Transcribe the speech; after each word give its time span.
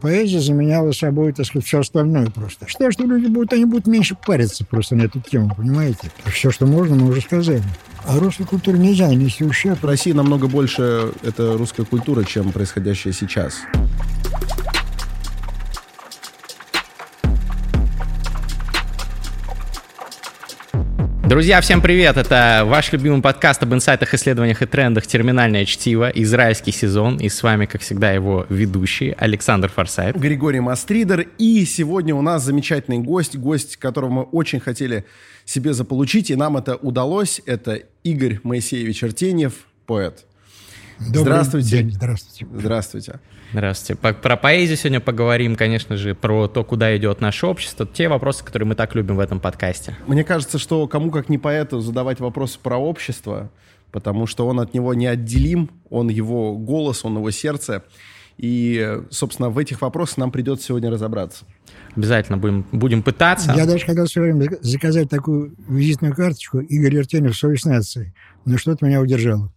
Поэзия 0.00 0.38
заменяла 0.38 0.92
собой, 0.92 1.32
так 1.32 1.44
сказать, 1.44 1.66
все 1.66 1.80
остальное 1.80 2.30
просто. 2.30 2.68
Считаю, 2.68 2.92
что 2.92 3.04
люди 3.04 3.26
будут, 3.26 3.52
они 3.52 3.64
будут 3.64 3.88
меньше 3.88 4.14
париться 4.14 4.64
просто 4.64 4.94
на 4.94 5.02
эту 5.02 5.20
тему, 5.20 5.52
понимаете? 5.56 6.12
Все, 6.26 6.52
что 6.52 6.66
можно, 6.66 6.94
мы 6.94 7.08
уже 7.08 7.20
сказали. 7.20 7.64
А 8.06 8.16
русской 8.16 8.44
культуре 8.44 8.78
нельзя 8.78 9.12
нести 9.12 9.44
ущерб. 9.44 9.82
В 9.82 9.86
России 9.86 10.12
намного 10.12 10.46
больше 10.46 11.12
это 11.24 11.58
русская 11.58 11.84
культура, 11.84 12.22
чем 12.22 12.52
происходящее 12.52 13.12
сейчас. 13.12 13.54
Друзья, 21.28 21.60
всем 21.60 21.82
привет! 21.82 22.16
Это 22.16 22.62
ваш 22.64 22.90
любимый 22.90 23.20
подкаст 23.20 23.62
об 23.62 23.74
инсайтах, 23.74 24.14
исследованиях 24.14 24.62
и 24.62 24.66
трендах 24.66 25.06
«Терминальное 25.06 25.66
чтиво», 25.66 26.08
израильский 26.08 26.72
сезон. 26.72 27.18
И 27.18 27.28
с 27.28 27.42
вами, 27.42 27.66
как 27.66 27.82
всегда, 27.82 28.12
его 28.12 28.46
ведущий 28.48 29.10
Александр 29.10 29.68
Форсайт. 29.68 30.16
Григорий 30.16 30.60
Мастридер. 30.60 31.28
И 31.36 31.66
сегодня 31.66 32.14
у 32.14 32.22
нас 32.22 32.44
замечательный 32.44 33.00
гость, 33.00 33.36
гость, 33.36 33.76
которого 33.76 34.08
мы 34.08 34.22
очень 34.22 34.58
хотели 34.58 35.04
себе 35.44 35.74
заполучить, 35.74 36.30
и 36.30 36.34
нам 36.34 36.56
это 36.56 36.76
удалось. 36.76 37.42
Это 37.44 37.82
Игорь 38.04 38.40
Моисеевич 38.42 39.04
Артеньев, 39.04 39.52
поэт. 39.84 40.24
Добрый 40.98 41.24
Здравствуйте. 41.24 41.68
День. 41.68 41.92
Здравствуйте. 41.92 42.46
Здравствуйте. 42.54 43.20
Здравствуйте. 43.52 44.00
Про 44.00 44.36
поэзию 44.36 44.76
сегодня 44.76 45.00
поговорим, 45.00 45.56
конечно 45.56 45.96
же, 45.96 46.14
про 46.14 46.48
то, 46.48 46.64
куда 46.64 46.94
идет 46.96 47.20
наше 47.20 47.46
общество. 47.46 47.86
Те 47.86 48.08
вопросы, 48.08 48.44
которые 48.44 48.66
мы 48.66 48.74
так 48.74 48.94
любим 48.94 49.16
в 49.16 49.20
этом 49.20 49.40
подкасте. 49.40 49.96
Мне 50.06 50.22
кажется, 50.22 50.58
что 50.58 50.86
кому 50.86 51.10
как 51.10 51.28
не 51.30 51.38
поэту 51.38 51.80
задавать 51.80 52.20
вопросы 52.20 52.58
про 52.62 52.76
общество, 52.76 53.50
потому 53.90 54.26
что 54.26 54.46
он 54.46 54.60
от 54.60 54.74
него 54.74 54.92
неотделим, 54.92 55.70
он 55.88 56.08
его 56.08 56.56
голос, 56.56 57.04
он 57.04 57.16
его 57.16 57.30
сердце. 57.30 57.84
И, 58.36 59.00
собственно, 59.10 59.48
в 59.50 59.58
этих 59.58 59.80
вопросах 59.80 60.18
нам 60.18 60.30
придется 60.30 60.66
сегодня 60.66 60.90
разобраться. 60.90 61.44
Обязательно 61.96 62.38
будем, 62.38 62.66
будем 62.70 63.02
пытаться. 63.02 63.52
Я 63.56 63.66
даже 63.66 63.84
хотел 63.84 64.06
все 64.06 64.20
время 64.20 64.48
заказать 64.60 65.08
такую 65.08 65.54
визитную 65.66 66.14
карточку 66.14 66.60
Игорь 66.60 66.98
Артеньев 67.00 67.36
«Совесть 67.36 67.64
нации», 67.66 68.14
но 68.44 68.56
что-то 68.58 68.84
меня 68.86 69.00
удержало. 69.00 69.52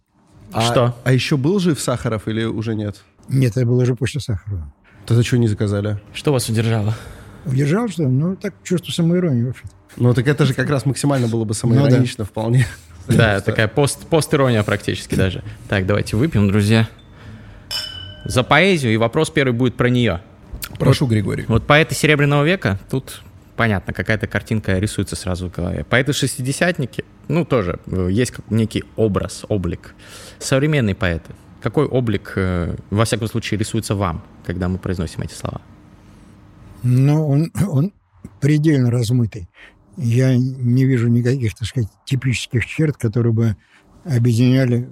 А- 0.50 0.62
Что? 0.62 0.96
А 1.04 1.12
еще 1.12 1.36
был 1.36 1.60
жив 1.60 1.78
Сахаров 1.80 2.26
или 2.26 2.42
уже 2.44 2.74
нет? 2.74 3.02
Нет, 3.28 3.56
это 3.56 3.66
было 3.66 3.82
уже 3.82 3.94
после 3.94 4.20
Сахарова. 4.20 4.72
Тогда 5.06 5.22
что 5.22 5.38
не 5.38 5.48
заказали? 5.48 6.00
Что 6.12 6.32
вас 6.32 6.48
удержало? 6.48 6.94
Удержал, 7.44 7.88
что 7.88 8.02
ли? 8.02 8.08
Ну, 8.08 8.36
так 8.36 8.54
чувство 8.62 8.92
самоиронии 8.92 9.42
вообще 9.44 9.64
Ну, 9.96 10.14
так 10.14 10.26
это 10.28 10.44
же 10.44 10.54
как 10.54 10.70
раз 10.70 10.86
максимально 10.86 11.28
было 11.28 11.44
бы 11.44 11.54
самоиронично 11.54 12.24
вполне. 12.24 12.66
Да, 13.08 13.40
такая 13.40 13.66
пост, 13.66 14.06
пост-ирония 14.06 14.62
практически 14.62 15.16
даже. 15.16 15.42
Так, 15.68 15.86
давайте 15.86 16.16
выпьем, 16.16 16.48
друзья. 16.48 16.88
За 18.24 18.44
поэзию, 18.44 18.94
и 18.94 18.96
вопрос 18.96 19.30
первый 19.30 19.52
будет 19.52 19.74
про 19.74 19.88
нее. 19.90 20.20
Прошу, 20.78 21.06
Григорий. 21.06 21.44
Вот 21.48 21.66
поэты 21.66 21.96
Серебряного 21.96 22.44
века, 22.44 22.78
тут 22.88 23.22
понятно, 23.56 23.92
какая-то 23.92 24.26
картинка 24.26 24.78
рисуется 24.78 25.16
сразу 25.16 25.48
в 25.48 25.52
голове. 25.52 25.84
Поэты-шестидесятники, 25.84 27.04
ну, 27.28 27.44
тоже 27.44 27.80
э, 27.86 28.08
есть 28.10 28.30
как 28.30 28.50
некий 28.50 28.84
образ, 28.96 29.44
облик. 29.48 29.94
Современные 30.38 30.94
поэты. 30.94 31.32
Какой 31.62 31.86
облик, 31.86 32.32
э, 32.36 32.74
во 32.90 33.04
всяком 33.04 33.28
случае, 33.28 33.58
рисуется 33.58 33.94
вам, 33.94 34.22
когда 34.44 34.68
мы 34.68 34.78
произносим 34.78 35.22
эти 35.22 35.34
слова? 35.34 35.60
Но 36.82 37.26
он, 37.26 37.52
он 37.68 37.92
предельно 38.40 38.90
размытый. 38.90 39.48
Я 39.96 40.36
не 40.36 40.84
вижу 40.84 41.08
никаких, 41.08 41.54
так 41.54 41.68
сказать, 41.68 41.88
типических 42.04 42.66
черт, 42.66 42.96
которые 42.96 43.32
бы 43.32 43.56
объединяли 44.04 44.88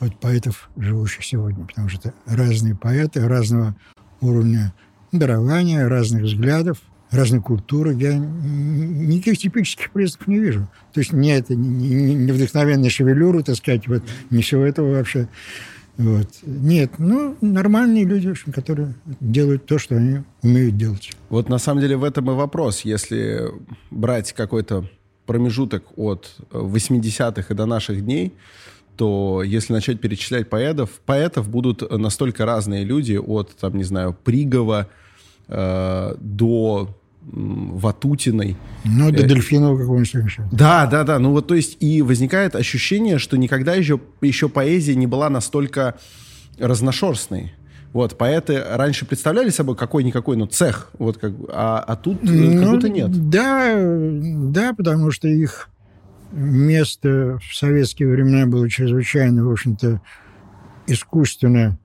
вот 0.00 0.18
поэтов, 0.20 0.68
живущих 0.76 1.24
сегодня. 1.24 1.64
Потому 1.64 1.88
что 1.88 2.08
это 2.08 2.14
разные 2.26 2.74
поэты, 2.74 3.26
разного 3.26 3.76
уровня 4.20 4.74
дарования, 5.12 5.88
разных 5.88 6.22
взглядов, 6.22 6.78
разной 7.10 7.40
культуры. 7.40 7.94
Я 7.94 8.14
никаких 8.14 9.38
типических 9.38 9.90
признаков 9.90 10.26
не 10.26 10.38
вижу. 10.38 10.68
То 10.92 11.00
есть 11.00 11.12
не 11.12 11.30
это, 11.30 11.54
не, 11.54 12.14
не- 12.14 12.32
вдохновенная 12.32 12.90
шевелюра, 12.90 13.42
так 13.42 13.56
сказать, 13.56 13.86
вот, 13.88 14.02
не 14.30 14.42
всего 14.42 14.62
этого 14.62 14.92
вообще. 14.92 15.28
Вот. 15.96 16.28
Нет, 16.42 16.92
ну, 16.98 17.36
нормальные 17.40 18.04
люди, 18.04 18.28
в 18.28 18.30
общем, 18.30 18.52
которые 18.52 18.94
делают 19.20 19.66
то, 19.66 19.78
что 19.78 19.96
они 19.96 20.20
умеют 20.42 20.76
делать. 20.76 21.12
Вот 21.28 21.48
на 21.48 21.58
самом 21.58 21.80
деле 21.80 21.96
в 21.96 22.04
этом 22.04 22.30
и 22.30 22.34
вопрос. 22.34 22.82
Если 22.82 23.50
брать 23.90 24.32
какой-то 24.32 24.88
промежуток 25.26 25.84
от 25.96 26.36
э, 26.50 26.58
80-х 26.58 27.52
и 27.52 27.56
до 27.56 27.66
наших 27.66 28.04
дней, 28.04 28.32
то 28.96 29.42
если 29.42 29.72
начать 29.72 30.00
перечислять 30.00 30.50
поэтов, 30.50 30.90
поэтов 31.06 31.48
будут 31.48 31.90
настолько 31.90 32.44
разные 32.44 32.84
люди, 32.84 33.14
от, 33.14 33.50
там, 33.56 33.76
не 33.76 33.84
знаю, 33.84 34.16
Пригова 34.24 34.88
э, 35.48 36.14
до 36.18 36.99
Ватутиной. 37.32 38.56
Ну, 38.84 39.10
до 39.10 39.22
Э, 39.24 39.26
Дельфинова 39.26 39.78
какого-нибудь 39.78 40.14
еще. 40.14 40.48
Да, 40.52 40.86
да, 40.86 41.04
да. 41.04 41.18
Ну 41.18 41.30
вот 41.30 41.46
то 41.46 41.54
есть 41.54 41.76
и 41.80 42.02
возникает 42.02 42.56
ощущение, 42.56 43.18
что 43.18 43.36
никогда 43.36 43.74
еще, 43.74 44.00
еще 44.20 44.48
поэзия 44.48 44.94
не 44.94 45.06
была 45.06 45.30
настолько 45.30 45.96
разношерстной. 46.58 47.52
Вот, 47.92 48.16
поэты 48.16 48.62
раньше 48.62 49.04
представляли 49.04 49.50
собой 49.50 49.74
какой-никакой, 49.74 50.36
ну, 50.36 50.46
цех, 50.46 50.92
вот 50.98 51.18
как, 51.18 51.32
а, 51.48 51.80
а 51.84 51.96
тут 51.96 52.22
э, 52.22 52.26
как 52.26 52.64
Ну, 52.64 52.72
будто 52.74 52.88
нет. 52.88 53.30
Да, 53.30 53.74
да, 53.76 54.72
потому 54.74 55.10
что 55.10 55.26
их 55.26 55.68
место 56.30 57.40
в 57.42 57.56
советские 57.56 58.08
времена 58.08 58.46
было 58.46 58.70
чрезвычайно, 58.70 59.44
в 59.44 59.50
общем-то, 59.50 60.00
искусственно 60.86 61.78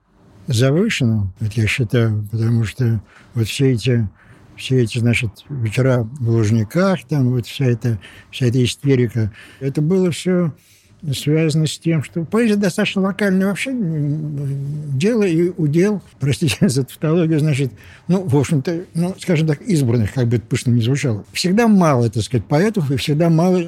завышено, 0.46 1.32
вот 1.40 1.52
я 1.54 1.66
считаю, 1.66 2.24
потому 2.30 2.64
что 2.64 3.00
вот 3.34 3.48
все 3.48 3.72
эти 3.72 4.08
все 4.56 4.82
эти, 4.82 4.98
значит, 4.98 5.30
вечера 5.48 6.08
в 6.18 6.28
Лужниках, 6.28 7.04
там 7.08 7.30
вот 7.30 7.46
вся 7.46 7.66
эта, 7.66 7.98
вся 8.30 8.46
эта 8.46 8.62
истерика, 8.64 9.32
это 9.60 9.82
было 9.82 10.10
все 10.10 10.52
связано 11.12 11.66
с 11.66 11.78
тем, 11.78 12.02
что 12.02 12.24
поэзия 12.24 12.56
достаточно 12.56 13.02
локальное 13.02 13.48
вообще 13.48 13.70
дело 13.72 15.22
и 15.22 15.50
удел, 15.56 16.02
простите 16.18 16.68
за 16.68 16.84
тавтологию, 16.84 17.38
значит, 17.38 17.72
ну, 18.08 18.26
в 18.26 18.36
общем-то, 18.36 18.84
ну, 18.94 19.14
скажем 19.18 19.46
так, 19.46 19.60
избранных, 19.62 20.12
как 20.14 20.26
бы 20.26 20.36
это 20.36 20.46
пышно 20.46 20.70
не 20.70 20.82
звучало. 20.82 21.24
Всегда 21.32 21.68
мало, 21.68 22.10
так 22.10 22.22
сказать, 22.22 22.46
поэтов, 22.46 22.90
и 22.90 22.96
всегда 22.96 23.28
мало, 23.30 23.62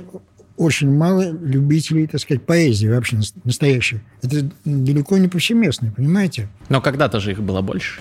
очень 0.57 0.91
мало 0.91 1.31
любителей, 1.31 2.07
так 2.07 2.21
сказать, 2.21 2.43
поэзии 2.43 2.89
вообще 2.89 3.17
нас- 3.17 3.35
настоящей. 3.45 4.01
Это 4.23 4.51
далеко 4.65 5.19
не 5.19 5.29
повсеместно, 5.29 5.93
понимаете? 5.95 6.49
Но 6.69 6.81
когда-то 6.81 7.21
же 7.21 7.33
их 7.33 7.41
было 7.41 7.61
больше. 7.61 8.01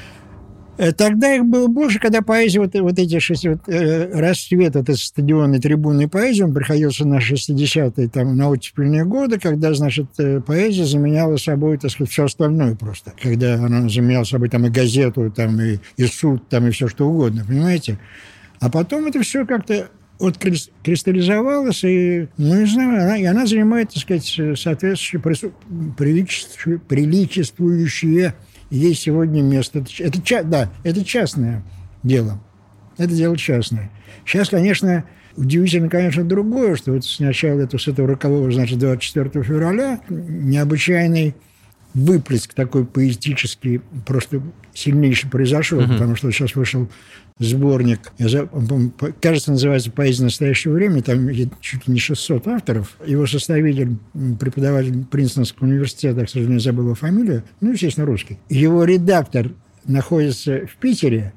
Э, 0.78 0.92
Тогда 0.92 1.36
их 1.36 1.46
было 1.46 1.68
больше, 1.68 2.00
когда 2.00 2.22
поэзия, 2.22 2.60
вот, 2.60 2.74
вот 2.76 3.00
эти 3.00 3.20
шесть, 3.20 3.48
вот, 3.48 3.60
э, 3.68 4.12
расцвет 4.20 4.76
этот 4.76 4.98
стадионной 4.98 5.60
трибунной 5.60 6.08
поэзии, 6.08 6.44
он 6.44 6.54
приходился 6.54 7.08
на 7.08 7.20
60-е, 7.20 8.08
там, 8.10 8.36
на 8.38 8.50
оттепельные 8.50 9.04
годы, 9.06 9.40
когда, 9.40 9.74
значит, 9.74 10.08
э, 10.20 10.40
поэзия 10.40 10.86
заменяла 10.86 11.38
собой, 11.38 11.78
так 11.78 11.92
сказать, 11.92 12.12
все 12.12 12.26
остальное 12.26 12.76
просто. 12.76 13.14
Когда 13.22 13.56
она 13.56 13.90
заменяла 13.90 14.24
собой 14.24 14.50
там 14.50 14.66
и 14.66 14.70
газету, 14.70 15.32
там, 15.36 15.60
и, 15.60 15.80
и 15.98 16.06
суд, 16.06 16.48
там, 16.50 16.68
и 16.68 16.72
все 16.72 16.88
что 16.88 17.08
угодно, 17.08 17.44
понимаете? 17.48 17.98
А 18.60 18.70
потом 18.70 19.06
это 19.08 19.22
все 19.22 19.46
как-то 19.46 19.90
откристаллизовалось, 20.20 21.84
и, 21.84 22.28
ну, 22.38 22.60
не 22.60 22.66
знаю, 22.66 23.04
она, 23.04 23.18
и 23.18 23.24
она 23.26 23.46
занимает, 23.46 23.90
так 23.94 24.02
сказать, 24.02 24.26
соответствующее, 24.60 25.22
прису- 25.22 25.54
приличеству- 25.96 26.80
приличествующее 26.80 28.34
ей 28.70 28.94
сегодня 28.94 29.42
место. 29.42 29.80
Это, 29.80 30.18
это 30.18 30.44
да, 30.44 30.70
это 30.84 31.04
частное 31.04 31.64
дело. 32.04 32.40
Это 32.98 33.14
дело 33.14 33.38
частное. 33.38 33.92
Сейчас, 34.26 34.50
конечно, 34.50 35.04
удивительно, 35.36 35.90
конечно, 35.90 36.24
другое, 36.24 36.76
что 36.76 36.94
вот 36.94 37.06
сначала 37.06 37.62
это, 37.62 37.78
с 37.78 37.88
этого 37.88 38.08
рокового, 38.08 38.52
значит, 38.52 38.80
24 38.80 39.44
февраля 39.44 40.02
необычайный 40.10 41.36
выплеск 41.98 42.54
такой 42.54 42.86
поэтический 42.86 43.82
просто 44.06 44.42
сильнейший 44.74 45.30
произошел, 45.30 45.82
потому 45.82 46.16
что 46.16 46.32
сейчас 46.32 46.56
вышел 46.56 46.88
сборник, 47.40 48.12
кажется, 49.22 49.52
называется 49.52 49.92
«Поэзия 49.92 50.24
настоящего 50.24 50.74
времени», 50.74 51.02
там 51.02 51.30
чуть 51.62 51.88
ли 51.88 51.94
не 51.94 52.00
600 52.00 52.48
авторов. 52.48 52.98
Его 53.06 53.26
составитель, 53.28 53.98
преподаватель 54.40 55.06
Принстонского 55.06 55.68
университета, 55.68 56.26
к 56.26 56.30
сожалению, 56.30 56.60
забыл 56.60 56.86
его 56.86 56.96
фамилию, 56.96 57.44
ну, 57.62 57.72
естественно, 57.72 58.06
русский. 58.06 58.40
Его 58.50 58.84
редактор 58.84 59.52
находится 59.86 60.68
в 60.68 60.76
Питере, 60.78 61.34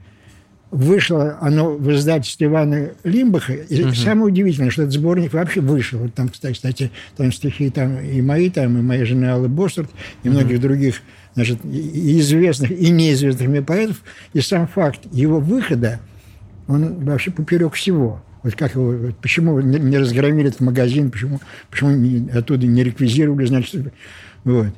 вышло 0.71 1.37
оно 1.41 1.71
в 1.71 1.91
издательстве 1.93 2.47
Ивана 2.47 2.91
Лимбаха. 3.05 3.55
И 3.55 3.93
самое 3.95 4.27
удивительное, 4.27 4.71
что 4.71 4.83
этот 4.83 4.95
сборник 4.95 5.33
вообще 5.33 5.61
вышел. 5.61 5.99
Вот 5.99 6.15
там, 6.15 6.29
кстати, 6.29 6.55
кстати, 6.55 6.91
там 7.17 7.33
стихи 7.33 7.71
там 7.71 7.99
и 7.99 8.23
мои, 8.23 8.51
там 8.51 8.79
и 8.79 8.83
моей 8.83 9.05
жены 9.05 9.27
Аллы 9.27 9.49
Бостарт, 9.49 9.91
и 10.23 10.29
многих 10.29 10.61
других 10.61 11.03
значит, 11.35 11.65
и- 11.65 12.21
известных 12.21 12.71
и 12.71 12.91
неизвестных 12.91 13.49
мне 13.49 13.63
поэтов. 13.63 14.03
И 14.33 14.41
сам 14.41 14.67
факт 14.67 15.01
его 15.13 15.41
выхода, 15.41 16.01
он 16.69 17.05
вообще 17.05 17.31
поперек 17.31 17.75
всего. 17.75 18.23
Вот 18.43 18.55
как 18.55 18.75
его, 18.75 19.13
почему 19.21 19.61
не 19.61 19.99
разгромили 19.99 20.49
этот 20.49 20.61
магазин, 20.61 21.11
почему, 21.11 21.41
почему 21.69 22.29
оттуда 22.33 22.67
не 22.67 22.83
реквизировали, 22.83 23.45
значит, 23.45 23.93
вот. 24.45 24.69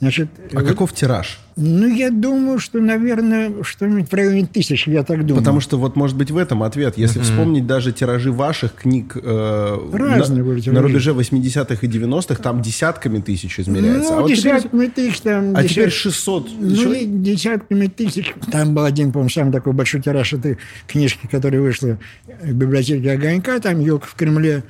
Значит, 0.00 0.28
А 0.52 0.60
вот, 0.60 0.66
каков 0.66 0.94
тираж? 0.94 1.38
Ну, 1.56 1.86
я 1.86 2.10
думаю, 2.10 2.58
что, 2.58 2.80
наверное, 2.80 3.62
что-нибудь 3.62 4.10
в 4.10 4.14
районе 4.14 4.46
тысячи, 4.46 4.88
я 4.88 5.02
так 5.02 5.26
думаю. 5.26 5.42
Потому 5.42 5.60
что 5.60 5.78
вот, 5.78 5.94
может 5.94 6.16
быть, 6.16 6.30
в 6.30 6.38
этом 6.38 6.62
ответ. 6.62 6.96
Если 6.96 7.20
mm-hmm. 7.20 7.24
вспомнить 7.24 7.66
даже 7.66 7.92
тиражи 7.92 8.32
ваших 8.32 8.74
книг 8.76 9.14
э, 9.22 9.88
Разные 9.92 10.42
на, 10.42 10.72
на 10.72 10.80
рубеже 10.80 11.10
80-х 11.10 11.86
и 11.86 11.86
90-х, 11.86 12.42
там 12.42 12.62
десятками 12.62 13.20
тысяч 13.20 13.60
измеряется. 13.60 14.14
Ну, 14.14 14.24
а 14.24 14.28
десятками 14.28 14.86
вот 14.86 14.94
теперь, 14.94 15.10
тысяч. 15.10 15.20
Там, 15.20 15.54
а 15.54 15.62
десят... 15.62 15.76
теперь 15.76 15.90
600. 15.90 16.48
Ну, 16.58 16.94
десятками 17.22 17.86
тысяч. 17.88 18.34
Там 18.50 18.74
был 18.74 18.84
один, 18.84 19.12
по-моему, 19.12 19.28
самый 19.28 19.52
такой 19.52 19.74
большой 19.74 20.00
тираж 20.00 20.32
этой 20.32 20.56
книжки, 20.86 21.28
которая 21.30 21.60
вышла 21.60 21.98
в 22.42 22.52
библиотеке 22.54 23.12
Огонька, 23.12 23.60
там 23.60 23.80
«Елка 23.80 24.06
в 24.06 24.14
Кремле». 24.14 24.62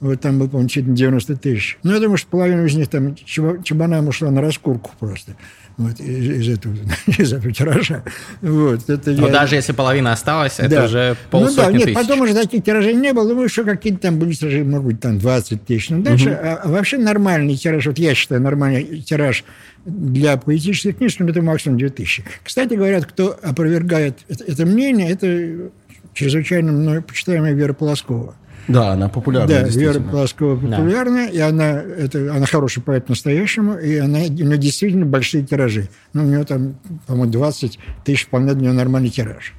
Вот 0.00 0.18
там 0.20 0.38
был, 0.38 0.48
по-моему, 0.48 0.68
чуть 0.68 0.92
90 0.92 1.36
тысяч. 1.36 1.78
Ну, 1.82 1.92
я 1.92 2.00
думаю, 2.00 2.16
что 2.16 2.28
половина 2.28 2.64
из 2.64 2.74
них 2.74 2.88
там 2.88 3.14
чебанам 3.14 4.08
ушла 4.08 4.30
на 4.30 4.40
раскурку 4.40 4.92
просто. 4.98 5.36
Вот, 5.76 6.00
из, 6.00 6.46
из, 6.46 6.48
этого, 6.48 6.74
из 7.06 7.32
этого 7.32 7.52
тиража. 7.52 8.02
Вот, 8.40 8.88
это 8.88 9.10
Но 9.12 9.26
я... 9.26 9.32
даже 9.32 9.56
если 9.56 9.72
половина 9.72 10.12
осталась, 10.12 10.56
да. 10.56 10.66
это 10.66 10.84
уже 10.84 11.16
полсотни 11.30 11.56
ну, 11.56 11.62
да, 11.62 11.72
нет, 11.72 11.82
тысяч. 11.84 11.94
потом 11.96 12.20
уже 12.22 12.34
таких 12.34 12.64
тиражей 12.64 12.94
не 12.94 13.12
было. 13.12 13.28
Думаю, 13.28 13.48
что 13.48 13.64
какие-то 13.64 13.98
там 13.98 14.18
были 14.18 14.32
тиражи, 14.32 14.64
может 14.64 14.86
быть, 14.86 15.00
там 15.00 15.18
20 15.18 15.64
тысяч. 15.64 15.90
Но 15.90 16.02
дальше, 16.02 16.30
угу. 16.30 16.38
а, 16.42 16.62
вообще 16.64 16.96
нормальный 16.98 17.56
тираж, 17.56 17.86
вот 17.86 17.98
я 17.98 18.14
считаю, 18.14 18.40
нормальный 18.40 19.00
тираж 19.00 19.44
для 19.84 20.36
поэтических 20.36 20.96
книг, 20.96 21.12
ну, 21.18 21.28
это 21.28 21.42
максимум 21.42 21.78
2000. 21.78 22.24
Кстати, 22.42 22.74
говорят, 22.74 23.06
кто 23.06 23.38
опровергает 23.42 24.18
это, 24.28 24.44
это 24.44 24.66
мнение, 24.66 25.10
это 25.10 25.70
чрезвычайно 26.12 26.72
мной 26.72 27.02
почитаемая 27.02 27.52
Вера 27.52 27.72
Полоскова. 27.72 28.34
Да, 28.72 28.92
она 28.92 29.08
популярная. 29.08 29.64
Да, 29.64 29.68
Вера 29.68 30.00
Полоскова 30.00 30.56
популярная, 30.56 31.26
да. 31.26 31.32
и 31.32 31.38
она, 31.38 31.82
это, 31.82 32.34
она 32.34 32.46
хороший 32.46 32.82
поэт 32.82 33.08
настоящему, 33.08 33.76
и 33.76 33.96
она, 33.96 34.20
у 34.20 34.22
нее 34.22 34.58
действительно 34.58 35.06
большие 35.06 35.44
тиражи. 35.44 35.88
Ну, 36.12 36.22
у 36.22 36.26
нее 36.26 36.44
там, 36.44 36.76
по-моему, 37.06 37.32
20 37.32 37.78
тысяч 38.04 38.26
вполне 38.26 38.54
для 38.54 38.68
нее 38.68 38.72
нормальный 38.72 39.10
тираж. 39.10 39.54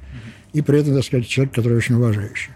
И 0.52 0.62
при 0.62 0.80
этом, 0.80 0.94
так 0.94 1.04
сказать, 1.04 1.28
человек, 1.28 1.54
который 1.54 1.76
очень 1.76 1.94
уважающий. 1.94 2.50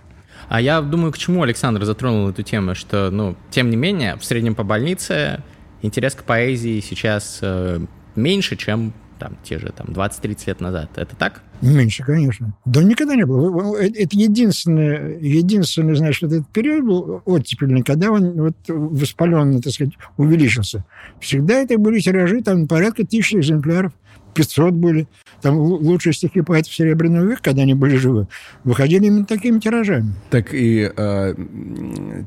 А 0.49 0.61
я 0.61 0.81
думаю, 0.81 1.13
к 1.13 1.19
чему 1.19 1.43
Александр 1.43 1.85
затронул 1.85 2.29
эту 2.29 2.43
тему, 2.43 2.75
что, 2.75 3.11
ну, 3.11 3.37
тем 3.51 3.69
не 3.69 3.77
менее, 3.77 4.17
в 4.17 4.25
среднем 4.25 4.55
по 4.55 4.63
больнице 4.63 5.43
интерес 5.83 6.15
к 6.15 6.23
поэзии 6.23 6.81
сейчас 6.81 7.41
э, 7.43 7.81
меньше, 8.15 8.57
чем 8.57 8.93
там, 9.19 9.37
те 9.43 9.59
же 9.59 9.73
там, 9.77 9.89
20-30 9.89 10.39
лет 10.47 10.61
назад. 10.61 10.91
Это 10.97 11.17
так? 11.17 11.43
Меньше, 11.63 12.05
конечно. 12.05 12.55
Да 12.65 12.83
никогда 12.83 13.15
не 13.15 13.25
было. 13.25 13.77
Э, 13.77 13.89
это 13.89 14.17
единственный, 14.17 15.19
единственный, 15.21 15.95
значит, 15.95 16.25
этот 16.25 16.49
период 16.49 16.85
был 16.85 17.23
оттепельный, 17.25 17.83
когда 17.83 18.11
он 18.11 18.33
вот 18.33 18.57
воспаленно, 18.69 19.61
так 19.61 19.73
сказать, 19.73 19.95
увеличился. 20.17 20.85
Всегда 21.21 21.55
это 21.55 21.79
были 21.79 22.01
тиражи, 22.01 22.43
там, 22.43 22.67
порядка 22.69 23.07
тысячи 23.07 23.37
экземпляров. 23.37 23.93
500 24.35 24.75
были. 24.75 25.09
Там 25.41 25.57
лучшие 25.57 26.13
стихи 26.13 26.43
поэтов 26.43 26.73
Серебряного 26.73 27.25
века, 27.25 27.41
когда 27.43 27.63
они 27.63 27.75
были 27.75 27.97
живы, 27.97 28.29
выходили 28.65 29.07
именно 29.07 29.25
такими 29.25 29.59
тиражами. 29.59 30.13
Так 30.31 30.53
и 30.53 30.93
э, 30.95 31.35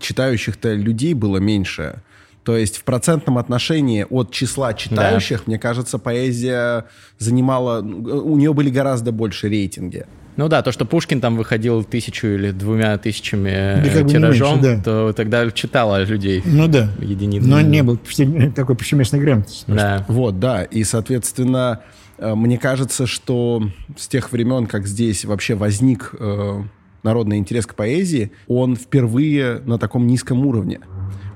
читающих-то 0.01 0.73
людей 0.73 1.13
было 1.13 1.37
меньше. 1.37 2.01
То 2.43 2.57
есть 2.57 2.77
в 2.77 2.83
процентном 2.83 3.37
отношении 3.37 4.05
от 4.09 4.31
числа 4.31 4.73
читающих, 4.73 5.39
да. 5.39 5.43
мне 5.47 5.59
кажется, 5.59 5.97
поэзия 5.97 6.85
занимала... 7.17 7.81
У 7.81 8.37
нее 8.37 8.53
были 8.53 8.69
гораздо 8.69 9.11
больше 9.11 9.49
рейтинги. 9.49 10.05
Ну 10.39 10.47
да, 10.47 10.61
то, 10.61 10.71
что 10.71 10.85
Пушкин 10.85 11.19
там 11.19 11.35
выходил 11.35 11.83
тысячу 11.83 12.27
или 12.27 12.51
двумя 12.51 12.97
тысячами 12.97 13.83
да, 13.83 13.89
как 13.91 14.07
тиражом, 14.07 14.61
меньше, 14.61 14.77
да. 14.77 14.83
то 14.83 15.13
тогда 15.13 15.51
читало 15.51 16.01
людей. 16.03 16.41
Ну 16.45 16.69
да. 16.69 16.89
Единиц. 16.99 17.43
Но 17.45 17.59
не 17.59 17.83
был 17.83 17.99
такой 18.55 18.77
повсеместной 18.77 19.19
грамотности. 19.19 19.65
Да. 19.67 20.05
Вот, 20.07 20.39
да. 20.39 20.63
И, 20.63 20.85
соответственно, 20.85 21.81
э, 22.17 22.35
мне 22.35 22.57
кажется, 22.57 23.05
что 23.05 23.61
с 23.97 24.07
тех 24.07 24.31
времен, 24.31 24.65
как 24.65 24.87
здесь 24.87 25.25
вообще 25.25 25.55
возник 25.55 26.15
э, 26.17 26.63
народный 27.03 27.37
интерес 27.37 27.65
к 27.65 27.75
поэзии, 27.75 28.31
он 28.47 28.77
впервые 28.77 29.59
на 29.65 29.77
таком 29.77 30.07
низком 30.07 30.45
уровне. 30.45 30.79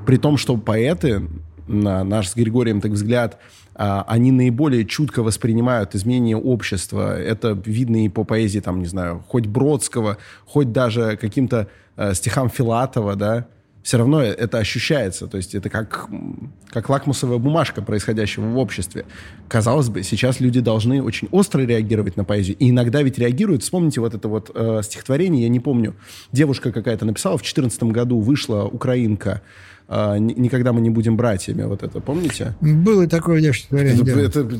При 0.06 0.18
том, 0.18 0.38
что 0.38 0.58
поэты, 0.58 1.28
на 1.68 2.04
наш 2.04 2.30
с 2.30 2.36
Григорием 2.36 2.82
так 2.82 2.92
взгляд, 2.92 3.40
а, 3.76 4.04
они 4.08 4.32
наиболее 4.32 4.86
чутко 4.86 5.24
воспринимают 5.24 5.96
изменения 5.96 6.38
общества. 6.38 7.18
Это 7.18 7.60
видно 7.66 8.06
и 8.06 8.10
по 8.10 8.24
поэзии, 8.24 8.60
там, 8.60 8.80
не 8.80 8.88
знаю, 8.88 9.24
хоть 9.28 9.48
Бродского, 9.48 10.18
хоть 10.46 10.72
даже 10.72 11.18
каким-то 11.18 11.68
э, 11.96 12.14
стихам 12.14 12.50
Филатова, 12.50 13.16
да, 13.16 13.48
все 13.84 13.98
равно 13.98 14.22
это 14.22 14.60
ощущается. 14.60 15.28
То 15.28 15.38
есть 15.38 15.54
это 15.56 15.70
как, 15.70 16.08
как 16.70 16.90
лакмусовая 16.90 17.38
бумажка 17.38 17.82
происходящего 17.82 18.46
в 18.46 18.58
обществе. 18.58 19.06
Казалось 19.50 19.90
бы, 19.90 20.04
сейчас 20.04 20.40
люди 20.40 20.62
должны 20.62 21.04
очень 21.04 21.28
остро 21.32 21.62
реагировать 21.62 22.16
на 22.16 22.24
поэзию. 22.24 22.56
И 22.60 22.70
иногда 22.70 23.02
ведь 23.02 23.18
реагируют. 23.18 23.64
Вспомните 23.64 24.00
вот 24.00 24.14
это 24.14 24.28
вот 24.30 24.52
э, 24.56 24.82
стихотворение, 24.84 25.44
я 25.44 25.50
не 25.50 25.60
помню, 25.60 25.96
девушка 26.32 26.72
какая-то 26.72 27.06
написала, 27.06 27.38
в 27.38 27.42
2014 27.42 27.84
году 27.84 28.20
вышла 28.20 28.64
украинка, 28.64 29.42
а, 29.88 30.18
никогда 30.18 30.74
мы 30.74 30.82
не 30.82 30.90
будем 30.90 31.18
братьями. 31.18 31.64
Вот 31.64 31.84
это, 31.84 32.00
помните? 32.00 32.56
Было 32.62 33.08
такое 33.08 33.42
стихотворение. 33.54 34.26
Это, 34.26 34.44
да. 34.44 34.52
это, 34.52 34.60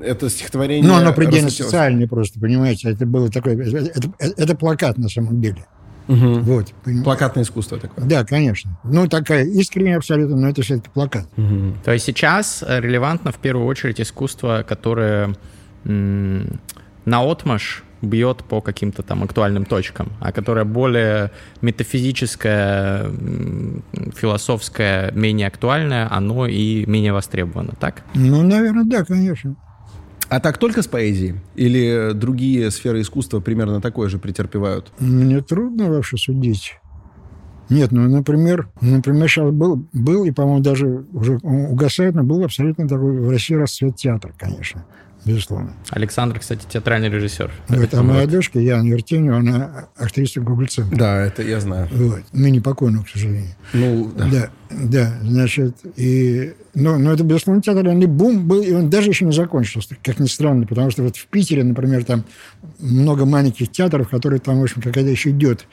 это 0.00 0.30
стихотворение... 0.30 0.88
Ну, 0.88 0.94
оно 0.94 1.12
предельно 1.12 1.50
социальное 1.50 2.06
просто, 2.06 2.38
понимаете? 2.38 2.90
Это 2.90 3.06
было 3.06 3.30
такое... 3.30 3.56
Это, 3.56 4.12
это 4.18 4.54
плакат 4.54 4.98
на 4.98 5.08
самом 5.08 5.40
деле. 5.40 5.64
Угу. 6.08 6.38
Вот, 6.40 6.72
Плакатное 7.04 7.44
искусство 7.44 7.78
такое. 7.78 8.04
Да, 8.06 8.24
конечно. 8.24 8.78
Ну, 8.82 9.08
такая 9.08 9.44
искренняя 9.44 9.98
абсолютно, 9.98 10.36
но 10.36 10.48
это 10.48 10.62
все-таки 10.62 10.88
плакат. 10.88 11.26
Угу. 11.36 11.74
То 11.84 11.92
есть 11.92 12.06
сейчас 12.06 12.64
релевантно 12.66 13.30
в 13.30 13.38
первую 13.38 13.66
очередь 13.66 14.00
искусство, 14.00 14.64
которое 14.66 15.34
на 15.84 16.50
отмаш 17.06 17.84
бьет 18.02 18.44
по 18.44 18.60
каким-то 18.60 19.02
там 19.02 19.22
актуальным 19.24 19.64
точкам, 19.64 20.12
а 20.20 20.32
которая 20.32 20.64
более 20.64 21.30
метафизическая, 21.60 23.10
философская, 24.14 25.12
менее 25.12 25.48
актуальная, 25.48 26.12
оно 26.12 26.46
и 26.46 26.84
менее 26.86 27.12
востребовано, 27.12 27.74
так? 27.78 28.02
Ну, 28.14 28.42
наверное, 28.42 28.84
да, 28.84 29.04
конечно. 29.04 29.56
А 30.28 30.40
так 30.40 30.58
только 30.58 30.82
с 30.82 30.86
поэзией? 30.86 31.36
Или 31.56 32.12
другие 32.14 32.70
сферы 32.70 33.00
искусства 33.00 33.40
примерно 33.40 33.80
такое 33.80 34.08
же 34.08 34.18
претерпевают? 34.18 34.92
Мне 34.98 35.40
трудно 35.40 35.90
вообще 35.90 36.18
судить. 36.18 36.74
Нет, 37.70 37.92
ну, 37.92 38.08
например, 38.08 38.68
например, 38.80 39.28
сейчас 39.28 39.50
был, 39.50 39.86
был 39.92 40.24
и, 40.24 40.30
по-моему, 40.30 40.60
даже 40.60 41.04
уже 41.12 41.36
угасает, 41.42 42.14
но 42.14 42.22
был 42.22 42.42
абсолютно 42.44 42.88
такой 42.88 43.20
в 43.20 43.30
России 43.30 43.54
расцвет 43.54 43.96
театра, 43.96 44.32
конечно 44.38 44.84
безусловно. 45.24 45.74
Александр, 45.90 46.38
кстати, 46.40 46.66
театральный 46.68 47.08
режиссер. 47.08 47.50
Вот, 47.68 47.94
а 47.94 48.02
моя 48.02 48.26
дочка, 48.26 48.58
Яна 48.58 48.88
Вертенева, 48.88 49.38
она 49.38 49.88
актриса 49.96 50.40
Google 50.40 50.66
Центра. 50.66 50.96
Да, 50.96 51.20
это 51.20 51.42
я 51.42 51.60
знаю. 51.60 51.88
Вот. 51.92 52.22
Мы 52.32 52.50
не 52.50 52.60
покойны, 52.60 53.02
к 53.04 53.08
сожалению. 53.08 53.54
Ну, 53.72 54.12
да. 54.16 54.28
Да, 54.30 54.50
да 54.70 55.18
значит, 55.22 55.76
и... 55.96 56.54
Но, 56.74 56.96
но 56.96 57.12
это, 57.12 57.24
безусловно, 57.24 57.60
театральный 57.60 58.06
бум 58.06 58.46
был, 58.46 58.62
и 58.62 58.72
он 58.72 58.88
даже 58.88 59.10
еще 59.10 59.24
не 59.24 59.32
закончился, 59.32 59.96
как 60.02 60.20
ни 60.20 60.26
странно, 60.26 60.64
потому 60.64 60.90
что 60.90 61.02
вот 61.02 61.16
в 61.16 61.26
Питере, 61.26 61.64
например, 61.64 62.04
там 62.04 62.24
много 62.78 63.24
маленьких 63.24 63.70
театров, 63.70 64.08
которые 64.08 64.38
там, 64.38 64.60
в 64.60 64.62
общем, 64.62 64.80
какая-то 64.80 65.10
еще 65.10 65.30
идет 65.30 65.66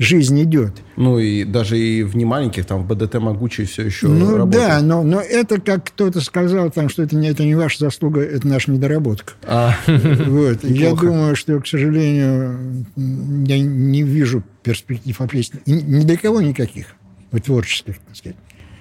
жизнь 0.00 0.42
идет. 0.42 0.72
Ну 0.96 1.18
и 1.18 1.44
даже 1.44 1.78
и 1.78 2.02
в 2.02 2.16
немаленьких, 2.16 2.64
там 2.64 2.82
в 2.82 2.86
БДТ 2.86 3.16
Могучий 3.16 3.66
все 3.66 3.82
еще 3.82 4.08
ну, 4.08 4.34
работает. 4.36 4.68
Да, 4.68 4.80
но, 4.80 5.02
но 5.02 5.20
это, 5.20 5.60
как 5.60 5.84
кто-то 5.84 6.22
сказал, 6.22 6.70
там, 6.70 6.88
что 6.88 7.02
это 7.02 7.14
не, 7.14 7.28
это 7.28 7.44
не 7.44 7.54
ваша 7.54 7.80
заслуга, 7.80 8.22
это 8.22 8.48
наша 8.48 8.72
недоработка. 8.72 9.34
А. 9.46 9.76
Вот. 10.30 10.64
Я 10.64 10.94
думаю, 10.94 11.36
что, 11.36 11.60
к 11.60 11.66
сожалению, 11.66 12.86
я 12.96 13.58
не 13.58 14.02
вижу 14.02 14.42
перспектив 14.62 15.20
опреснить. 15.20 15.66
Ни 15.66 16.02
для 16.02 16.16
кого 16.16 16.40
никаких. 16.40 16.86
Вот 17.30 17.44
творческих, 17.44 17.98
так 17.98 18.16
сказать. 18.16 18.36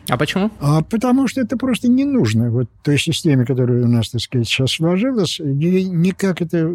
А 0.08 0.18
почему? 0.18 0.52
А 0.60 0.82
потому 0.82 1.28
что 1.28 1.42
это 1.42 1.58
просто 1.58 1.90
не 1.90 2.06
нужно. 2.06 2.50
Вот 2.50 2.68
той 2.82 2.98
системе, 2.98 3.46
которая 3.46 3.84
у 3.84 3.88
нас, 3.88 4.10
так 4.10 4.22
сказать, 4.22 4.48
сейчас 4.48 4.72
сложилась, 4.72 5.40
никак 5.40 6.42
это... 6.42 6.74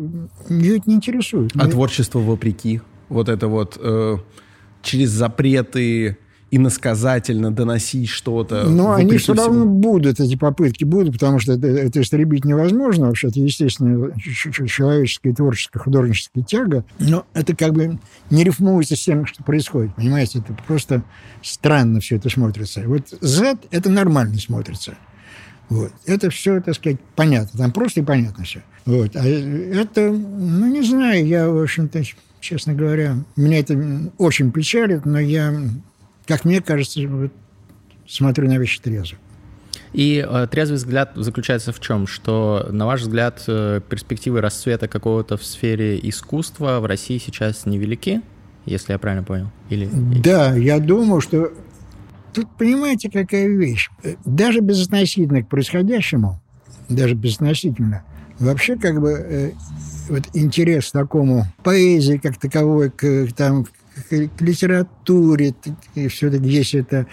Ее 0.50 0.76
это 0.76 0.90
не 0.90 0.96
интересует. 0.96 1.52
А 1.54 1.66
творчество 1.66 2.18
вопреки? 2.18 2.80
Вот 3.14 3.28
это 3.28 3.48
вот 3.48 3.78
э, 3.80 4.16
через 4.82 5.10
запреты 5.10 6.18
иносказательно 6.50 7.50
доносить 7.50 8.08
что-то. 8.08 8.64
Но 8.68 8.92
они 8.92 9.16
все 9.18 9.34
равно 9.34 9.66
будут, 9.66 10.20
эти 10.20 10.36
попытки 10.36 10.84
будут, 10.84 11.14
потому 11.14 11.40
что 11.40 11.54
это, 11.54 11.66
это 11.66 12.00
истребить 12.00 12.44
невозможно. 12.44 13.06
Вообще, 13.06 13.28
это 13.28 13.40
естественно 13.40 14.12
человеческая, 14.68 15.34
творческая, 15.34 15.80
художническая 15.80 16.44
тяга. 16.44 16.84
Но 17.00 17.26
это 17.34 17.56
как 17.56 17.72
бы 17.72 17.98
не 18.30 18.44
рифмуется 18.44 18.94
с 18.94 19.02
тем, 19.02 19.26
что 19.26 19.42
происходит. 19.42 19.96
Понимаете, 19.96 20.38
это 20.38 20.56
просто 20.66 21.02
странно 21.42 21.98
все 21.98 22.16
это 22.16 22.28
смотрится. 22.28 22.82
Вот 22.86 23.08
Z 23.20 23.58
это 23.72 23.90
нормально 23.90 24.38
смотрится. 24.38 24.94
Вот. 25.68 25.90
Это 26.06 26.30
все, 26.30 26.60
так 26.60 26.76
сказать, 26.76 27.00
понятно. 27.16 27.58
Там 27.58 27.72
просто 27.72 28.00
и 28.00 28.04
понятно 28.04 28.44
все. 28.44 28.62
Вот. 28.84 29.16
А 29.16 29.26
это, 29.26 30.10
ну, 30.12 30.70
не 30.70 30.82
знаю, 30.82 31.26
я, 31.26 31.48
в 31.48 31.60
общем-то, 31.60 32.02
честно 32.44 32.74
говоря. 32.74 33.16
Меня 33.36 33.58
это 33.60 34.12
очень 34.18 34.52
печалит, 34.52 35.06
но 35.06 35.18
я, 35.18 35.54
как 36.26 36.44
мне 36.44 36.60
кажется, 36.60 37.00
вот, 37.08 37.32
смотрю 38.06 38.48
на 38.48 38.58
вещи 38.58 38.80
трезво. 38.80 39.18
И 39.94 40.24
э, 40.28 40.46
трезвый 40.50 40.76
взгляд 40.76 41.12
заключается 41.14 41.72
в 41.72 41.80
чем? 41.80 42.06
Что, 42.06 42.68
на 42.70 42.84
ваш 42.84 43.02
взгляд, 43.02 43.42
э, 43.46 43.80
перспективы 43.88 44.40
расцвета 44.40 44.88
какого-то 44.88 45.36
в 45.36 45.44
сфере 45.44 45.98
искусства 46.02 46.80
в 46.80 46.86
России 46.86 47.18
сейчас 47.18 47.64
невелики, 47.64 48.20
если 48.66 48.92
я 48.92 48.98
правильно 48.98 49.24
понял? 49.24 49.50
Или... 49.70 49.88
Да, 50.22 50.54
я 50.54 50.80
думаю, 50.80 51.20
что 51.20 51.52
тут 52.34 52.48
понимаете, 52.58 53.10
какая 53.10 53.46
вещь. 53.46 53.88
Даже 54.24 54.60
безотносительно 54.60 55.42
к 55.42 55.48
происходящему, 55.48 56.40
даже 56.88 57.14
безотносительно, 57.14 58.04
вообще 58.38 58.76
как 58.76 59.00
бы 59.00 59.12
э, 59.12 59.52
вот 60.08 60.24
интерес 60.34 60.90
к 60.90 60.92
такому 60.92 61.46
поэзии 61.62 62.20
как 62.22 62.38
таковой, 62.38 62.90
к, 62.90 63.28
там, 63.36 63.64
к, 63.64 64.40
литературе, 64.40 65.54
и 65.94 66.08
все-таки 66.08 66.48
есть 66.48 66.74
это, 66.74 67.06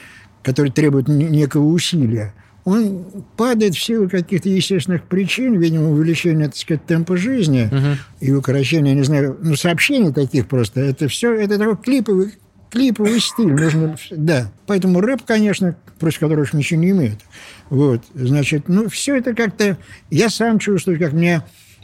который 0.44 0.72
требует 0.72 1.08
некого 1.08 1.66
усилия, 1.66 2.34
он 2.64 3.06
падает 3.38 3.76
в 3.76 3.84
силу 3.84 4.08
каких-то 4.08 4.50
естественных 4.50 5.04
причин, 5.04 5.60
видимо, 5.60 5.90
увеличения, 5.92 6.46
так 6.46 6.58
сказать, 6.58 6.86
темпа 6.86 7.18
жизни 7.18 7.70
uh-huh. 7.72 7.96
и 8.20 8.32
укорочения, 8.32 8.94
не 8.94 9.04
знаю, 9.04 9.38
ну, 9.42 9.56
сообщений 9.56 10.14
таких 10.14 10.48
просто. 10.48 10.80
Это 10.82 11.08
все, 11.08 11.34
это 11.34 11.58
такой 11.58 11.78
клиповый, 11.78 12.34
клиповый 12.70 13.20
стиль. 13.20 13.54
Нужно, 13.54 13.96
да. 14.12 14.52
Поэтому 14.68 15.02
рэп, 15.02 15.24
конечно, 15.26 15.76
против 15.98 16.20
которого 16.20 16.46
ничего 16.54 16.80
не 16.80 16.92
имеет. 16.92 17.20
Вот, 17.72 18.04
значит, 18.14 18.68
ну, 18.68 18.90
все 18.90 19.18
это 19.18 19.34
как-то... 19.34 19.78
Я 20.12 20.30
сам 20.30 20.60
чувствую, 20.60 21.00
как 21.00 21.14
мне 21.14 21.42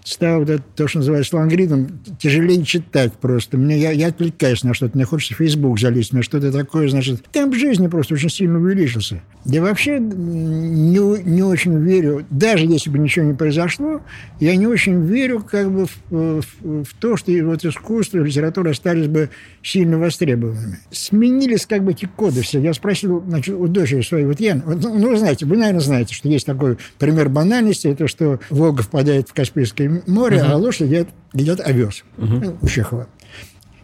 стало 0.07 0.39
вот 0.39 0.49
это, 0.49 0.63
то, 0.75 0.87
что 0.87 0.99
называется 0.99 1.35
лангридом, 1.35 1.99
тяжелее 2.19 2.63
читать 2.63 3.13
просто. 3.13 3.57
Мне, 3.57 3.77
я, 3.77 3.91
я 3.91 4.07
отвлекаюсь 4.07 4.63
на 4.63 4.73
что-то, 4.73 4.95
мне 4.95 5.05
хочется 5.05 5.33
в 5.33 5.37
Facebook 5.37 5.79
залезть, 5.79 6.13
на 6.13 6.23
что-то 6.23 6.51
такое, 6.51 6.87
значит, 6.87 7.23
темп 7.31 7.55
жизни 7.55 7.87
просто 7.87 8.13
очень 8.13 8.29
сильно 8.29 8.57
увеличился. 8.57 9.21
Я 9.45 9.61
вообще 9.61 9.99
не, 9.99 11.23
не 11.23 11.41
очень 11.41 11.77
верю, 11.79 12.25
даже 12.29 12.65
если 12.65 12.89
бы 12.89 12.99
ничего 12.99 13.25
не 13.25 13.33
произошло, 13.33 14.01
я 14.41 14.55
не 14.57 14.67
очень 14.67 15.05
верю 15.05 15.41
как 15.41 15.71
бы 15.71 15.85
в, 15.85 15.91
в, 16.09 16.83
в 16.83 16.93
то, 16.99 17.15
что 17.15 17.31
вот 17.45 17.63
искусство, 17.63 18.17
литература 18.17 18.71
остались 18.71 19.07
бы 19.07 19.29
сильно 19.63 19.97
востребованными. 19.97 20.79
Сменились 20.91 21.65
как 21.65 21.83
бы 21.85 21.91
эти 21.91 22.05
коды 22.05 22.41
все. 22.41 22.59
Я 22.59 22.73
спросил 22.73 23.23
значит, 23.25 23.55
у 23.55 23.67
дочери 23.67 24.01
своей, 24.01 24.25
вот 24.25 24.41
я, 24.41 24.61
вот, 24.65 24.83
ну, 24.83 25.11
вы 25.11 25.17
знаете, 25.17 25.45
вы, 25.45 25.55
наверное, 25.55 25.79
знаете, 25.79 26.13
что 26.13 26.27
есть 26.27 26.45
такой 26.45 26.77
пример 26.99 27.29
банальности, 27.29 27.87
это 27.87 28.07
что 28.09 28.41
Волга 28.49 28.83
впадает 28.83 29.29
в 29.29 29.33
Каспийское 29.33 30.03
море, 30.07 30.39
uh-huh. 30.39 30.51
а 30.51 30.57
лошадь 30.57 30.89
едет, 30.89 31.09
едет 31.33 31.61
овес 31.61 32.03
uh-huh. 32.17 32.57
у 32.61 32.67
Чехова. 32.67 33.07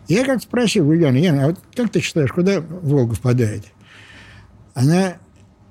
Я 0.10 0.26
как 0.26 0.42
спросил 0.42 0.90
у 0.90 0.92
Яны, 0.92 1.18
Яна, 1.18 1.46
а 1.46 1.48
вот 1.48 1.60
как 1.74 1.90
ты 1.90 2.02
считаешь, 2.02 2.34
куда 2.34 2.60
Волга 2.60 3.16
впадает? 3.16 3.64
Она 4.74 5.14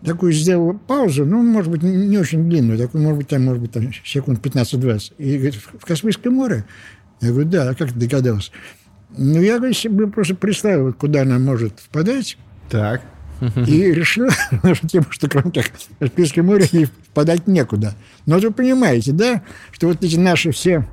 такую 0.04 0.32
сделала 0.32 0.72
паузу, 0.72 1.24
ну, 1.24 1.42
может 1.42 1.70
быть, 1.70 1.82
не 1.82 2.18
очень 2.18 2.48
длинную, 2.48 2.78
такую, 2.78 3.02
может 3.02 3.18
быть, 3.18 3.28
там, 3.28 3.44
может 3.44 3.62
быть, 3.62 3.72
там, 3.72 3.90
секунд 4.04 4.44
15-20. 4.44 5.14
И 5.18 5.34
говорит, 5.36 5.54
в 5.54 5.84
Каспийское 5.84 6.32
море? 6.32 6.64
Я 7.20 7.30
говорю, 7.30 7.48
да, 7.48 7.70
а 7.70 7.74
как 7.74 7.92
ты 7.92 8.00
догадался? 8.00 8.50
Ну, 9.16 9.40
я 9.40 9.58
говорю, 9.58 9.74
себе 9.74 10.06
просто 10.06 10.34
представил, 10.34 10.92
куда 10.92 11.22
она 11.22 11.38
может 11.38 11.78
впадать. 11.78 12.36
Так. 12.68 13.02
И 13.66 13.92
решил, 13.92 14.28
тему, 14.88 15.06
что 15.10 15.28
кроме 15.28 15.50
как 15.50 15.70
Каспийское 15.98 16.44
море 16.44 16.66
ей 16.72 16.86
впадать 16.86 17.46
некуда. 17.46 17.94
Но 18.26 18.38
вы 18.38 18.50
понимаете, 18.50 19.12
да, 19.12 19.42
что 19.72 19.88
вот 19.88 20.02
эти 20.02 20.16
наши 20.16 20.52
все 20.52 20.86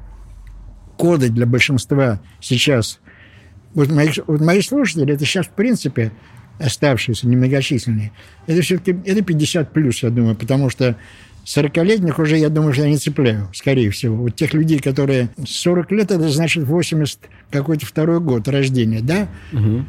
коды 0.97 1.29
для 1.29 1.45
большинства 1.45 2.19
сейчас, 2.41 2.99
вот 3.73 3.89
мои, 3.89 4.09
вот 4.27 4.41
мои 4.41 4.61
слушатели, 4.61 5.13
это 5.13 5.25
сейчас, 5.25 5.45
в 5.45 5.51
принципе, 5.51 6.11
оставшиеся 6.59 7.27
немногочисленные, 7.27 8.11
это 8.47 8.61
все-таки 8.61 8.95
это 9.05 9.21
50 9.21 9.73
плюс, 9.73 10.03
я 10.03 10.09
думаю, 10.09 10.35
потому 10.35 10.69
что 10.69 10.95
40-летних 11.45 12.19
уже, 12.19 12.37
я 12.37 12.49
думаю, 12.49 12.73
что 12.73 12.83
я 12.83 12.89
не 12.89 12.97
цепляю, 12.97 13.49
скорее 13.53 13.89
всего. 13.89 14.15
Вот 14.15 14.35
тех 14.35 14.53
людей, 14.53 14.79
которые 14.79 15.29
40 15.43 15.91
лет, 15.91 16.11
это 16.11 16.29
значит 16.29 16.63
80 16.63 17.19
какой-то 17.49 17.85
второй 17.85 18.19
год 18.19 18.47
рождения, 18.47 19.01
да? 19.01 19.27
Угу. 19.51 19.85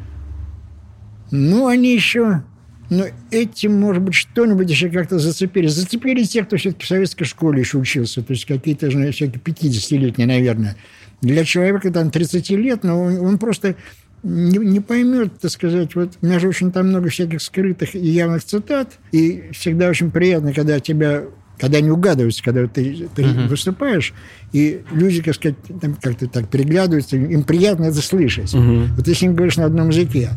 Ну, 1.32 1.66
они 1.66 1.92
еще 1.92 2.42
но 2.90 3.04
этим, 3.30 3.80
может 3.80 4.02
быть, 4.02 4.14
что-нибудь 4.14 4.68
еще 4.68 4.90
как-то 4.90 5.20
зацепили. 5.20 5.68
Зацепили 5.68 6.24
те, 6.24 6.42
кто 6.42 6.56
все-таки 6.56 6.84
в 6.84 6.88
советской 6.88 7.24
школе 7.24 7.60
еще 7.60 7.78
учился, 7.78 8.20
то 8.20 8.32
есть 8.32 8.44
какие-то, 8.44 8.90
ну, 8.90 9.10
всякие 9.12 9.40
50-летние, 9.40 10.26
наверное. 10.26 10.76
Для 11.22 11.44
человека 11.44 11.92
там 11.92 12.10
30 12.10 12.50
лет, 12.50 12.82
но 12.82 13.00
он, 13.00 13.18
он 13.20 13.38
просто 13.38 13.76
не, 14.22 14.58
не 14.58 14.80
поймет, 14.80 15.38
так 15.40 15.50
сказать, 15.50 15.94
вот 15.94 16.12
у 16.20 16.26
меня 16.26 16.38
же 16.38 16.48
очень 16.48 16.72
там 16.72 16.88
много 16.88 17.08
всяких 17.08 17.40
скрытых 17.40 17.94
и 17.94 18.06
явных 18.06 18.44
цитат, 18.44 18.98
и 19.12 19.50
всегда 19.52 19.88
очень 19.88 20.10
приятно, 20.10 20.52
когда 20.52 20.80
тебя 20.80 21.24
когда 21.58 21.80
не 21.80 21.90
угадываются, 21.90 22.42
когда 22.42 22.66
ты, 22.66 23.06
ты 23.14 23.22
uh-huh. 23.22 23.48
выступаешь, 23.48 24.14
и 24.52 24.80
люди, 24.92 25.20
как 25.20 25.34
сказать, 25.34 25.58
там 25.80 25.94
как-то 25.94 26.26
так 26.26 26.48
переглядываются, 26.48 27.16
им 27.16 27.42
приятно 27.42 27.84
это 27.84 28.00
слышать. 28.00 28.54
Uh-huh. 28.54 28.86
Вот 28.96 29.06
если 29.06 29.26
им 29.26 29.34
говоришь 29.34 29.58
на 29.58 29.66
одном 29.66 29.90
языке. 29.90 30.30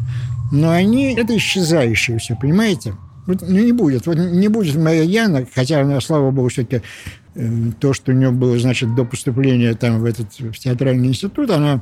Но 0.51 0.69
они, 0.69 1.15
это 1.15 1.35
исчезающее 1.37 2.19
все, 2.19 2.35
понимаете? 2.35 2.95
Вот, 3.25 3.41
ну, 3.41 3.57
не 3.57 3.71
будет. 3.71 4.05
Вот 4.05 4.17
не 4.17 4.49
будет 4.49 4.75
моя 4.75 5.03
Яна, 5.03 5.47
хотя 5.55 5.81
она, 5.81 6.01
слава 6.01 6.29
богу, 6.31 6.49
все-таки 6.49 6.81
э, 7.35 7.49
то, 7.79 7.93
что 7.93 8.11
у 8.11 8.15
нее 8.15 8.31
было, 8.31 8.59
значит, 8.59 8.93
до 8.93 9.05
поступления 9.05 9.73
там 9.75 10.01
в 10.01 10.05
этот 10.05 10.27
в 10.37 10.51
театральный 10.51 11.07
институт, 11.07 11.49
она 11.51 11.81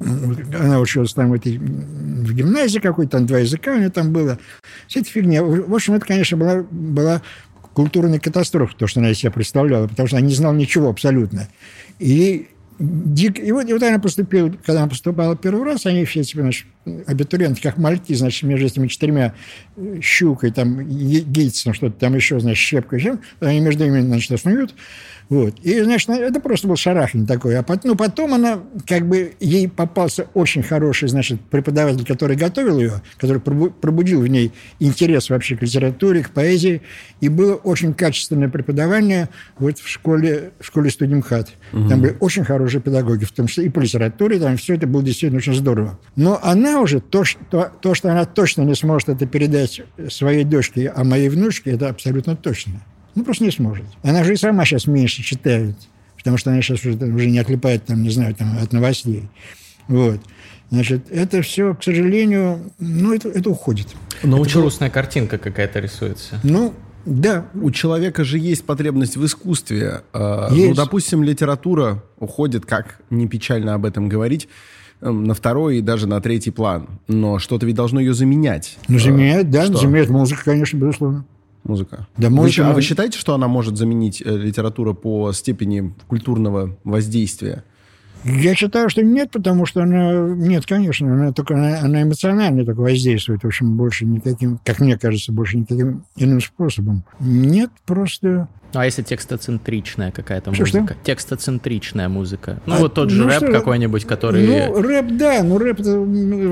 она 0.00 0.80
училась 0.80 1.12
там 1.12 1.30
в, 1.30 1.34
этой, 1.34 1.58
в 1.58 2.32
гимназии 2.32 2.78
какой-то, 2.78 3.12
там 3.12 3.26
два 3.26 3.38
языка 3.38 3.72
у 3.72 3.78
нее 3.78 3.90
там 3.90 4.12
было. 4.12 4.38
Вся 4.86 5.00
эта 5.00 5.10
фигня. 5.10 5.42
В 5.42 5.74
общем, 5.74 5.94
это, 5.94 6.06
конечно, 6.06 6.36
была, 6.36 6.64
была 6.70 7.22
культурная 7.74 8.20
катастрофа, 8.20 8.74
то, 8.76 8.86
что 8.86 9.00
она 9.00 9.10
из 9.10 9.18
себя 9.18 9.30
представляла, 9.30 9.88
потому 9.88 10.06
что 10.06 10.16
она 10.16 10.26
не 10.26 10.34
знала 10.34 10.54
ничего 10.54 10.88
абсолютно. 10.88 11.48
И 11.98 12.48
дик... 12.78 13.38
И 13.38 13.50
вот, 13.52 13.68
и 13.68 13.72
вот 13.72 13.82
она 13.82 13.98
поступила, 13.98 14.50
когда 14.50 14.82
она 14.82 14.88
поступала 14.88 15.36
первый 15.36 15.64
раз, 15.64 15.86
они 15.86 16.04
все, 16.04 16.22
типа, 16.22 16.42
значит, 16.42 16.66
абитуриенты, 17.06 17.60
как 17.60 17.76
мальки, 17.78 18.14
значит, 18.14 18.42
между 18.44 18.66
этими 18.66 18.86
четырьмя 18.86 19.34
э, 19.76 20.00
щукой, 20.00 20.52
там, 20.52 20.88
Гейтсом, 20.88 21.74
что-то 21.74 21.98
там 21.98 22.14
еще, 22.14 22.38
значит, 22.40 22.58
щепкой, 22.58 23.00
еще, 23.00 23.18
они 23.40 23.60
между 23.60 23.84
ними, 23.84 24.00
значит, 24.00 24.32
основают. 24.32 24.74
Вот. 25.28 25.58
И, 25.60 25.80
значит, 25.82 26.08
это 26.08 26.40
просто 26.40 26.68
был 26.68 26.76
шарахин 26.76 27.26
такой. 27.26 27.56
А 27.56 27.62
потом, 27.62 27.90
ну, 27.90 27.96
потом 27.96 28.34
она, 28.34 28.60
как 28.86 29.06
бы, 29.06 29.34
ей 29.40 29.68
попался 29.68 30.26
очень 30.34 30.62
хороший, 30.62 31.08
значит, 31.08 31.40
преподаватель, 31.40 32.04
который 32.06 32.36
готовил 32.36 32.78
ее, 32.78 33.02
который 33.18 33.40
пробудил 33.40 34.22
в 34.22 34.26
ней 34.26 34.52
интерес 34.80 35.28
вообще 35.28 35.56
к 35.56 35.62
литературе, 35.62 36.22
к 36.22 36.30
поэзии. 36.30 36.82
И 37.20 37.28
было 37.28 37.54
очень 37.54 37.92
качественное 37.92 38.48
преподавание 38.48 39.28
вот 39.58 39.78
в 39.78 39.88
школе, 39.88 40.52
в 40.60 40.66
школе 40.66 40.90
студимхат. 40.90 41.50
Угу. 41.72 41.88
Там 41.88 42.00
были 42.00 42.16
очень 42.20 42.44
хорошие 42.44 42.80
педагоги, 42.80 43.24
в 43.24 43.32
том 43.32 43.48
числе 43.48 43.66
и 43.66 43.68
по 43.68 43.80
литературе, 43.80 44.38
там 44.38 44.56
все 44.56 44.74
это 44.74 44.86
было 44.86 45.02
действительно 45.02 45.38
очень 45.38 45.54
здорово. 45.54 45.98
Но 46.16 46.40
она 46.42 46.80
уже, 46.80 47.00
то, 47.00 47.24
что, 47.24 47.70
то, 47.80 47.94
что 47.94 48.10
она 48.10 48.24
точно 48.24 48.62
не 48.62 48.74
сможет 48.74 49.10
это 49.10 49.26
передать 49.26 49.82
своей 50.08 50.44
дочке, 50.44 50.92
а 50.94 51.04
моей 51.04 51.28
внучке, 51.28 51.72
это 51.72 51.88
абсолютно 51.88 52.34
точно. 52.36 52.82
Ну, 53.18 53.24
просто 53.24 53.42
не 53.42 53.50
сможет. 53.50 53.84
Она 54.04 54.22
же 54.22 54.34
и 54.34 54.36
сама 54.36 54.64
сейчас 54.64 54.86
меньше 54.86 55.24
читает, 55.24 55.74
потому 56.16 56.36
что 56.36 56.52
она 56.52 56.62
сейчас 56.62 56.84
уже, 56.84 56.96
уже 56.96 57.28
не 57.28 57.40
отлипает, 57.40 57.84
там, 57.84 58.00
не 58.00 58.10
знаю, 58.10 58.32
там, 58.32 58.56
от 58.62 58.72
новостей. 58.72 59.28
Вот. 59.88 60.20
Значит, 60.70 61.10
это 61.10 61.42
все, 61.42 61.74
к 61.74 61.82
сожалению, 61.82 62.70
ну, 62.78 63.12
это, 63.12 63.28
это 63.28 63.50
уходит. 63.50 63.88
Но 64.22 64.36
это 64.36 64.42
очень 64.42 64.60
грустная 64.60 64.88
картинка 64.88 65.36
какая-то 65.36 65.80
рисуется. 65.80 66.38
Ну, 66.44 66.74
да. 67.06 67.46
У 67.54 67.72
человека 67.72 68.22
же 68.22 68.38
есть 68.38 68.64
потребность 68.64 69.16
в 69.16 69.26
искусстве. 69.26 70.02
А, 70.12 70.48
есть. 70.52 70.68
Ну, 70.68 70.74
допустим, 70.76 71.24
литература 71.24 72.04
уходит, 72.20 72.66
как 72.66 73.00
не 73.10 73.26
печально 73.26 73.74
об 73.74 73.84
этом 73.84 74.08
говорить, 74.08 74.48
эм, 75.00 75.24
на 75.24 75.34
второй 75.34 75.78
и 75.78 75.80
даже 75.80 76.06
на 76.06 76.20
третий 76.20 76.52
план. 76.52 77.00
Но 77.08 77.40
что-то 77.40 77.66
ведь 77.66 77.74
должно 77.74 77.98
ее 77.98 78.14
заменять. 78.14 78.78
Ну, 78.86 79.00
заменять, 79.00 79.50
да, 79.50 79.64
что? 79.64 79.78
заменять 79.78 80.08
музыка, 80.08 80.44
конечно, 80.44 80.76
безусловно. 80.76 81.24
Музыка. 81.68 82.08
Да, 82.16 82.30
музыка. 82.30 82.64
Вы, 82.64 82.70
а 82.70 82.74
вы 82.74 82.82
считаете, 82.82 83.18
что 83.18 83.34
она 83.34 83.46
может 83.46 83.76
заменить 83.76 84.22
э, 84.24 84.36
литературу 84.36 84.94
по 84.94 85.32
степени 85.32 85.94
культурного 86.08 86.76
воздействия? 86.82 87.62
Я 88.24 88.54
считаю, 88.54 88.88
что 88.88 89.02
нет, 89.02 89.30
потому 89.30 89.66
что 89.66 89.82
она... 89.82 90.12
Нет, 90.34 90.66
конечно, 90.66 91.12
она 91.12 91.32
только 91.32 91.54
она, 91.54 91.80
она 91.80 92.02
эмоционально 92.02 92.64
только 92.64 92.80
воздействует, 92.80 93.44
в 93.44 93.46
общем, 93.46 93.76
больше 93.76 94.06
никаким, 94.06 94.58
как 94.64 94.80
мне 94.80 94.98
кажется, 94.98 95.30
больше 95.30 95.58
никаким 95.58 96.04
иным 96.16 96.40
способом. 96.40 97.04
Нет, 97.20 97.70
просто 97.86 98.48
ну, 98.72 98.80
а 98.80 98.84
если 98.84 99.02
текстоцентричная 99.02 100.10
какая-то 100.10 100.52
что, 100.52 100.62
музыка? 100.62 100.94
Что? 100.94 101.04
Текстоцентричная 101.04 102.08
музыка. 102.08 102.60
Ну, 102.66 102.74
а, 102.74 102.78
вот 102.78 102.94
тот 102.94 103.10
же 103.10 103.22
ну, 103.22 103.28
рэп 103.28 103.36
что, 103.44 103.52
какой-нибудь, 103.52 104.04
который... 104.04 104.46
Ну, 104.46 104.80
рэп, 104.82 105.06
да, 105.12 105.42
ну, 105.42 105.58
рэп... 105.58 105.78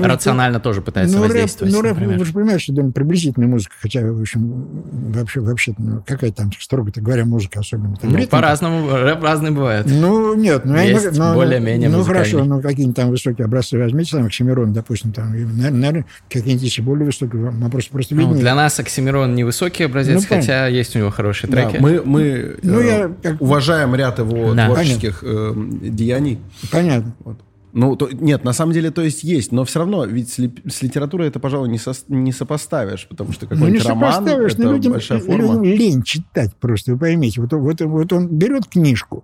Рационально 0.03 0.57
это, 0.57 0.63
тоже 0.63 0.81
пытается 0.81 1.17
ну, 1.17 1.23
воздействовать, 1.23 1.73
рэп, 1.73 1.83
Ну, 1.83 1.89
рэп, 1.89 1.97
например. 1.97 2.19
вы 2.19 2.25
же 2.25 2.33
понимаете, 2.33 2.63
что 2.63 2.73
это 2.73 2.91
приблизительная 2.91 3.47
музыка, 3.47 3.75
хотя, 3.79 4.01
в 4.01 4.21
общем, 4.21 4.83
вообще, 4.91 5.39
вообще 5.41 5.73
ну, 5.77 6.01
какая 6.05 6.31
там, 6.31 6.51
строго 6.59 6.91
говоря, 6.95 7.25
музыка 7.25 7.59
особенно. 7.59 7.97
ну, 8.01 8.27
по-разному, 8.27 8.89
рэп 8.89 9.21
разный 9.23 9.51
бывает. 9.51 9.85
Ну, 9.87 10.33
нет. 10.35 10.63
Ну, 10.65 10.75
Есть 10.77 11.05
я, 11.17 11.33
более 11.33 11.57
более-менее 11.57 11.89
Ну, 11.89 11.97
музыкальный. 11.97 12.29
хорошо, 12.29 12.45
ну, 12.45 12.61
какие-нибудь 12.61 12.95
там 12.95 13.09
высокие 13.09 13.45
образцы 13.45 13.77
возьмите, 13.77 14.11
там, 14.17 14.25
Оксимирон, 14.25 14.73
допустим, 14.73 15.11
там, 15.11 15.33
и, 15.35 15.43
наверное, 15.43 16.05
какие-нибудь 16.29 16.63
еще 16.63 16.81
более 16.81 17.05
высокие, 17.05 17.49
вопрос 17.51 17.85
просто 17.87 18.15
Ну, 18.15 18.21
виднее. 18.21 18.39
для 18.39 18.55
нас 18.55 18.79
Оксимирон 18.79 19.35
не 19.35 19.43
высокий 19.43 19.83
образец, 19.83 20.21
Ну, 20.21 20.27
понятно. 20.27 20.37
хотя 20.37 20.67
есть 20.67 20.95
у 20.95 20.99
него 20.99 21.09
хорошие 21.09 21.49
Да, 21.49 21.69
треки. 21.69 21.81
мы 21.81 22.01
мы 22.07 22.55
Ну, 22.63 22.79
э, 22.79 22.85
я 22.87 23.11
как- 23.31 23.41
уважаем 23.41 23.93
ряд 23.95 24.19
его 24.19 24.53
Да. 24.53 24.65
творческих 24.67 25.19
э, 25.23 25.53
деяний. 25.81 26.39
Понятно. 26.71 27.13
Вот. 27.23 27.37
Ну, 27.73 27.95
то- 27.95 28.09
нет, 28.11 28.43
на 28.43 28.53
самом 28.53 28.71
деле, 28.73 28.89
то 28.89 29.03
есть 29.03 29.23
есть, 29.23 29.51
но 29.51 29.63
все 29.63 29.79
равно, 29.79 30.05
ведь 30.05 30.29
с, 30.29 30.39
лип- 30.39 30.61
с 30.71 30.81
литературой 30.81 31.27
это, 31.27 31.39
пожалуй, 31.39 31.69
не, 31.69 31.77
сос- 31.77 32.05
не 32.07 32.31
сопоставишь, 32.31 33.05
потому 33.07 33.33
что 33.33 33.45
Ну, 33.45 33.51
не 33.51 33.59
какой-нибудь 33.59 33.85
роман— 33.85 34.13
сопоставишь, 34.15 34.53
это 34.53 34.63
но 34.63 34.71
людям, 34.73 34.91
большая 34.93 35.19
форма. 35.19 35.41
людям 35.41 35.63
лень 35.63 36.01
читать 36.01 36.55
просто, 36.59 36.93
вы 36.93 36.97
поймите. 36.97 37.39
Вот, 37.41 37.53
он- 37.53 37.61
вот, 37.61 37.79
вот 37.81 38.13
он 38.13 38.27
берет 38.29 38.65
книжку, 38.65 39.23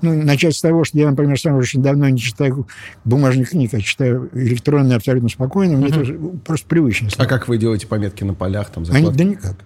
ну, 0.00 0.14
начать 0.22 0.54
с 0.54 0.62
того, 0.62 0.84
что 0.84 0.96
я, 0.98 1.10
например, 1.10 1.38
сам 1.38 1.56
очень 1.56 1.82
давно 1.82 2.08
не 2.08 2.18
читаю 2.18 2.66
бумажных 3.04 3.50
книг, 3.50 3.74
а 3.74 3.80
читаю 3.80 4.30
электронные 4.32 4.96
абсолютно 4.96 5.28
спокойно, 5.28 5.76
мне 5.76 5.88
это 5.88 6.04
просто 6.46 6.66
привычно 6.66 7.08
А 7.08 7.10
стало. 7.10 7.28
как 7.28 7.48
вы 7.48 7.58
делаете 7.58 7.86
пометки 7.86 8.24
на 8.24 8.32
полях, 8.34 8.70
там, 8.70 8.84
Они, 8.84 8.92
закладки? 8.98 9.18
да 9.18 9.24
никак. 9.24 9.56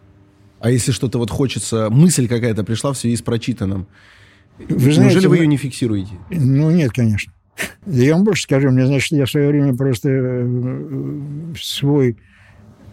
А 0.60 0.70
если 0.70 0.92
что-то 0.92 1.18
вот 1.18 1.30
хочется, 1.30 1.88
мысль 1.90 2.28
какая-то 2.28 2.64
пришла 2.64 2.92
в 2.92 2.98
связи 2.98 3.16
с 3.16 3.22
прочитанным, 3.22 3.86
Вы 4.58 4.92
знаете, 4.92 5.00
неужели 5.02 5.26
вы 5.26 5.36
ее 5.38 5.46
не 5.46 5.56
фиксируете? 5.56 6.12
Ну, 6.30 6.70
нет, 6.70 6.92
конечно. 6.92 7.32
Я 7.86 8.14
вам 8.14 8.24
больше 8.24 8.42
скажу, 8.44 8.70
мне, 8.70 8.86
значит, 8.86 9.12
я 9.12 9.26
в 9.26 9.30
свое 9.30 9.48
время 9.48 9.76
просто 9.76 10.08
э, 10.10 11.54
свой... 11.60 12.16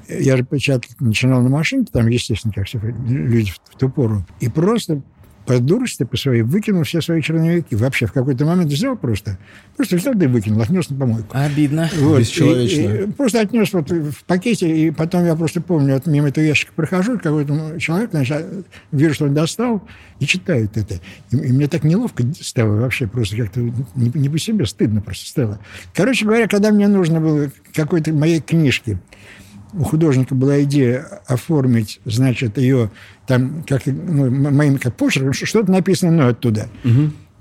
Я 0.07 0.37
же 0.37 0.43
печатать 0.43 0.99
начинал 0.99 1.41
на 1.41 1.49
машинке, 1.49 1.91
там, 1.91 2.07
естественно, 2.07 2.53
как 2.53 2.67
все 2.67 2.79
люди 2.79 3.51
в 3.51 3.77
ту 3.77 3.89
пору. 3.89 4.23
И 4.39 4.49
просто 4.49 5.01
по 5.45 5.59
дурости, 5.59 6.03
по 6.03 6.17
своей, 6.17 6.41
выкинул 6.41 6.83
все 6.83 7.01
свои 7.01 7.21
черновики. 7.21 7.75
Вообще 7.75 8.05
в 8.07 8.11
какой-то 8.13 8.45
момент 8.45 8.71
взял 8.71 8.95
просто, 8.97 9.37
просто 9.75 9.95
взял 9.97 10.13
да 10.15 10.25
и 10.25 10.27
выкинул, 10.27 10.61
отнес 10.61 10.89
на 10.89 10.97
помойку. 10.97 11.27
Обидно. 11.37 11.89
Вот, 11.99 12.19
Бесчеловечно. 12.19 12.79
и- 12.81 13.03
и 13.03 13.11
просто 13.11 13.41
отнес 13.41 13.71
вот 13.73 13.89
в 13.91 14.23
пакете, 14.25 14.69
и 14.69 14.91
потом 14.91 15.25
я 15.25 15.35
просто 15.35 15.61
помню, 15.61 15.93
вот 15.95 16.07
мимо 16.07 16.29
этого 16.29 16.43
ящика 16.43 16.71
прохожу, 16.75 17.19
какой-то 17.19 17.79
человек, 17.79 18.09
значит, 18.11 18.45
вижу, 18.91 19.13
что 19.13 19.25
он 19.25 19.33
достал, 19.33 19.81
и 20.19 20.25
читает 20.25 20.77
это. 20.77 20.95
И, 21.31 21.35
и 21.37 21.51
мне 21.51 21.67
так 21.67 21.83
неловко 21.83 22.23
стало 22.39 22.75
вообще, 22.81 23.07
просто 23.07 23.37
как-то 23.37 23.59
не, 23.59 24.11
не 24.13 24.29
по 24.29 24.39
себе, 24.39 24.65
стыдно 24.65 25.01
просто 25.01 25.27
стало. 25.27 25.59
Короче 25.93 26.25
говоря, 26.25 26.47
когда 26.47 26.71
мне 26.71 26.87
нужно 26.87 27.19
было 27.21 27.51
какой-то 27.73 28.13
моей 28.13 28.39
книжки, 28.41 28.97
у 29.77 29.83
художника 29.83 30.35
была 30.35 30.61
идея 30.63 31.05
оформить, 31.27 31.99
значит, 32.05 32.57
ее 32.57 32.89
там 33.27 33.63
как-то, 33.67 33.91
ну, 33.91 34.29
моим 34.31 34.77
как 34.77 34.95
почерком, 34.95 35.33
что- 35.33 35.45
что-то 35.45 35.71
написано 35.71 36.11
мной 36.11 36.29
оттуда. 36.31 36.67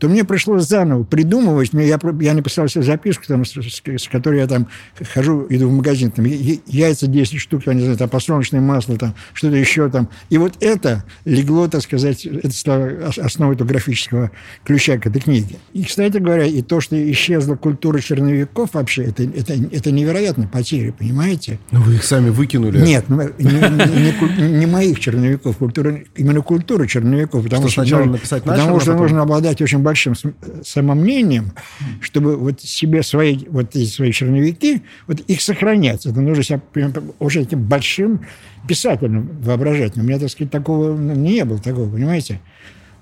То 0.04 0.10
мне 0.10 0.22
пришлось 0.22 0.68
заново 0.68 1.02
придумывать. 1.04 1.72
Мне, 1.72 1.86
я, 1.88 1.98
я 2.20 2.34
написал 2.34 2.68
себе 2.68 2.84
записку, 2.84 3.24
там, 3.26 3.46
с, 3.46 3.52
с- 3.54 3.80
с 3.86 4.06
которой 4.06 4.38
я 4.40 4.46
там 4.46 4.66
хожу, 5.14 5.46
иду 5.48 5.70
в 5.70 5.72
магазин, 5.72 6.10
там, 6.10 6.26
яйца 6.26 7.06
10 7.06 7.40
штук, 7.40 7.62
я 7.64 7.72
не 7.72 7.80
знаю, 7.80 7.96
там, 7.96 8.10
подсолнечное 8.10 8.60
масло, 8.60 8.98
там, 8.98 9.14
что-то 9.32 9.56
еще 9.56 9.88
там. 9.88 10.10
И 10.28 10.36
вот 10.36 10.56
это 10.60 11.04
легло, 11.24 11.68
так 11.68 11.80
сказать, 11.80 12.26
это 12.26 12.50
стало 12.50 12.90
ос- 13.08 13.16
основой 13.16 13.54
этого 13.54 13.66
графического 13.66 14.30
ключа 14.62 14.98
к 14.98 15.06
этой 15.06 15.22
книге. 15.22 15.56
И, 15.72 15.84
кстати 15.84 16.18
говоря, 16.18 16.44
и 16.44 16.60
то, 16.60 16.82
что 16.82 16.96
исчезла 17.10 17.54
культура 17.56 17.98
черновиков 18.00 18.74
вообще, 18.74 19.04
это, 19.04 19.22
это, 19.22 19.54
это 19.54 19.90
невероятная 19.90 20.48
потеря, 20.48 20.92
понимаете? 20.92 21.58
Ну, 21.70 21.80
вы 21.80 21.94
их 21.94 22.04
сами 22.04 22.28
выкинули. 22.28 22.76
Нет, 22.78 23.06
ну, 23.08 23.22
не, 23.38 23.46
не- 23.48 24.48
не 24.50 24.58
не 24.58 24.66
моих 24.66 25.00
черновиков, 25.00 25.56
культура, 25.56 25.98
именно 26.14 26.42
культура 26.42 26.86
черновиков. 26.86 27.42
Потому 27.44 27.62
Что 27.62 27.70
что, 27.70 27.80
сначала 27.80 28.00
нужно- 28.00 28.12
написать 28.12 28.42
потому 28.42 28.58
начал, 28.66 28.76
а 28.76 28.80
что 28.80 28.90
потом- 28.90 29.02
нужно 29.02 29.22
обладать 29.22 29.62
очень 29.62 29.78
большим 29.78 29.93
см- 29.94 30.64
самомнением, 30.64 31.52
чтобы 32.00 32.36
вот 32.36 32.60
себе 32.60 33.02
свои, 33.02 33.38
вот 33.48 33.74
эти 33.76 33.88
свои 33.88 34.12
черновики, 34.12 34.82
вот 35.06 35.20
их 35.20 35.40
сохранять. 35.40 36.06
Это 36.06 36.20
нужно 36.20 36.42
себя 36.42 36.60
прям 36.72 36.92
уже 37.18 37.42
этим 37.42 37.62
большим 37.62 38.26
писателем 38.68 39.28
воображать. 39.42 39.96
У 39.96 40.02
меня, 40.02 40.18
так 40.18 40.30
сказать, 40.30 40.50
такого 40.50 40.96
ну, 40.96 41.14
не 41.14 41.44
было 41.44 41.58
такого, 41.58 41.90
понимаете? 41.90 42.40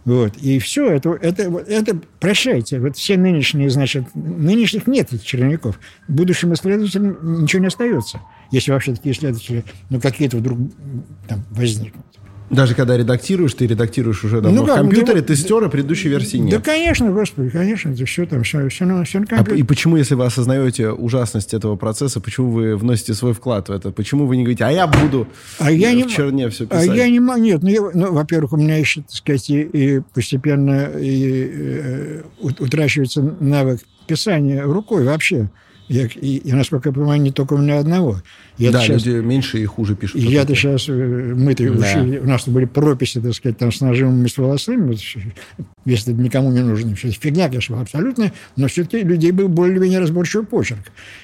Вот. 0.04 0.36
И 0.38 0.58
все, 0.58 0.90
это, 0.90 1.10
это, 1.10 1.42
это, 1.42 2.00
прощайте. 2.18 2.80
Вот 2.80 2.96
все 2.96 3.16
нынешние, 3.16 3.70
значит, 3.70 4.04
нынешних 4.14 4.86
нет 4.86 5.12
этих 5.12 5.24
черновиков. 5.24 5.78
Будущим 6.08 6.52
исследователям 6.54 7.42
ничего 7.42 7.60
не 7.60 7.68
остается, 7.68 8.20
если 8.50 8.72
вообще 8.72 8.94
такие 8.94 9.14
исследователи, 9.14 9.64
ну, 9.90 10.00
какие-то 10.00 10.38
вдруг 10.38 10.58
там 11.28 11.44
возникнут. 11.50 12.04
Даже 12.52 12.74
когда 12.74 12.96
редактируешь, 12.98 13.54
ты 13.54 13.66
редактируешь 13.66 14.22
уже 14.24 14.42
давно 14.42 14.58
Ну 14.58 14.62
в 14.64 14.66
как, 14.66 14.76
ну, 14.76 14.82
компьютере, 14.84 15.20
да- 15.22 15.26
ты 15.26 15.36
стер, 15.36 15.64
а 15.64 15.68
предыдущей 15.70 16.08
версии 16.10 16.36
Да, 16.36 16.42
нет. 16.44 16.62
конечно, 16.64 17.10
господи, 17.10 17.48
конечно, 17.48 17.90
это 17.90 18.04
все 18.04 18.26
там, 18.26 18.42
все, 18.42 18.68
все, 18.68 18.84
на, 18.84 19.02
все 19.04 19.20
на 19.20 19.24
А 19.24 19.28
компьютере. 19.28 19.60
и 19.60 19.62
почему, 19.62 19.96
если 19.96 20.14
вы 20.14 20.26
осознаете 20.26 20.90
ужасность 20.90 21.54
этого 21.54 21.76
процесса, 21.76 22.20
почему 22.20 22.50
вы 22.50 22.76
вносите 22.76 23.14
свой 23.14 23.32
вклад 23.32 23.70
в 23.70 23.72
это? 23.72 23.90
Почему 23.90 24.26
вы 24.26 24.36
не 24.36 24.42
говорите, 24.42 24.64
а 24.64 24.70
я 24.70 24.86
буду 24.86 25.26
А 25.58 25.72
я 25.72 25.92
в 25.92 25.94
не, 25.94 26.08
черне 26.08 26.50
все 26.50 26.64
а 26.64 26.66
писать? 26.66 26.94
я 26.96 27.08
не 27.08 27.20
могу, 27.20 27.40
нет, 27.42 27.62
ну, 27.62 27.68
я- 27.70 27.90
ну, 27.94 28.12
во-первых, 28.12 28.52
у 28.52 28.56
меня 28.58 28.76
еще, 28.76 29.00
так 29.00 29.12
сказать, 29.12 29.48
и, 29.48 29.62
и 29.62 30.00
постепенно 30.14 30.90
и, 31.00 31.50
э, 31.52 32.22
ут- 32.40 32.60
утрачивается 32.60 33.22
навык 33.40 33.80
писания 34.06 34.62
рукой 34.64 35.04
вообще. 35.04 35.48
Я, 35.88 36.06
и, 36.06 36.36
и, 36.36 36.52
насколько 36.52 36.88
я 36.90 36.92
понимаю, 36.94 37.20
не 37.20 37.32
только 37.32 37.54
у 37.54 37.58
меня 37.58 37.78
одного. 37.78 38.22
Я 38.58 38.70
да, 38.70 38.80
сейчас, 38.80 39.04
люди 39.04 39.20
меньше 39.24 39.58
и 39.58 39.64
хуже 39.64 39.96
пишут. 39.96 40.20
и 40.20 40.24
я-то 40.26 40.54
сейчас, 40.54 40.88
мы-то 40.88 41.64
Да. 41.64 41.70
учили, 41.78 42.18
у 42.18 42.26
нас 42.26 42.46
были 42.46 42.66
прописи, 42.66 43.20
так 43.20 43.34
сказать, 43.34 43.58
там 43.58 43.72
с 43.72 43.80
нажимами, 43.80 44.28
с 44.28 44.36
волосами, 44.36 44.96
если 45.84 46.12
это 46.12 46.22
никому 46.22 46.52
не 46.52 46.60
нужно. 46.60 46.94
Все 46.94 47.08
это 47.08 47.16
фигня, 47.18 47.48
конечно, 47.48 47.80
абсолютно, 47.80 48.32
но 48.56 48.68
все-таки 48.68 49.02
людей 49.02 49.32
был 49.32 49.48
более-менее 49.48 50.00
разборчивый 50.00 50.46
почерк. 50.46 50.80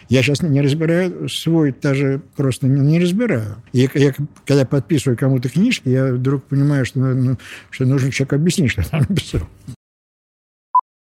Я 0.09 0.23
сейчас 0.23 0.43
не 0.43 0.61
разбираю 0.61 1.29
свой, 1.29 1.75
даже 1.81 2.21
просто 2.35 2.67
не, 2.67 2.81
не 2.81 2.99
разбираю. 2.99 3.57
И 3.73 3.89
я, 3.95 4.15
когда 4.47 4.65
подписываю 4.65 5.17
кому-то 5.19 5.49
книжки, 5.49 5.89
я 5.89 6.13
вдруг 6.13 6.45
понимаю, 6.45 6.85
что, 6.87 6.99
ну, 7.01 7.37
что 7.71 7.85
нужно 7.85 8.11
человеку 8.11 8.37
объяснить, 8.37 8.71
что 8.73 8.83
он 8.93 9.07
написал. 9.09 9.43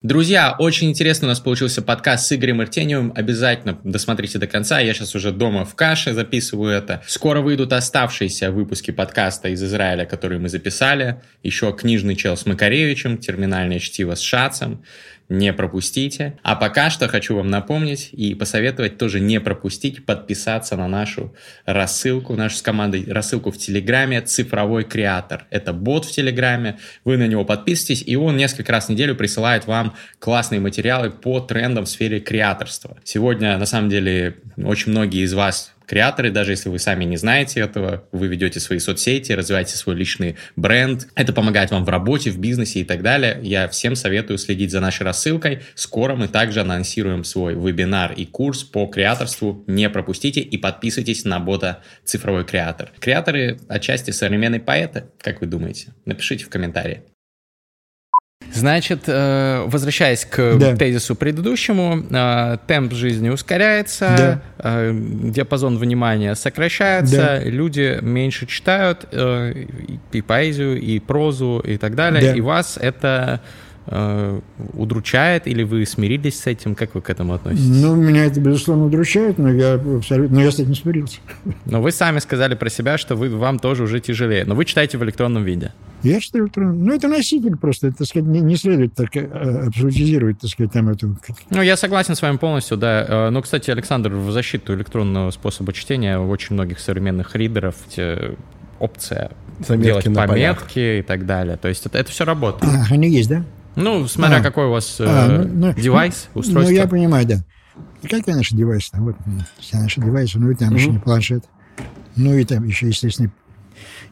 Друзья, 0.04 0.56
очень 0.60 0.92
интересно 0.92 1.26
у 1.26 1.30
нас 1.30 1.40
получился 1.40 1.82
подкаст 1.82 2.28
с 2.28 2.32
Игорем 2.32 2.62
Артеньевым. 2.62 3.12
Обязательно 3.16 3.80
досмотрите 3.84 4.38
до 4.38 4.46
конца. 4.46 4.80
Я 4.80 4.94
сейчас 4.94 5.16
уже 5.16 5.32
дома 5.32 5.66
в 5.66 5.74
каше 5.74 6.14
записываю 6.14 6.72
это. 6.72 7.02
Скоро 7.08 7.42
выйдут 7.42 7.74
оставшиеся 7.74 8.52
выпуски 8.52 8.92
подкаста 8.92 9.50
из 9.50 9.64
Израиля, 9.64 10.06
которые 10.06 10.38
мы 10.38 10.50
записали. 10.50 11.24
Еще 11.42 11.74
книжный 11.74 12.16
чел 12.16 12.38
с 12.38 12.46
Макаревичем, 12.46 13.18
терминальное 13.18 13.80
чтиво 13.80 14.14
с 14.14 14.22
Шацем. 14.22 14.84
Не 15.30 15.52
пропустите. 15.52 16.40
А 16.42 16.56
пока 16.56 16.90
что 16.90 17.10
хочу 17.10 17.36
вам 17.36 17.50
напомнить 17.50 18.10
и 18.14 18.34
посоветовать 18.34 18.98
тоже 18.98 19.20
не 19.20 19.42
пропустить 19.42 20.06
подписаться 20.06 20.78
на 20.78 20.88
нашу 20.88 21.36
рассылку, 21.66 22.36
нашу 22.36 22.56
с 22.56 22.62
командой 22.62 23.06
рассылку 23.12 23.52
в 23.52 23.58
Телеграме 23.58 24.22
«Цифровой 24.22 24.86
креатор». 24.86 25.46
Это 25.50 25.74
бот 25.74 26.06
в 26.06 26.12
Телеграме. 26.12 26.80
Вы 27.04 27.18
на 27.18 27.28
него 27.28 27.44
подписываетесь, 27.44 28.04
и 28.08 28.16
он 28.16 28.38
несколько 28.38 28.72
раз 28.72 28.86
в 28.86 28.90
неделю 28.90 29.16
присылает 29.16 29.68
вам 29.68 29.96
классные 30.20 30.62
материалы 30.62 31.10
по 31.10 31.42
трендам 31.42 31.84
в 31.84 31.90
сфере 31.90 32.22
креаторства. 32.22 32.98
Сегодня, 33.04 33.58
на 33.58 33.66
самом 33.66 33.90
деле, 33.90 34.38
очень 34.56 34.92
многие 34.92 35.24
из 35.24 35.34
вас 35.34 35.74
креаторы, 35.88 36.30
даже 36.30 36.52
если 36.52 36.70
вы 36.70 36.78
сами 36.78 37.06
не 37.06 37.18
знаете 37.18 37.62
этого, 37.62 38.08
вы 38.12 38.28
ведете 38.28 38.60
свои 38.60 38.80
соцсети, 38.80 39.32
развиваете 39.32 39.76
свой 39.76 39.96
личный 39.96 40.36
бренд. 40.56 41.08
Это 41.16 41.34
помогает 41.34 41.72
вам 41.72 41.86
в 41.86 41.90
работе, 41.90 42.30
в 42.30 42.38
бизнесе 42.38 42.82
и 42.82 42.84
так 42.84 43.02
далее. 43.02 43.40
Я 43.42 43.68
всем 43.68 43.96
советую 43.96 44.38
следить 44.38 44.72
за 44.72 44.80
нашей 44.80 45.04
рассылкой. 45.04 45.62
Скоро 45.74 46.16
мы 46.16 46.28
также 46.28 46.62
анонсируем 46.62 47.24
свой 47.24 47.56
вебинар 47.56 48.12
и 48.12 48.26
курс 48.26 48.64
по 48.64 48.86
креаторству. 48.86 49.64
Не 49.68 49.90
пропустите 49.90 50.42
и 50.42 50.58
подписывайтесь 50.58 51.26
на 51.26 51.40
бота 51.40 51.82
«Цифровой 52.04 52.46
креатор». 52.46 52.92
Креаторы 53.00 53.60
отчасти 53.68 54.12
современные 54.12 54.60
поэты, 54.60 55.06
как 55.22 55.42
вы 55.42 55.48
думаете? 55.48 55.94
Напишите 56.06 56.46
в 56.46 56.50
комментарии. 56.50 57.02
Значит, 58.58 59.04
э, 59.08 59.64
возвращаясь 59.68 60.26
к 60.26 60.56
Да. 60.58 60.76
тезису 60.76 61.16
предыдущему, 61.16 62.04
э, 62.10 62.58
темп 62.68 62.94
жизни 62.94 63.30
ускоряется, 63.30 64.16
Да. 64.18 64.42
э, 64.60 64.92
диапазон 64.94 65.78
внимания 65.78 66.36
сокращается, 66.36 67.16
Да. 67.16 67.40
люди 67.44 68.00
меньше 68.02 68.46
читают 68.48 69.06
и, 69.12 69.68
и 70.12 70.22
поэзию, 70.22 70.80
и 70.82 71.00
прозу, 71.00 71.60
и 71.66 71.78
так 71.78 71.96
далее. 71.96 72.22
Да. 72.22 72.34
И 72.38 72.42
вас 72.42 72.78
это 72.82 73.42
э, 73.88 74.40
удручает, 74.74 75.48
или 75.48 75.64
вы 75.64 75.86
смирились 75.86 76.40
с 76.40 76.48
этим? 76.48 76.76
Как 76.76 76.94
вы 76.96 77.02
к 77.02 77.10
этому 77.10 77.34
относитесь? 77.34 77.82
Ну, 77.82 77.96
меня 77.96 78.26
это, 78.26 78.40
безусловно, 78.40 78.86
удручает, 78.86 79.38
но 79.38 79.50
я 79.52 79.74
абсолютно, 79.74 80.38
но 80.38 80.44
я 80.44 80.52
с 80.52 80.60
этим 80.60 80.76
смирился. 80.76 81.20
Но 81.66 81.82
вы 81.82 81.92
сами 81.92 82.20
сказали 82.20 82.56
про 82.56 82.70
себя, 82.70 82.98
что 82.98 83.16
вы, 83.16 83.30
вам 83.30 83.60
тоже 83.60 83.84
уже 83.84 84.00
тяжелее. 84.00 84.46
Но 84.46 84.56
вы 84.56 84.66
читаете 84.66 84.98
в 84.98 85.04
электронном 85.04 85.44
виде. 85.44 85.72
Я 86.04 86.20
считаю, 86.22 86.46
электронно. 86.46 86.74
Ну, 86.74 86.94
это 86.94 87.08
носитель 87.08 87.56
просто, 87.58 87.88
это, 87.88 87.98
так 88.00 88.08
сказать, 88.08 88.28
не, 88.30 88.40
не 88.40 88.56
следует 88.56 88.94
так 88.94 89.16
э, 89.16 89.66
абсолютизировать, 89.68 90.40
так 90.40 90.50
сказать, 90.50 90.72
там 90.72 90.90
эту... 90.90 91.18
Ну, 91.50 91.62
я 91.62 91.76
согласен 91.76 92.16
с 92.16 92.22
вами 92.22 92.38
полностью, 92.38 92.78
да. 92.78 93.06
Э, 93.08 93.30
Ну, 93.32 93.42
кстати, 93.42 93.72
Александр, 93.72 94.12
в 94.14 94.32
защиту 94.32 94.76
электронного 94.76 95.32
способа 95.32 95.74
чтения 95.74 96.20
очень 96.20 96.54
многих 96.54 96.80
современных 96.80 97.36
ридеров 97.36 97.76
те- 97.90 98.36
опция 98.80 99.32
Заметки 99.68 99.86
делать 99.88 100.06
на 100.08 100.28
полях. 100.28 100.58
пометки 100.60 101.00
и 101.00 101.02
так 101.02 101.26
далее. 101.26 101.58
То 101.58 101.68
есть 101.68 101.86
это, 101.88 101.98
это 101.98 102.12
все 102.12 102.26
работает. 102.26 102.72
А, 102.72 102.86
они 102.94 103.10
есть, 103.10 103.30
да? 103.30 103.44
Ну, 103.78 104.08
смотря 104.08 104.38
А. 104.38 104.42
какой 104.42 104.66
у 104.66 104.72
вас 104.72 105.00
э, 105.00 105.06
А, 105.08 105.28
ну, 105.28 105.68
ну, 105.68 105.74
девайс, 105.74 106.28
Ну, 106.34 106.40
устройство. 106.42 106.74
я 106.74 106.88
понимаю, 106.88 107.26
да. 107.28 107.36
И 108.02 108.08
какие 108.08 108.34
наши 108.36 108.56
девайсы? 108.56 108.90
Вот 108.98 109.16
все 109.60 109.78
наши 109.78 110.02
девайсы, 110.02 110.40
ну 110.40 110.50
и 110.52 110.56
там 110.56 110.74
еще 110.76 110.90
не 110.90 111.00
планшет. 111.00 111.46
Ну 112.16 112.34
и 112.36 112.44
там 112.44 112.64
еще, 112.66 112.88
естественно, 112.88 113.32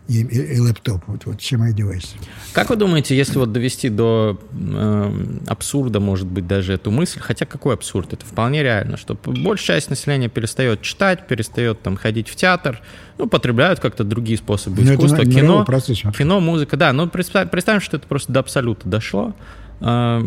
и, 0.07 0.21
и- 0.21 0.55
и 0.55 0.59
лэптоп. 0.59 1.03
Вот, 1.07 1.25
вот 1.25 1.41
все 1.41 1.57
мои 1.57 1.73
девайсы. 1.73 2.15
Как 2.53 2.69
вы 2.69 2.75
думаете, 2.75 3.17
если 3.17 3.37
вот 3.39 3.51
довести 3.51 3.89
до 3.89 4.39
э, 4.53 5.11
абсурда, 5.47 5.99
может 5.99 6.27
быть, 6.27 6.45
даже 6.47 6.73
эту 6.73 6.91
мысль, 6.91 7.19
хотя 7.19 7.45
какой 7.45 7.73
абсурд? 7.73 8.13
Это 8.13 8.25
вполне 8.25 8.61
реально, 8.63 8.97
что 8.97 9.17
большая 9.25 9.77
часть 9.77 9.89
населения 9.89 10.29
перестает 10.29 10.81
читать, 10.81 11.27
перестает 11.27 11.81
там 11.81 11.95
ходить 11.97 12.29
в 12.29 12.35
театр, 12.35 12.81
ну, 13.17 13.27
потребляют 13.27 13.79
как-то 13.79 14.03
другие 14.03 14.37
способы 14.37 14.77
Ну, 14.77 14.83
это 14.83 14.93
искусства, 14.93 15.17
на- 15.23 15.31
кино, 15.31 15.65
кино, 16.17 16.39
музыка, 16.39 16.77
да. 16.77 16.93
Но 16.93 17.07
представь- 17.07 17.49
представим, 17.49 17.81
что 17.81 17.97
это 17.97 18.07
просто 18.07 18.31
до 18.31 18.41
абсолюта 18.41 18.87
дошло. 18.87 19.33
Э, 19.81 20.21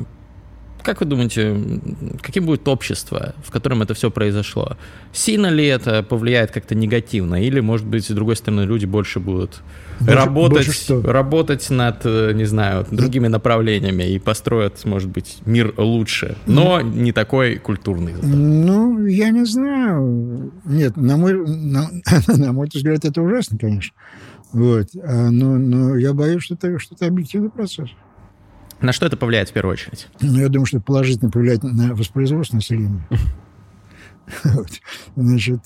Как 0.82 1.00
вы 1.00 1.06
думаете, 1.06 1.56
каким 2.22 2.46
будет 2.46 2.66
общество, 2.68 3.34
в 3.44 3.50
котором 3.50 3.82
это 3.82 3.94
все 3.94 4.10
произошло? 4.10 4.76
Сильно 5.12 5.48
ли 5.48 5.66
это 5.66 6.02
повлияет 6.02 6.50
как-то 6.50 6.74
негативно? 6.74 7.42
Или, 7.42 7.60
может 7.60 7.86
быть, 7.86 8.06
с 8.06 8.10
другой 8.10 8.36
стороны, 8.36 8.62
люди 8.62 8.86
больше 8.86 9.20
будут 9.20 9.60
Больше- 10.00 10.14
работать, 10.14 10.66
больше 10.88 11.02
работать 11.02 11.70
над, 11.70 12.00
э, 12.04 12.32
не 12.32 12.44
знаю, 12.44 12.86
другими 12.90 13.26
направлениями 13.28 14.04
и 14.04 14.18
построят, 14.18 14.84
может 14.84 15.10
быть, 15.10 15.38
мир 15.44 15.74
лучше, 15.76 16.36
но 16.46 16.80
не 16.80 17.12
такой 17.12 17.56
культурный. 17.56 18.14
Ну, 18.22 19.04
я 19.06 19.30
не 19.30 19.44
знаю. 19.44 20.52
Нет, 20.64 20.96
на 20.96 21.16
мой, 21.16 21.34
на, 21.34 21.90
на 22.28 22.52
мой 22.52 22.68
взгляд, 22.72 23.04
это 23.04 23.20
ужасно, 23.20 23.58
конечно. 23.58 23.94
Вот. 24.52 24.88
А, 25.02 25.30
но, 25.30 25.58
но 25.58 25.96
я 25.96 26.14
боюсь, 26.14 26.42
что 26.44 26.54
это, 26.54 26.78
что 26.78 26.94
это 26.94 27.06
объективный 27.06 27.50
процесс. 27.50 27.90
На 28.80 28.92
что 28.92 29.06
это 29.06 29.16
повлияет 29.16 29.48
в 29.50 29.52
первую 29.52 29.72
очередь? 29.72 30.08
Но 30.20 30.40
я 30.40 30.48
думаю, 30.48 30.66
что 30.66 30.76
это 30.78 30.84
положительно 30.86 31.30
повлияет 31.30 31.62
на 31.64 31.94
воспроизводство 31.94 32.56
населения. 32.56 33.06
Вот. 34.44 34.68
Значит, 35.16 35.60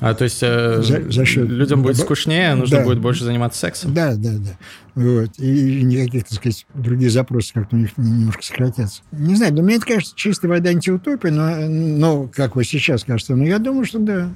А 0.00 0.14
то 0.14 0.24
есть 0.24 0.42
э, 0.42 0.82
За- 0.82 1.10
за 1.12 1.24
счет- 1.24 1.46
людям 1.48 1.82
будет 1.82 1.98
скучнее, 1.98 2.54
нужно 2.54 2.78
Да. 2.78 2.84
будет 2.84 3.00
больше 3.00 3.22
заниматься 3.24 3.60
сексом? 3.60 3.94
да, 3.94 4.14
да, 4.16 4.30
да. 4.38 4.50
Вот. 4.94 5.38
И, 5.38 5.82
никаких, 5.84 6.24
так 6.24 6.32
сказать, 6.38 6.66
других 6.74 7.10
запросов 7.12 7.52
как-то 7.52 7.76
у 7.76 7.78
них 7.78 7.90
немножко 7.98 8.42
сократятся. 8.42 9.02
Не 9.12 9.36
знаю, 9.36 9.52
для 9.52 9.62
меня 9.62 9.76
это, 9.76 9.86
конечно, 9.86 10.12
чистая 10.16 10.50
вода 10.50 10.70
антиутопия, 10.70 11.30
но, 11.30 11.68
но 11.68 12.26
как 12.34 12.56
вы 12.56 12.64
сейчас 12.64 13.04
кажется, 13.04 13.36
но 13.36 13.44
я 13.44 13.58
думаю, 13.58 13.84
что 13.84 13.98
да. 14.00 14.30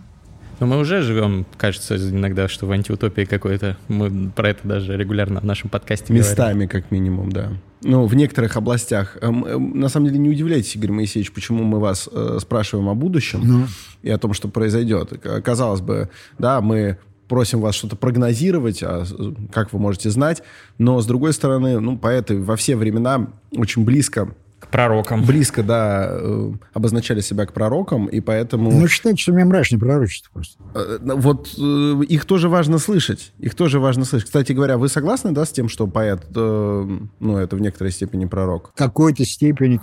Но 0.60 0.66
мы 0.66 0.78
уже 0.78 1.02
живем, 1.02 1.44
кажется, 1.56 1.96
иногда, 1.96 2.46
что 2.48 2.66
в 2.66 2.70
антиутопии 2.70 3.24
какой-то. 3.24 3.76
Мы 3.88 4.30
про 4.30 4.50
это 4.50 4.68
даже 4.68 4.96
регулярно 4.96 5.40
в 5.40 5.44
нашем 5.44 5.68
подкасте 5.70 6.12
говорим. 6.12 6.26
Местами, 6.30 6.66
как 6.66 6.90
минимум, 6.90 7.32
да. 7.32 7.52
Ну, 7.82 8.06
в 8.06 8.14
некоторых 8.14 8.56
областях. 8.56 9.16
Эм, 9.20 9.44
эм, 9.44 9.78
На 9.80 9.88
самом 9.88 10.06
деле, 10.06 10.18
не 10.18 10.30
удивляйтесь, 10.30 10.74
Игорь 10.76 10.92
Моисеевич, 10.92 11.32
почему 11.32 11.62
мы 11.64 11.78
вас 11.78 12.08
э, 12.10 12.38
спрашиваем 12.40 12.88
о 12.88 12.94
будущем 12.94 13.40
Ну. 13.44 13.66
и 14.02 14.10
о 14.10 14.18
том, 14.18 14.32
что 14.32 14.48
произойдет. 14.48 15.10
К- 15.22 15.40
Казалось 15.42 15.80
бы, 15.82 16.08
да, 16.38 16.60
мы 16.60 16.96
просим 17.28 17.60
вас 17.60 17.74
что-то 17.74 17.96
прогнозировать, 17.96 18.82
а 18.82 19.04
как 19.52 19.72
вы 19.72 19.78
можете 19.78 20.10
знать, 20.10 20.42
но, 20.78 21.00
с 21.00 21.06
другой 21.06 21.32
стороны, 21.32 21.80
ну, 21.80 21.98
поэты 21.98 22.38
во 22.40 22.54
все 22.56 22.76
времена 22.76 23.28
очень 23.56 23.84
близко, 23.84 24.34
К 24.58 24.68
пророкам. 24.68 25.22
близко, 25.24 25.62
да, 25.62 26.08
э, 26.10 26.52
обозначали 26.72 27.20
себя 27.20 27.44
к 27.46 27.52
пророкам, 27.52 28.06
и 28.06 28.20
поэтому... 28.20 28.70
Ну, 28.72 28.88
считайте, 28.88 29.20
что 29.22 29.32
у 29.32 29.34
меня 29.34 29.44
мрачное 29.44 29.78
пророчество 29.78 30.30
просто. 30.32 30.58
Э, 30.74 30.98
Вот 31.02 31.54
э, 31.58 32.02
их 32.08 32.24
тоже 32.24 32.48
важно 32.48 32.78
слышать. 32.78 33.32
Их 33.38 33.54
тоже 33.54 33.78
важно 33.80 34.04
слышать. 34.04 34.26
Кстати 34.28 34.52
говоря, 34.52 34.78
вы 34.78 34.88
согласны, 34.88 35.32
да, 35.32 35.44
с 35.44 35.50
тем, 35.52 35.68
что 35.68 35.86
поэт, 35.86 36.26
ну, 36.34 37.36
это 37.36 37.54
в 37.56 37.60
некоторой 37.60 37.92
степени 37.92 38.24
пророк? 38.24 38.70
В 38.74 38.78
какой-то 38.78 39.24
степени, 39.26 39.80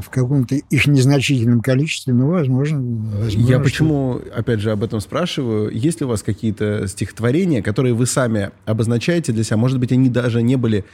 в 0.00 0.08
каком-то 0.08 0.54
их 0.54 0.86
незначительном 0.86 1.60
количестве, 1.60 2.14
ну, 2.14 2.30
возможно. 2.30 2.78
возможно 2.78 3.38
Я 3.38 3.56
что- 3.56 3.64
почему, 3.64 4.20
опять 4.34 4.60
же, 4.60 4.70
об 4.72 4.82
этом 4.82 5.00
спрашиваю? 5.00 5.70
Есть 5.70 6.00
ли 6.00 6.06
у 6.06 6.08
вас 6.08 6.22
какие-то 6.22 6.86
стихотворения, 6.88 7.62
которые 7.62 7.92
вы 7.92 8.06
сами 8.06 8.50
обозначаете 8.64 9.32
для 9.32 9.44
себя? 9.44 9.58
Может 9.58 9.78
быть, 9.78 9.92
они 9.92 10.08
даже 10.08 10.42
не 10.42 10.56
были 10.56 10.86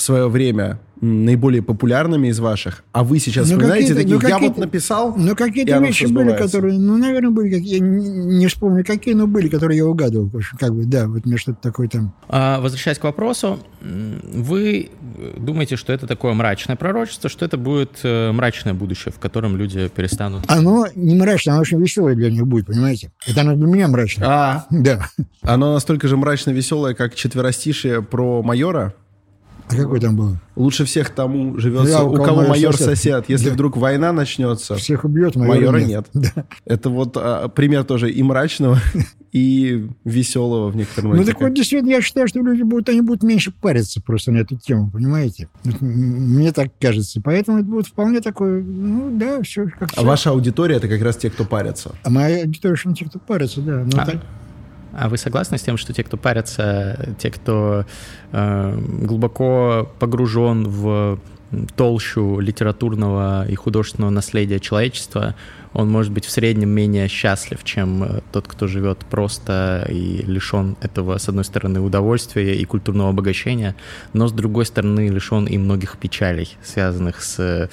в 0.00 0.02
свое 0.02 0.28
время 0.30 0.80
наиболее 1.02 1.62
популярными 1.62 2.28
из 2.28 2.40
ваших, 2.40 2.84
а 2.92 3.04
вы 3.04 3.18
сейчас 3.18 3.48
Ну, 3.48 3.54
вспоминаете 3.56 3.94
такие, 3.94 4.18
ну, 4.18 4.28
я 4.28 4.38
вот 4.38 4.58
написал, 4.58 5.14
Ну, 5.16 5.32
и 5.32 5.34
какие-то 5.34 5.78
вещи 5.78 6.04
были, 6.04 6.32
которые, 6.36 6.78
ну, 6.78 6.96
наверное, 6.98 7.30
были 7.30 7.54
я 7.54 7.80
не, 7.80 8.36
не 8.36 8.46
вспомню 8.48 8.84
какие, 8.84 9.14
но 9.14 9.26
были, 9.26 9.48
которые 9.48 9.78
я 9.78 9.86
угадывал. 9.86 10.30
Как 10.58 10.74
бы, 10.74 10.84
да, 10.84 11.06
вот 11.06 11.24
мне 11.24 11.36
что-то 11.38 11.58
такое 11.62 11.88
там. 11.88 12.12
А, 12.28 12.60
Возвращаясь 12.60 12.98
к 12.98 13.04
вопросу, 13.04 13.60
вы 13.80 14.90
э, 15.18 15.34
думаете, 15.38 15.76
что 15.76 15.92
это 15.94 16.06
такое 16.06 16.34
мрачное 16.34 16.76
пророчество, 16.76 17.30
что 17.30 17.46
это 17.46 17.56
будет 17.56 18.00
э, 18.02 18.30
мрачное 18.32 18.74
будущее, 18.74 19.12
в 19.12 19.18
котором 19.18 19.56
люди 19.56 19.88
перестанут... 19.88 20.44
Оно 20.48 20.86
не 20.94 21.14
мрачное, 21.14 21.54
оно 21.54 21.62
очень 21.62 21.80
веселое 21.80 22.14
для 22.14 22.30
них 22.30 22.46
будет, 22.46 22.66
понимаете? 22.66 23.10
Это 23.26 23.40
оно 23.40 23.54
для 23.54 23.66
меня 23.66 23.88
мрачное. 23.88 24.28
А, 24.28 24.66
Да. 24.70 25.06
оно 25.42 25.72
настолько 25.72 26.08
же 26.08 26.18
мрачно 26.18 26.50
веселое, 26.50 26.92
как 26.92 27.14
четверостишее 27.14 28.02
про 28.02 28.42
майора. 28.42 28.94
А 29.70 29.76
какой 29.76 30.00
там 30.00 30.16
был? 30.16 30.36
Лучше 30.56 30.84
всех 30.84 31.10
тому 31.10 31.58
живется, 31.58 31.98
Да, 31.98 32.04
у 32.04 32.14
кого 32.14 32.42
майор 32.42 32.76
сосед. 32.76 33.24
Если 33.28 33.48
Да. 33.48 33.54
вдруг 33.54 33.76
война 33.76 34.12
начнется, 34.12 34.74
Всех 34.74 35.04
убьет, 35.04 35.36
майора, 35.36 35.56
майора 35.56 35.78
нет. 35.78 36.06
нет. 36.12 36.32
Да. 36.34 36.44
Это 36.66 36.90
вот 36.90 37.16
а, 37.16 37.48
пример 37.48 37.84
тоже 37.84 38.10
и 38.10 38.22
мрачного, 38.22 38.78
и 39.32 39.86
веселого 40.04 40.70
в 40.70 40.76
некотором 40.76 41.10
Ну, 41.12 41.16
роде. 41.18 41.30
так 41.32 41.40
вот, 41.40 41.54
действительно, 41.54 41.90
я 41.90 42.00
считаю, 42.02 42.26
что 42.28 42.40
люди 42.40 42.62
будут, 42.62 42.88
они 42.88 43.00
будут 43.00 43.22
меньше 43.22 43.52
париться 43.52 44.00
просто 44.02 44.32
на 44.32 44.38
эту 44.38 44.56
тему, 44.56 44.90
понимаете? 44.90 45.48
Вот 45.64 45.80
Мне 45.80 46.52
так 46.52 46.68
кажется. 46.80 47.20
Поэтому 47.22 47.58
это 47.58 47.66
будет 47.68 47.86
вполне 47.86 48.20
такое, 48.20 48.62
ну, 48.62 49.16
да, 49.16 49.40
все 49.42 49.66
как 49.78 49.90
А 49.96 50.02
ваша 50.02 50.30
аудитория 50.30 50.76
это 50.76 50.88
как 50.88 51.00
раз 51.02 51.16
те, 51.16 51.30
кто 51.30 51.44
парятся. 51.44 51.92
А 52.02 52.10
моя 52.10 52.42
аудитория, 52.42 52.74
что 52.76 52.92
те, 52.92 53.04
кто 53.04 53.18
парится, 53.18 53.60
да. 53.60 53.84
Ну, 53.84 53.90
А. 53.98 54.06
так- 54.06 54.22
А 54.92 55.08
вы 55.08 55.16
согласны 55.16 55.58
с 55.58 55.62
тем, 55.62 55.76
что 55.76 55.92
те, 55.92 56.02
кто 56.02 56.16
парятся, 56.16 57.14
те, 57.18 57.30
кто 57.30 57.84
э, 58.32 58.78
глубоко 58.78 59.90
погружен 59.98 60.68
в 60.68 61.18
толщу 61.76 62.38
литературного 62.40 63.46
и 63.48 63.54
художественного 63.54 64.10
наследия 64.10 64.60
человечества, 64.60 65.34
он 65.72 65.88
может 65.90 66.12
быть 66.12 66.24
в 66.24 66.30
среднем 66.30 66.68
менее 66.70 67.06
счастлив, 67.08 67.62
чем 67.64 68.02
э, 68.02 68.20
тот, 68.32 68.48
кто 68.48 68.66
живет 68.66 68.98
просто 68.98 69.86
и 69.88 70.22
лишен 70.26 70.76
этого, 70.80 71.18
с 71.18 71.28
одной 71.28 71.44
стороны, 71.44 71.80
удовольствия 71.80 72.56
и 72.56 72.64
культурного 72.64 73.10
обогащения, 73.10 73.76
но 74.12 74.26
с 74.26 74.32
другой 74.32 74.66
стороны, 74.66 75.08
лишен 75.08 75.46
и 75.46 75.58
многих 75.58 75.96
печалей, 75.96 76.56
связанных 76.62 77.22
с 77.22 77.38
э, 77.38 77.68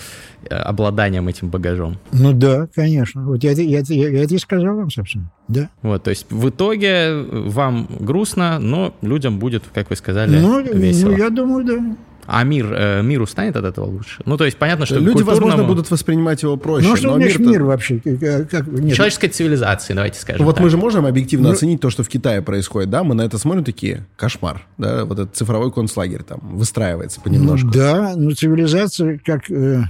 обладанием 0.49 1.27
этим 1.27 1.49
багажом. 1.49 1.97
ну 2.11 2.33
да, 2.33 2.67
конечно. 2.75 3.25
Вот 3.25 3.43
я, 3.43 3.51
я, 3.51 3.79
я, 3.87 4.09
я 4.09 4.23
это 4.23 4.35
и 4.35 4.37
сказал 4.37 4.75
вам, 4.75 4.91
собственно. 4.91 5.31
Да. 5.47 5.69
Вот, 5.81 6.03
то 6.03 6.11
есть 6.11 6.27
в 6.29 6.49
итоге 6.49 7.13
вам 7.13 7.87
грустно, 7.99 8.59
но 8.59 8.93
людям 9.01 9.39
будет, 9.39 9.63
как 9.73 9.89
вы 9.89 9.95
сказали, 9.95 10.39
Ну, 10.39 10.61
весело. 10.61 11.11
ну, 11.11 11.17
я 11.17 11.29
думаю, 11.29 11.65
да. 11.65 11.95
А 12.29 12.43
мир, 12.43 12.73
э, 12.73 13.01
миру 13.03 13.25
станет 13.25 13.55
от 13.55 13.63
этого 13.63 13.85
лучше? 13.85 14.21
Ну, 14.25 14.35
то 14.35 14.43
есть 14.43 14.57
понятно, 14.57 14.85
что 14.85 14.95
Люди, 14.99 15.19
культурному- 15.19 15.25
возможно, 15.29 15.63
будут 15.63 15.89
воспринимать 15.89 16.43
его 16.43 16.57
проще. 16.57 16.85
Ну, 16.87 16.93
а 16.93 16.97
что 16.97 17.07
но 17.11 17.17
мир-то- 17.17 17.41
мир 17.41 17.63
вообще? 17.63 17.99
Как, 17.99 18.49
как- 18.49 18.67
нет, 18.67 18.95
человеческой 18.95 19.29
цивилизации, 19.29 19.93
давайте 19.93 20.19
скажем 20.19 20.45
Вот 20.45 20.55
так. 20.55 20.63
мы 20.63 20.69
же 20.69 20.75
можем 20.77 21.05
объективно 21.05 21.47
Ну- 21.47 21.53
оценить 21.53 21.79
то, 21.79 21.89
что 21.89 22.03
в 22.03 22.09
Китае 22.09 22.41
происходит, 22.41 22.89
да? 22.89 23.03
Мы 23.05 23.15
на 23.15 23.21
это 23.21 23.37
смотрим 23.37 23.63
такие, 23.63 24.05
кошмар, 24.17 24.61
да? 24.77 25.05
Вот 25.05 25.17
этот 25.17 25.35
цифровой 25.37 25.71
концлагерь 25.71 26.23
там 26.23 26.39
выстраивается 26.41 27.21
понемножку. 27.21 27.67
Ну, 27.67 27.73
да, 27.73 28.13
ну 28.17 28.31
цивилизация 28.31 29.19
как... 29.25 29.49
э, 29.49 29.83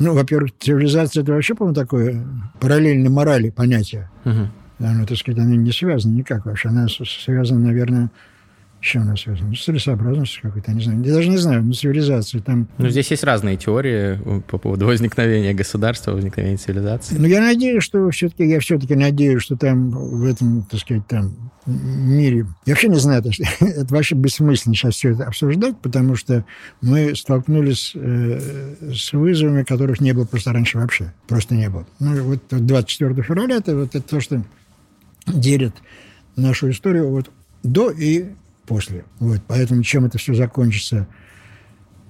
ну, 0.00 0.14
во-первых, 0.14 0.52
цивилизация 0.58 1.22
это 1.22 1.32
вообще, 1.32 1.54
по-моему, 1.54 1.74
такое 1.74 2.26
параллельной 2.60 3.10
морали 3.10 3.50
понятие. 3.50 4.10
Мгм. 4.24 4.50
Оно, 4.78 5.04
так 5.06 5.18
сказать, 5.18 5.38
оно 5.38 5.54
не 5.54 5.70
связано 5.70 6.14
никак 6.14 6.46
вообще. 6.46 6.70
Она 6.70 6.86
связана, 6.88 7.60
наверное, 7.66 8.10
с 8.82 8.84
чем 8.84 9.02
она 9.02 9.16
связана? 9.16 9.50
Ну, 9.50 9.54
с 9.54 9.64
целесообразностью 9.64 10.42
какой-то, 10.42 10.72
я 10.72 10.76
не 10.76 10.82
знаю. 10.82 11.02
Я 11.04 11.14
даже 11.14 11.28
не 11.28 11.36
знаю, 11.36 11.62
ну, 11.62 11.72
цивилизация 11.72 12.40
там... 12.40 12.68
Ну, 12.78 12.88
здесь 12.88 13.10
есть 13.12 13.22
разные 13.22 13.56
теории 13.56 14.18
э, 14.20 14.40
по 14.40 14.58
поводу 14.58 14.86
возникновения 14.86 15.54
государства, 15.54 16.10
возникновения 16.10 16.56
цивилизации. 16.56 17.14
Но 17.16 17.28
я 17.28 17.40
надеюсь, 17.40 17.84
что 17.84 18.10
все-таки, 18.10 18.44
я 18.44 18.58
все-таки 18.58 18.96
надеюсь, 18.96 19.40
что 19.40 19.56
там 19.56 19.90
в 19.90 20.24
этом, 20.24 20.64
так 20.68 20.80
сказать, 20.80 21.06
там 21.06 21.52
мире... 21.66 22.44
Я 22.66 22.72
вообще 22.72 22.88
не 22.88 22.98
знаю, 22.98 23.20
это, 23.20 23.30
это 23.64 23.94
вообще 23.94 24.16
бессмысленно 24.16 24.74
сейчас 24.74 24.96
все 24.96 25.10
это 25.10 25.26
обсуждать, 25.26 25.78
потому 25.78 26.16
что 26.16 26.44
мы 26.80 27.14
столкнулись 27.14 27.92
э, 27.94 28.74
с 28.92 29.12
вызовами, 29.12 29.62
которых 29.62 30.00
не 30.00 30.12
было 30.12 30.24
просто 30.24 30.52
раньше 30.52 30.78
вообще. 30.78 31.12
Просто 31.28 31.54
не 31.54 31.70
было. 31.70 31.86
Ну, 32.00 32.20
вот 32.24 32.40
24 32.50 33.22
февраля 33.22 33.56
это 33.58 33.76
вот 33.76 33.94
это 33.94 34.02
то, 34.02 34.20
что 34.20 34.42
делит 35.26 35.74
нашу 36.34 36.68
историю 36.70 37.10
вот 37.10 37.30
до 37.62 37.90
и 37.90 38.30
после. 38.66 39.04
Вот, 39.18 39.40
поэтому 39.46 39.82
чем 39.82 40.04
это 40.04 40.18
все 40.18 40.34
закончится, 40.34 41.06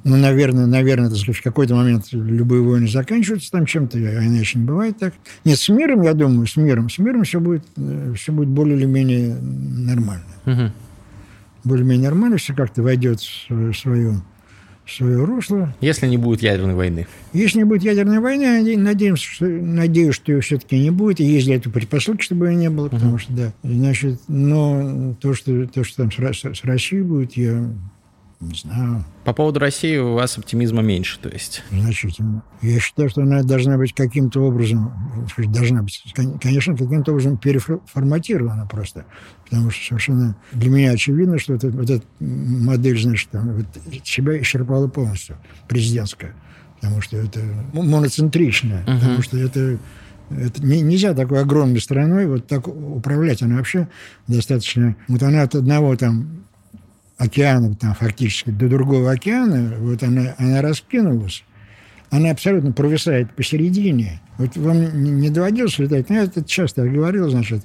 ну, 0.04 0.16
наверное, 0.16 0.66
наверное, 0.66 1.10
так 1.10 1.18
сказать, 1.18 1.40
в 1.40 1.42
какой-то 1.44 1.76
момент 1.76 2.06
любые 2.12 2.62
войны 2.62 2.88
заканчиваются 2.88 3.52
там 3.52 3.66
чем-то, 3.66 3.98
а 3.98 4.24
иначе 4.24 4.58
не 4.58 4.64
бывает 4.64 4.98
так. 4.98 5.14
Нет, 5.44 5.58
с 5.58 5.68
миром, 5.68 6.02
я 6.02 6.14
думаю, 6.14 6.46
с 6.46 6.56
миром, 6.56 6.90
с 6.90 6.98
миром 6.98 7.22
все 7.22 7.38
будет, 7.38 7.64
э, 7.76 8.14
все 8.16 8.32
будет 8.32 8.48
более 8.48 8.76
или 8.76 8.84
менее 8.84 9.36
нормально. 9.40 10.24
Мгм. 10.44 10.72
Более-менее 11.64 12.08
нормально, 12.08 12.36
все 12.38 12.54
как-то 12.54 12.82
войдет 12.82 13.20
в 13.48 13.72
свою 13.74 14.22
свое 14.86 15.24
русло. 15.24 15.74
Если 15.80 16.06
не 16.06 16.18
будет 16.18 16.42
ядерной 16.42 16.74
войны. 16.74 17.06
Если 17.32 17.58
не 17.58 17.64
будет 17.64 17.82
ядерной 17.82 18.20
войны, 18.20 18.76
надеемся, 18.76 19.24
что, 19.24 19.46
надеюсь, 19.46 20.14
что 20.14 20.32
ее 20.32 20.40
все-таки 20.40 20.78
не 20.78 20.90
будет. 20.90 21.20
И 21.20 21.24
есть 21.24 21.46
для 21.46 21.56
этого 21.56 21.72
предпосылки, 21.72 22.22
чтобы 22.22 22.48
ее 22.48 22.56
не 22.56 22.70
было, 22.70 22.88
потому 22.88 23.18
что, 23.18 23.32
да. 23.32 23.52
Значит, 23.62 24.20
но 24.28 25.14
то, 25.20 25.34
что, 25.34 25.66
то, 25.66 25.84
что 25.84 26.08
там 26.08 26.10
с, 26.10 26.44
с 26.44 26.64
Россией 26.64 27.02
будет, 27.02 27.36
я 27.36 27.72
не 28.42 28.58
знаю. 28.58 29.04
По 29.24 29.32
поводу 29.32 29.60
России 29.60 29.96
у 29.96 30.14
вас 30.14 30.36
оптимизма 30.36 30.82
меньше, 30.82 31.18
то 31.20 31.28
есть? 31.28 31.62
Значительно. 31.70 32.42
Я 32.60 32.80
считаю, 32.80 33.08
что 33.08 33.22
она 33.22 33.42
должна 33.42 33.76
быть 33.78 33.94
каким-то 33.94 34.40
образом, 34.40 34.92
должна 35.38 35.82
быть, 35.82 36.02
конечно, 36.40 36.76
каким-то 36.76 37.12
образом 37.12 37.36
переформатирована 37.36 38.66
просто. 38.66 39.04
Потому 39.44 39.70
что 39.70 39.86
совершенно 39.86 40.36
для 40.52 40.70
меня 40.70 40.90
очевидно, 40.90 41.38
что 41.38 41.54
это, 41.54 41.68
вот 41.68 41.88
эта 41.88 42.04
модель, 42.20 43.00
значит, 43.00 43.28
вот, 43.32 43.66
себя 44.04 44.40
исчерпала 44.40 44.88
полностью, 44.88 45.36
президентская. 45.68 46.34
Потому 46.80 47.00
что 47.00 47.16
это 47.16 47.40
моноцентричная. 47.72 48.84
Uh-huh. 48.84 48.98
Потому 48.98 49.22
что 49.22 49.38
это 49.38 49.78
это 50.30 50.64
не, 50.64 50.80
нельзя 50.80 51.14
такой 51.14 51.40
огромной 51.40 51.80
страной 51.80 52.26
вот 52.26 52.46
так 52.46 52.66
управлять. 52.66 53.42
Она 53.42 53.56
вообще 53.56 53.88
достаточно... 54.26 54.96
Вот 55.08 55.22
она 55.22 55.42
от 55.42 55.54
одного 55.54 55.94
там 55.96 56.44
океана, 57.18 57.74
там, 57.74 57.94
фактически 57.94 58.50
до 58.50 58.68
другого 58.68 59.10
океана, 59.10 59.74
вот 59.78 60.02
она, 60.02 60.34
она 60.38 60.62
раскинулась, 60.62 61.44
она 62.10 62.30
абсолютно 62.30 62.72
провисает 62.72 63.34
посередине. 63.34 64.20
Вот 64.38 64.56
вам 64.56 65.02
не 65.20 65.30
доводилось 65.30 65.78
летать? 65.78 66.08
Ну, 66.08 66.16
я 66.16 66.24
это 66.24 66.44
часто 66.44 66.86
говорил, 66.88 67.30
значит, 67.30 67.64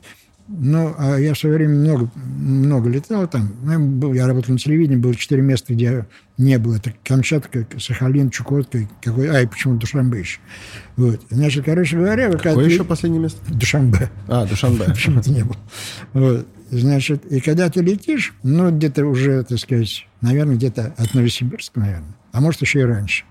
ну, 0.49 0.95
а 0.97 1.17
я 1.17 1.33
в 1.33 1.37
свое 1.37 1.55
время 1.55 1.75
много, 1.75 2.09
много 2.15 2.89
летал 2.89 3.27
там. 3.27 3.53
Ну, 3.63 4.13
я 4.13 4.27
работал 4.27 4.53
на 4.53 4.59
телевидении, 4.59 4.95
было 4.95 5.13
четыре 5.13 5.41
места, 5.41 5.73
где 5.73 6.05
не 6.37 6.57
было. 6.57 6.77
Это 6.77 6.93
Камчатка, 7.03 7.67
Сахалин, 7.77 8.29
Чукотка, 8.29 8.87
какой, 9.01 9.29
а, 9.29 9.41
и 9.41 9.45
почему 9.45 9.75
Душанбе 9.75 10.19
еще. 10.19 10.39
Вот. 10.95 11.21
Значит, 11.29 11.65
короче 11.65 11.97
говоря... 11.97 12.31
Какое 12.31 12.65
еще 12.65 12.85
последнее 12.85 13.21
место? 13.21 13.39
Душанбе. 13.53 14.09
А, 14.27 14.45
Душанбе. 14.45 14.85
Почему-то 14.87 15.29
не 15.31 15.43
было. 15.43 15.57
Вот. 16.13 16.47
Значит, 16.69 17.25
и 17.31 17.39
когда 17.39 17.69
ты 17.69 17.81
летишь, 17.81 18.33
ну, 18.43 18.71
где-то 18.71 19.05
уже, 19.05 19.43
так 19.43 19.57
сказать, 19.57 20.05
наверное, 20.21 20.55
где-то 20.55 20.93
от 20.97 21.13
Новосибирска, 21.13 21.79
наверное, 21.79 22.15
а 22.31 22.41
может, 22.41 22.61
еще 22.61 22.81
и 22.81 22.83
раньше. 22.83 23.23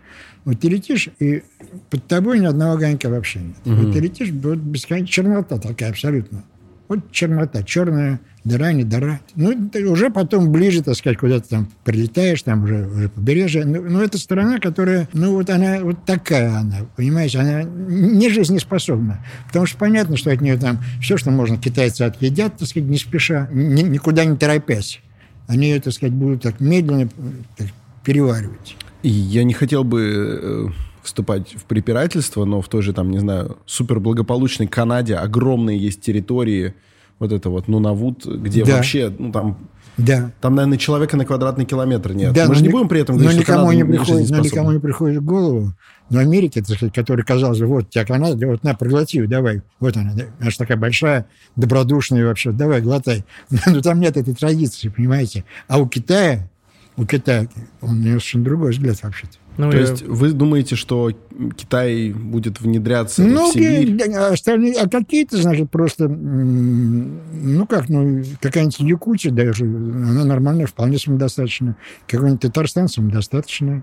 Вот 0.45 0.61
ты 0.61 0.69
летишь, 0.69 1.09
и 1.19 1.43
под 1.91 2.07
тобой 2.07 2.39
ни 2.39 2.47
одного 2.47 2.75
огонька 2.75 3.11
вообще 3.11 3.41
нет. 3.41 3.57
Угу. 3.65 3.75
Вот 3.75 3.93
ты 3.93 4.01
летишь, 4.01 4.31
вот 4.31 4.59
бесконечная 4.59 5.13
чернота 5.13 5.59
такая 5.59 5.91
абсолютно. 5.91 6.45
Вот 6.89 7.11
чернота, 7.11 7.63
черная 7.63 8.21
дыра, 8.45 8.73
не 8.73 8.85
дыра. 8.85 9.21
Ну, 9.35 9.71
уже 9.91 10.11
потом 10.11 10.53
ближе, 10.53 10.83
так 10.83 10.95
сказать, 10.95 11.19
куда-то 11.19 11.49
там 11.49 11.69
прилетаешь, 11.85 12.43
там 12.43 12.65
уже, 12.65 12.87
уже 12.87 13.09
побережье. 13.09 13.65
Но, 13.65 13.81
ну, 13.81 13.91
но 13.91 14.03
это 14.03 14.19
страна, 14.19 14.59
которая, 14.59 15.09
ну, 15.13 15.33
вот 15.33 15.51
она 15.51 15.81
вот 15.81 16.05
такая 16.05 16.57
она, 16.57 16.79
понимаете, 16.97 17.41
она 17.41 17.63
не 17.65 18.31
жизнеспособна. 18.31 19.25
Потому 19.49 19.67
что 19.67 19.79
понятно, 19.79 20.17
что 20.17 20.31
от 20.31 20.41
нее 20.41 20.57
там 20.57 20.79
все, 21.01 21.17
что 21.17 21.31
можно, 21.31 21.59
китайцы 21.59 22.03
отъедят, 22.03 22.57
так 22.57 22.69
сказать, 22.69 22.89
не 22.89 22.99
спеша, 22.99 23.49
ни, 23.53 23.83
никуда 23.83 24.25
не 24.25 24.37
торопясь. 24.37 25.01
Они 25.49 25.69
ее, 25.69 25.81
так 25.81 25.93
сказать, 25.93 26.15
будут 26.15 26.43
так 26.43 26.61
медленно 26.61 27.09
так, 27.57 27.69
переваривать. 28.05 28.77
И 29.03 29.09
я 29.09 29.45
не 29.45 29.55
хотел 29.55 29.85
бы 29.85 30.03
э, 30.43 30.67
вступать 31.07 31.55
в 31.55 31.65
препирательство, 31.65 32.45
но 32.45 32.61
в 32.61 32.69
той 32.69 32.83
же, 32.83 32.93
там, 32.93 33.11
не 33.11 33.19
знаю, 33.19 33.59
суперблагополучной 33.67 34.67
Канаде 34.67 35.17
огромные 35.17 35.79
есть 35.79 36.01
территории, 36.01 36.75
вот 37.19 37.33
это 37.33 37.49
вот 37.49 37.69
Нунавут, 37.69 38.27
где 38.27 38.65
да. 38.65 38.77
вообще, 38.77 39.13
ну, 39.19 39.33
там 39.33 39.57
да. 39.97 40.31
Там, 40.41 40.55
наверное, 40.55 40.77
человека 40.77 41.17
на 41.17 41.25
квадратный 41.25 41.65
километр 41.65 42.13
нет. 42.13 42.35
Да, 42.35 42.47
Мы 42.47 42.55
же 42.55 42.63
не 42.63 42.69
будем 42.69 42.89
при 42.89 43.01
этом 43.01 43.17
говорить, 43.17 43.39
но 43.39 43.43
что 43.43 43.53
никому 43.53 43.69
Канада 43.69 43.77
не 43.77 43.97
приходит, 43.97 44.31
Но 44.31 44.39
никому 44.41 44.73
не 44.73 44.79
приходит 44.79 45.23
в 45.23 45.25
голову. 45.25 45.73
Но 46.11 46.19
Америке, 46.19 46.63
который 46.95 47.25
казалось, 47.25 47.61
вот 47.61 47.85
у 47.85 47.89
тебя 47.89 48.05
Канада, 48.05 48.47
вот 48.47 48.63
на, 48.63 48.75
проглоти, 48.75 49.25
давай. 49.27 49.63
Вот 49.81 49.97
она, 49.97 50.13
она 50.39 50.51
же 50.51 50.59
такая 50.59 50.77
большая, 50.77 51.27
добродушная 51.57 52.27
вообще, 52.27 52.53
давай, 52.53 52.83
глотай. 52.83 53.25
Но 53.67 53.81
там 53.81 54.01
нет 54.01 54.17
этой 54.17 54.35
традиции, 54.35 54.89
понимаете. 54.89 55.45
А 55.67 55.79
у 55.79 55.89
Китая, 55.89 56.49
у 56.97 57.07
Китая, 57.07 57.49
у 57.81 57.93
него 57.93 58.05
совершенно 58.21 58.45
другой 58.45 58.73
взгляд 58.73 59.03
вообще-то. 59.03 59.39
Ну, 59.59 59.71
То 59.71 59.77
я... 59.77 59.83
есть 59.83 60.03
вы 60.03 60.33
думаете, 60.33 60.77
что 60.77 61.13
Китай 61.57 62.11
будет 62.11 62.61
внедряться 62.61 63.23
ну, 63.23 63.51
в 63.51 63.55
Сибирь? 63.55 63.99
А, 64.15 64.29
остальные, 64.29 64.75
а 64.75 64.89
какие-то, 64.89 65.41
значит, 65.41 65.71
просто, 65.71 66.09
ну 66.09 67.67
как, 67.67 67.89
ну, 67.89 68.23
какая-нибудь 68.41 68.81
Якутия 68.81 69.33
даже, 69.33 69.65
она 69.65 70.25
нормальная, 70.25 70.67
вполне 70.67 70.99
самодостаточная. 70.99 71.77
Какой-нибудь 72.07 72.43
Татарстан 72.43 72.89
самодостаточный. 72.89 73.83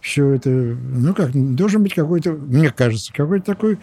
Все 0.00 0.28
это, 0.28 0.50
ну 0.50 1.14
как, 1.14 1.30
должен 1.32 1.82
быть 1.82 1.94
какой-то, 1.94 2.32
мне 2.32 2.70
кажется, 2.70 3.12
какой-то 3.12 3.46
такой, 3.46 3.78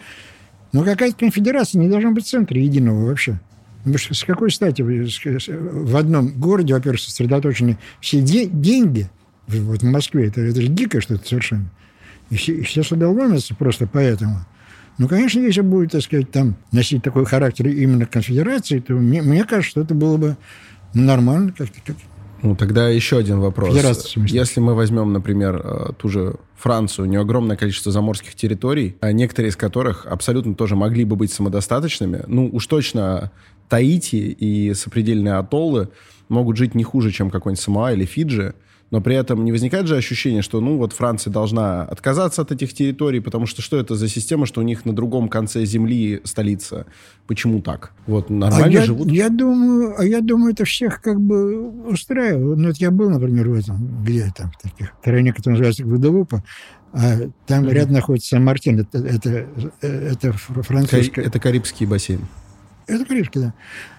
ну 0.72 0.84
какая-то 0.84 1.16
конфедерация 1.16 1.80
не 1.80 1.88
должна 1.88 2.12
быть 2.12 2.24
в 2.24 2.28
центре 2.28 2.62
единого 2.62 3.06
вообще. 3.06 3.40
Потому 3.78 3.98
что 3.98 4.14
с 4.14 4.24
какой 4.24 4.50
стати 4.50 4.82
в 4.82 5.96
одном 5.96 6.28
городе, 6.38 6.74
во-первых, 6.74 7.00
сосредоточены 7.00 7.78
все 8.00 8.20
де- 8.20 8.46
деньги– 8.46 9.10
вот 9.48 9.82
в 9.82 9.84
Москве. 9.84 10.28
Это, 10.28 10.40
это 10.40 10.60
же 10.60 10.68
дикое 10.68 11.00
что-то 11.00 11.26
совершенно. 11.26 11.70
И 12.30 12.36
все, 12.36 12.54
и 12.54 12.62
все 12.62 12.82
сюда 12.82 13.08
ломятся 13.08 13.54
просто 13.54 13.86
поэтому. 13.86 14.40
Ну, 14.98 15.08
конечно, 15.08 15.40
если 15.40 15.60
будет, 15.60 15.92
так 15.92 16.02
сказать, 16.02 16.30
там 16.30 16.56
носить 16.72 17.02
такой 17.02 17.26
характер 17.26 17.68
именно 17.68 18.06
конфедерации, 18.06 18.80
то 18.80 18.94
мне, 18.94 19.22
мне 19.22 19.44
кажется, 19.44 19.70
что 19.70 19.80
это 19.82 19.94
было 19.94 20.16
бы 20.16 20.36
нормально 20.94 21.52
как-то. 21.56 21.80
Как 21.84 21.96
ну, 22.42 22.54
тогда 22.54 22.88
еще 22.88 23.18
один 23.18 23.40
вопрос. 23.40 23.74
Если 24.16 24.60
мы 24.60 24.74
возьмем, 24.74 25.12
например, 25.12 25.60
э, 25.64 25.92
ту 25.98 26.08
же 26.08 26.36
Францию, 26.56 27.06
у 27.06 27.08
нее 27.08 27.20
огромное 27.20 27.56
количество 27.56 27.90
заморских 27.90 28.34
территорий, 28.34 28.96
а 29.00 29.12
некоторые 29.12 29.50
из 29.50 29.56
которых 29.56 30.06
абсолютно 30.06 30.54
тоже 30.54 30.76
могли 30.76 31.04
бы 31.04 31.16
быть 31.16 31.32
самодостаточными, 31.32 32.22
ну, 32.26 32.48
уж 32.52 32.66
точно 32.66 33.32
Таити 33.68 34.16
и 34.16 34.74
сопредельные 34.74 35.34
атоллы 35.34 35.88
могут 36.28 36.56
жить 36.56 36.74
не 36.74 36.84
хуже, 36.84 37.10
чем 37.10 37.30
какой-нибудь 37.30 37.62
Самоа 37.62 37.92
или 37.92 38.04
Фиджи, 38.04 38.54
но 38.90 39.00
при 39.00 39.16
этом 39.16 39.44
не 39.44 39.52
возникает 39.52 39.86
же 39.86 39.96
ощущение, 39.96 40.42
что, 40.42 40.60
ну, 40.60 40.76
вот 40.76 40.92
Франция 40.92 41.32
должна 41.32 41.82
отказаться 41.82 42.42
от 42.42 42.52
этих 42.52 42.72
территорий, 42.72 43.20
потому 43.20 43.46
что 43.46 43.62
что 43.62 43.76
это 43.78 43.96
за 43.96 44.08
система, 44.08 44.46
что 44.46 44.60
у 44.60 44.64
них 44.64 44.84
на 44.84 44.92
другом 44.92 45.28
конце 45.28 45.64
земли 45.64 46.20
столица? 46.24 46.86
Почему 47.26 47.60
так? 47.60 47.92
Вот 48.06 48.30
нормально 48.30 48.66
а 48.66 48.70
я, 48.70 48.82
живут? 48.82 49.10
Я 49.10 49.28
думаю, 49.28 49.94
а 49.98 50.04
я 50.04 50.20
думаю, 50.20 50.52
это 50.52 50.64
всех 50.64 51.00
как 51.00 51.20
бы 51.20 51.68
устраивает. 51.88 52.58
Ну, 52.58 52.68
вот 52.68 52.76
я 52.76 52.90
был, 52.90 53.10
например, 53.10 53.48
в 53.48 53.54
этом, 53.54 54.04
где 54.04 54.32
там, 54.36 54.52
в 54.52 54.62
таких 54.62 54.92
стране, 55.00 55.32
которая 55.32 55.58
называется 55.58 55.84
Гваделупа, 55.84 56.44
а 56.92 57.16
там 57.46 57.64
mm-hmm. 57.64 57.72
рядом 57.72 57.92
находится 57.94 58.28
Сан-Мартин, 58.30 58.80
это, 58.80 58.98
это, 58.98 59.46
это 59.80 60.32
французская... 60.32 61.22
Это 61.22 61.40
Карибский 61.40 61.86
бассейн. 61.86 62.20
Это 62.86 63.04
Карибский, 63.04 63.40
да. 63.40 63.54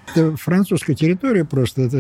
Это 0.10 0.38
французская 0.38 0.96
территория 0.96 1.44
просто, 1.44 1.84
это, 1.84 1.98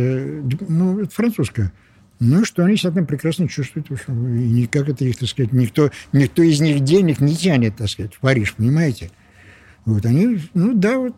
ну, 0.69 1.01
это 1.01 1.13
французская. 1.13 1.73
Ну, 2.19 2.45
что 2.45 2.65
они 2.65 2.77
себя 2.77 2.91
там 2.91 3.05
прекрасно 3.05 3.47
чувствуют. 3.47 3.91
И 3.91 4.11
никак 4.11 4.89
это 4.89 5.05
их, 5.05 5.17
так 5.17 5.29
сказать, 5.29 5.53
никто, 5.53 5.91
никто 6.13 6.41
из 6.41 6.59
них 6.59 6.79
денег 6.79 7.19
не 7.19 7.35
тянет, 7.35 7.75
так 7.77 7.89
сказать, 7.89 8.15
в 8.15 8.19
Париж, 8.19 8.55
понимаете? 8.55 9.11
Вот 9.85 10.05
они, 10.05 10.41
ну 10.53 10.73
да, 10.73 10.97
вот 10.97 11.15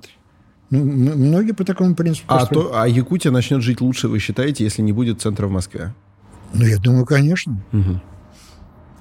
ну, 0.69 0.83
многие 0.83 1.53
по 1.53 1.63
такому 1.63 1.95
принципу. 1.95 2.25
А, 2.27 2.45
то, 2.45 2.79
а 2.79 2.88
Якутия 2.88 3.31
начнет 3.31 3.63
жить 3.63 3.81
лучше, 3.81 4.07
вы 4.07 4.19
считаете, 4.19 4.63
если 4.63 4.81
не 4.81 4.91
будет 4.91 5.21
центра 5.21 5.47
в 5.47 5.51
Москве? 5.51 5.93
Ну, 6.53 6.65
я 6.65 6.77
думаю, 6.77 7.05
конечно. 7.05 7.62
Угу. 7.71 8.01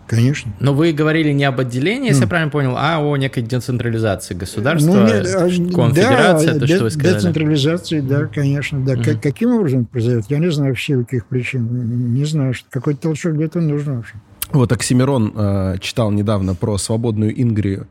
Конечно. 0.09 0.51
Но 0.59 0.73
вы 0.73 0.93
говорили 0.93 1.33
не 1.33 1.45
об 1.45 1.61
отделении, 1.61 2.09
если 2.09 2.21
ну. 2.21 2.25
я 2.25 2.29
правильно 2.29 2.51
понял, 2.51 2.75
а 2.77 2.99
о 2.99 3.17
некой 3.19 3.43
децентрализации 3.43 4.35
государства, 4.35 4.91
ну, 4.91 5.07
нет, 5.07 5.27
а, 5.27 5.41
конфедерация, 5.41 6.55
да, 6.55 6.61
то, 6.61 6.67
что 6.67 6.85
вы 6.85 6.91
сказали. 6.91 7.15
Децентрализации, 7.15 8.01
да, 8.01 8.25
конечно, 8.27 8.85
да. 8.85 8.95
Mm-hmm. 8.95 9.21
каким 9.21 9.55
образом 9.55 9.85
произойдет, 9.85 10.25
я 10.31 10.39
не 10.39 10.51
знаю 10.51 10.71
вообще 10.71 10.97
каких 11.05 11.27
причин. 11.27 12.15
Не 12.15 12.25
знаю, 12.25 12.55
что 12.55 12.67
какой-то 12.71 13.03
толчок 13.03 13.35
где-то 13.35 13.61
нужен 13.61 13.97
вообще. 13.97 14.15
Вот 14.51 14.73
Оксимирон 14.73 15.35
э, 15.37 15.77
читал 15.81 16.11
недавно 16.11 16.55
про 16.55 16.79
свободную 16.79 17.39
Ингрию, 17.41 17.87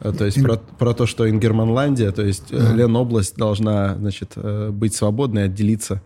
э, 0.00 0.12
то 0.12 0.24
есть 0.24 0.38
Ин... 0.38 0.44
про, 0.44 0.56
про 0.56 0.94
то, 0.94 1.06
что 1.06 1.30
Ингерманландия, 1.30 2.10
то 2.10 2.22
есть 2.22 2.50
mm-hmm. 2.50 2.74
Ленобласть 2.74 3.36
должна, 3.36 3.94
значит, 3.94 4.32
э, 4.34 4.70
быть 4.72 4.96
свободной, 4.96 5.44
отделиться 5.44 6.02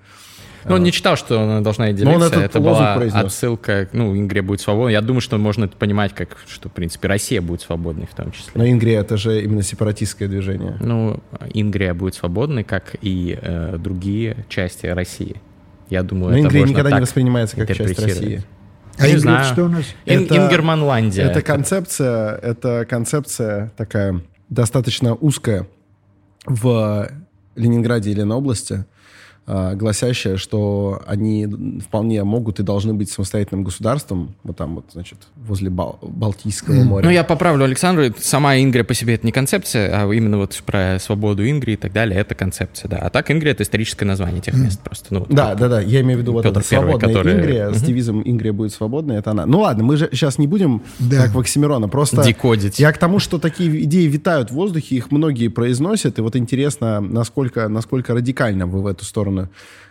ну, 0.68 0.74
он 0.76 0.82
не 0.82 0.92
читал, 0.92 1.16
что 1.16 1.40
она 1.40 1.60
должна 1.60 1.92
делиться. 1.92 2.26
это, 2.26 2.40
это 2.40 2.60
была 2.60 2.96
произнес. 2.96 3.24
отсылка, 3.24 3.88
ну, 3.92 4.16
Ингрия 4.16 4.42
будет 4.42 4.60
свободна. 4.60 4.90
Я 4.90 5.00
думаю, 5.00 5.20
что 5.20 5.38
можно 5.38 5.64
это 5.64 5.76
понимать 5.76 6.14
как, 6.14 6.36
что, 6.48 6.68
в 6.68 6.72
принципе, 6.72 7.08
Россия 7.08 7.40
будет 7.40 7.60
свободной 7.60 8.06
в 8.06 8.14
том 8.14 8.32
числе. 8.32 8.52
Но 8.54 8.66
Ингрия— 8.66 9.00
это 9.00 9.16
же 9.16 9.42
именно 9.42 9.62
сепаратистское 9.62 10.28
движение. 10.28 10.76
Ну, 10.80 11.20
Ингрия 11.54 11.94
будет 11.94 12.14
свободной, 12.14 12.64
как 12.64 12.96
и 13.00 13.38
э, 13.40 13.76
другие 13.78 14.44
части 14.48 14.86
России. 14.86 15.36
Я 15.88 16.02
думаю, 16.02 16.32
Но 16.32 16.38
это 16.38 16.46
Ингрия 16.46 16.64
никогда 16.64 16.90
не 16.92 17.00
воспринимается 17.00 17.56
как 17.56 17.72
часть 17.72 18.00
России. 18.00 18.42
А 18.98 19.08
не 19.08 19.16
знаю. 19.18 19.44
что 19.44 19.64
у 19.64 19.68
нас? 19.68 19.84
Ин, 20.06 20.24
это, 20.24 20.36
Ингерманландия. 20.36 21.26
Это 21.26 21.42
концепция, 21.42 22.36
это 22.36 22.86
концепция 22.88 23.72
такая 23.76 24.22
достаточно 24.48 25.14
узкая 25.14 25.66
в 26.46 27.10
Ленинграде 27.56 28.10
и 28.10 28.14
Ленобласти, 28.14 28.74
э, 28.74 28.84
гласящая, 29.46 30.36
что 30.36 31.02
они 31.06 31.46
вполне 31.80 32.24
могут 32.24 32.58
и 32.60 32.62
должны 32.62 32.94
быть 32.94 33.10
самостоятельным 33.10 33.62
государством, 33.64 34.34
вот 34.42 34.56
там 34.56 34.76
вот, 34.76 34.86
значит, 34.92 35.18
возле 35.36 35.70
Бал- 35.70 35.98
Балтийского 36.02 36.82
моря. 36.82 37.04
Ну, 37.04 37.10
я 37.10 37.22
поправлю 37.24 37.64
Александру, 37.64 38.06
сама 38.18 38.56
Ингрия 38.58 38.82
по 38.84 38.94
себе 38.94 39.14
это 39.14 39.24
не 39.24 39.32
концепция, 39.32 40.02
а 40.02 40.12
именно 40.12 40.38
вот 40.38 40.60
про 40.66 40.98
свободу 41.00 41.48
Ингрии 41.48 41.74
и 41.74 41.76
так 41.76 41.92
далее, 41.92 42.18
это 42.18 42.34
концепция, 42.34 42.88
да. 42.88 42.96
А 42.98 43.10
так 43.10 43.30
Ингрия— 43.30 43.52
это 43.52 43.62
историческое 43.62 44.04
название 44.04 44.40
тех 44.40 44.54
мест 44.54 44.80
просто. 44.80 45.06
Ну, 45.14 45.20
вот 45.20 45.28
Да, 45.28 45.50
как- 45.50 45.58
да, 45.60 45.68
да, 45.68 45.80
я 45.80 46.00
имею 46.00 46.18
в 46.18 46.22
виду 46.22 46.32
вот 46.32 46.42
Петр 46.42 46.58
это 46.60 46.68
Первый, 46.68 46.90
свободная 46.92 47.08
который- 47.14 47.34
Ингрия, 47.36 47.72
с 47.72 47.82
девизом 47.82 48.22
«Ингрия 48.24 48.52
будет 48.52 48.72
свободной», 48.72 49.16
это 49.16 49.30
она. 49.30 49.46
Ну 49.46 49.60
ладно, 49.60 49.84
мы 49.84 49.96
же 49.96 50.08
сейчас 50.12 50.38
не 50.38 50.46
будем, 50.46 50.82
Да. 50.98 51.22
как 51.22 51.34
в 51.34 51.38
Оксимирона, 51.38 51.88
просто... 51.88 52.22
Декодить. 52.24 52.78
Я 52.80 52.90
к 52.92 52.98
тому, 52.98 53.18
что 53.20 53.38
такие 53.38 53.84
идеи 53.84 54.06
витают 54.06 54.50
в 54.50 54.54
воздухе, 54.54 54.96
их 54.96 55.10
многие 55.12 55.48
произносят, 55.48 56.18
и 56.18 56.22
вот 56.22 56.34
интересно, 56.36 57.00
насколько, 57.00 57.68
насколько 57.68 58.12
радикально 58.14 58.66
вы 58.66 58.82
в 58.82 58.86
эту 58.86 59.04
сторону 59.04 59.35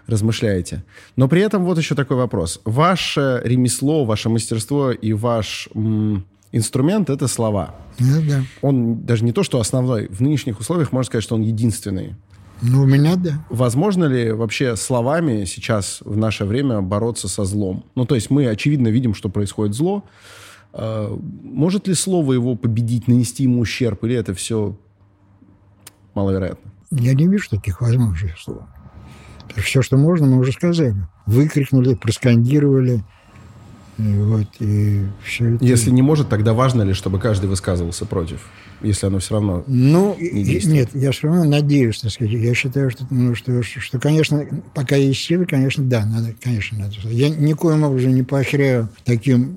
размышляете. 0.07 0.83
Но 1.15 1.27
при 1.27 1.41
этом 1.41 1.65
вот 1.65 1.77
еще 1.77 1.95
такой 1.95 2.17
вопрос. 2.17 2.61
Ваше 2.65 3.41
ремесло, 3.43 4.05
ваше 4.05 4.29
мастерство 4.29 4.91
и 4.91 5.13
ваш 5.13 5.69
инструмент— 6.51 7.09
это 7.11 7.27
слова. 7.27 7.75
Ну, 7.99 8.21
да. 8.27 8.43
Он 8.61 9.05
даже 9.05 9.23
не 9.23 9.31
то, 9.31 9.43
что 9.43 9.59
основной. 9.59 10.07
В 10.07 10.21
нынешних 10.21 10.59
условиях 10.59 10.91
можно 10.91 11.07
сказать, 11.07 11.23
что 11.23 11.35
он 11.35 11.41
единственный. 11.41 12.15
Ну, 12.61 12.83
у 12.83 12.85
меня, 12.85 13.15
да. 13.15 13.45
Возможно 13.49 14.05
ли 14.05 14.31
вообще 14.31 14.75
словами 14.75 15.45
сейчас 15.45 16.01
в 16.05 16.15
наше 16.15 16.45
время 16.45 16.81
бороться 16.81 17.27
со 17.27 17.43
злом? 17.43 17.85
Ну, 17.95 18.05
то 18.05 18.15
есть 18.15 18.29
мы, 18.29 18.47
очевидно, 18.47 18.87
видим, 18.87 19.13
что 19.13 19.29
происходит 19.29 19.75
зло. 19.75 20.03
Э, 20.73 21.15
Может 21.43 21.87
ли 21.87 21.93
слово 21.93 22.33
его 22.33 22.55
победить, 22.55 23.07
нанести 23.07 23.43
ему 23.43 23.59
ущерб, 23.59 24.03
или 24.03 24.15
это 24.15 24.33
все 24.33 24.77
маловероятно? 26.13 26.71
Я 26.91 27.13
не 27.13 27.27
вижу 27.27 27.49
таких 27.49 27.81
возможностей 27.81 28.33
слов. 28.39 28.63
Все, 29.55 29.81
что 29.81 29.97
можно, 29.97 30.27
мы 30.27 30.39
уже 30.39 30.51
сказали. 30.51 30.95
Выкрикнули, 31.25 31.95
проскандировали. 31.95 33.03
И 33.97 34.01
вот, 34.01 34.47
и 34.59 35.05
все 35.23 35.55
это... 35.55 35.63
Если 35.63 35.89
не 35.89 36.01
может, 36.01 36.27
тогда 36.27 36.53
важно 36.53 36.81
ли, 36.81 36.93
чтобы 36.93 37.17
каждый 37.17 37.47
высказывался 37.47 38.05
против? 38.05 38.41
Если 38.81 39.07
оно 39.07 39.19
все 39.19 39.35
равно... 39.35 39.63
Ну, 39.67 40.17
не 40.19 40.43
действует. 40.43 40.93
нет, 40.93 41.01
я 41.01 41.11
все 41.11 41.27
равно 41.27 41.45
надеюсь, 41.45 41.99
так 41.99 42.11
сказать. 42.11 42.33
Я 42.33 42.53
считаю, 42.53 42.91
что, 42.91 43.07
ну, 43.09 43.33
что, 43.35 43.63
что, 43.63 43.99
конечно, 43.99 44.45
пока 44.73 44.97
есть 44.97 45.21
силы, 45.21 45.45
конечно, 45.45 45.81
да, 45.85 46.05
надо, 46.05 46.35
конечно, 46.41 46.77
надо. 46.77 46.95
Я 47.09 47.29
никоим 47.29 47.83
образом 47.83 48.13
не 48.13 48.23
поощряю 48.23 48.89
таким 49.05 49.55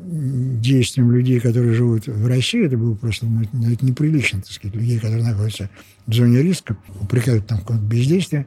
действиям 0.60 1.10
людей, 1.10 1.40
которые 1.40 1.74
живут 1.74 2.06
в 2.06 2.26
России. 2.28 2.64
Это 2.64 2.76
было 2.76 2.94
просто 2.94 3.26
ну, 3.26 3.42
это, 3.42 3.50
ну, 3.52 3.76
неприлично, 3.80 4.40
так 4.40 4.52
сказать, 4.52 4.76
людей, 4.76 5.00
которые 5.00 5.24
находятся 5.24 5.68
в 6.06 6.14
зоне 6.14 6.42
риска, 6.42 6.76
упрекают 7.00 7.48
там 7.48 7.58
в 7.58 7.62
каком-то 7.62 7.84
бездействии. 7.84 8.46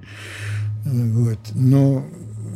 Э, 0.86 0.90
Вот. 1.12 1.40
Но 1.54 2.06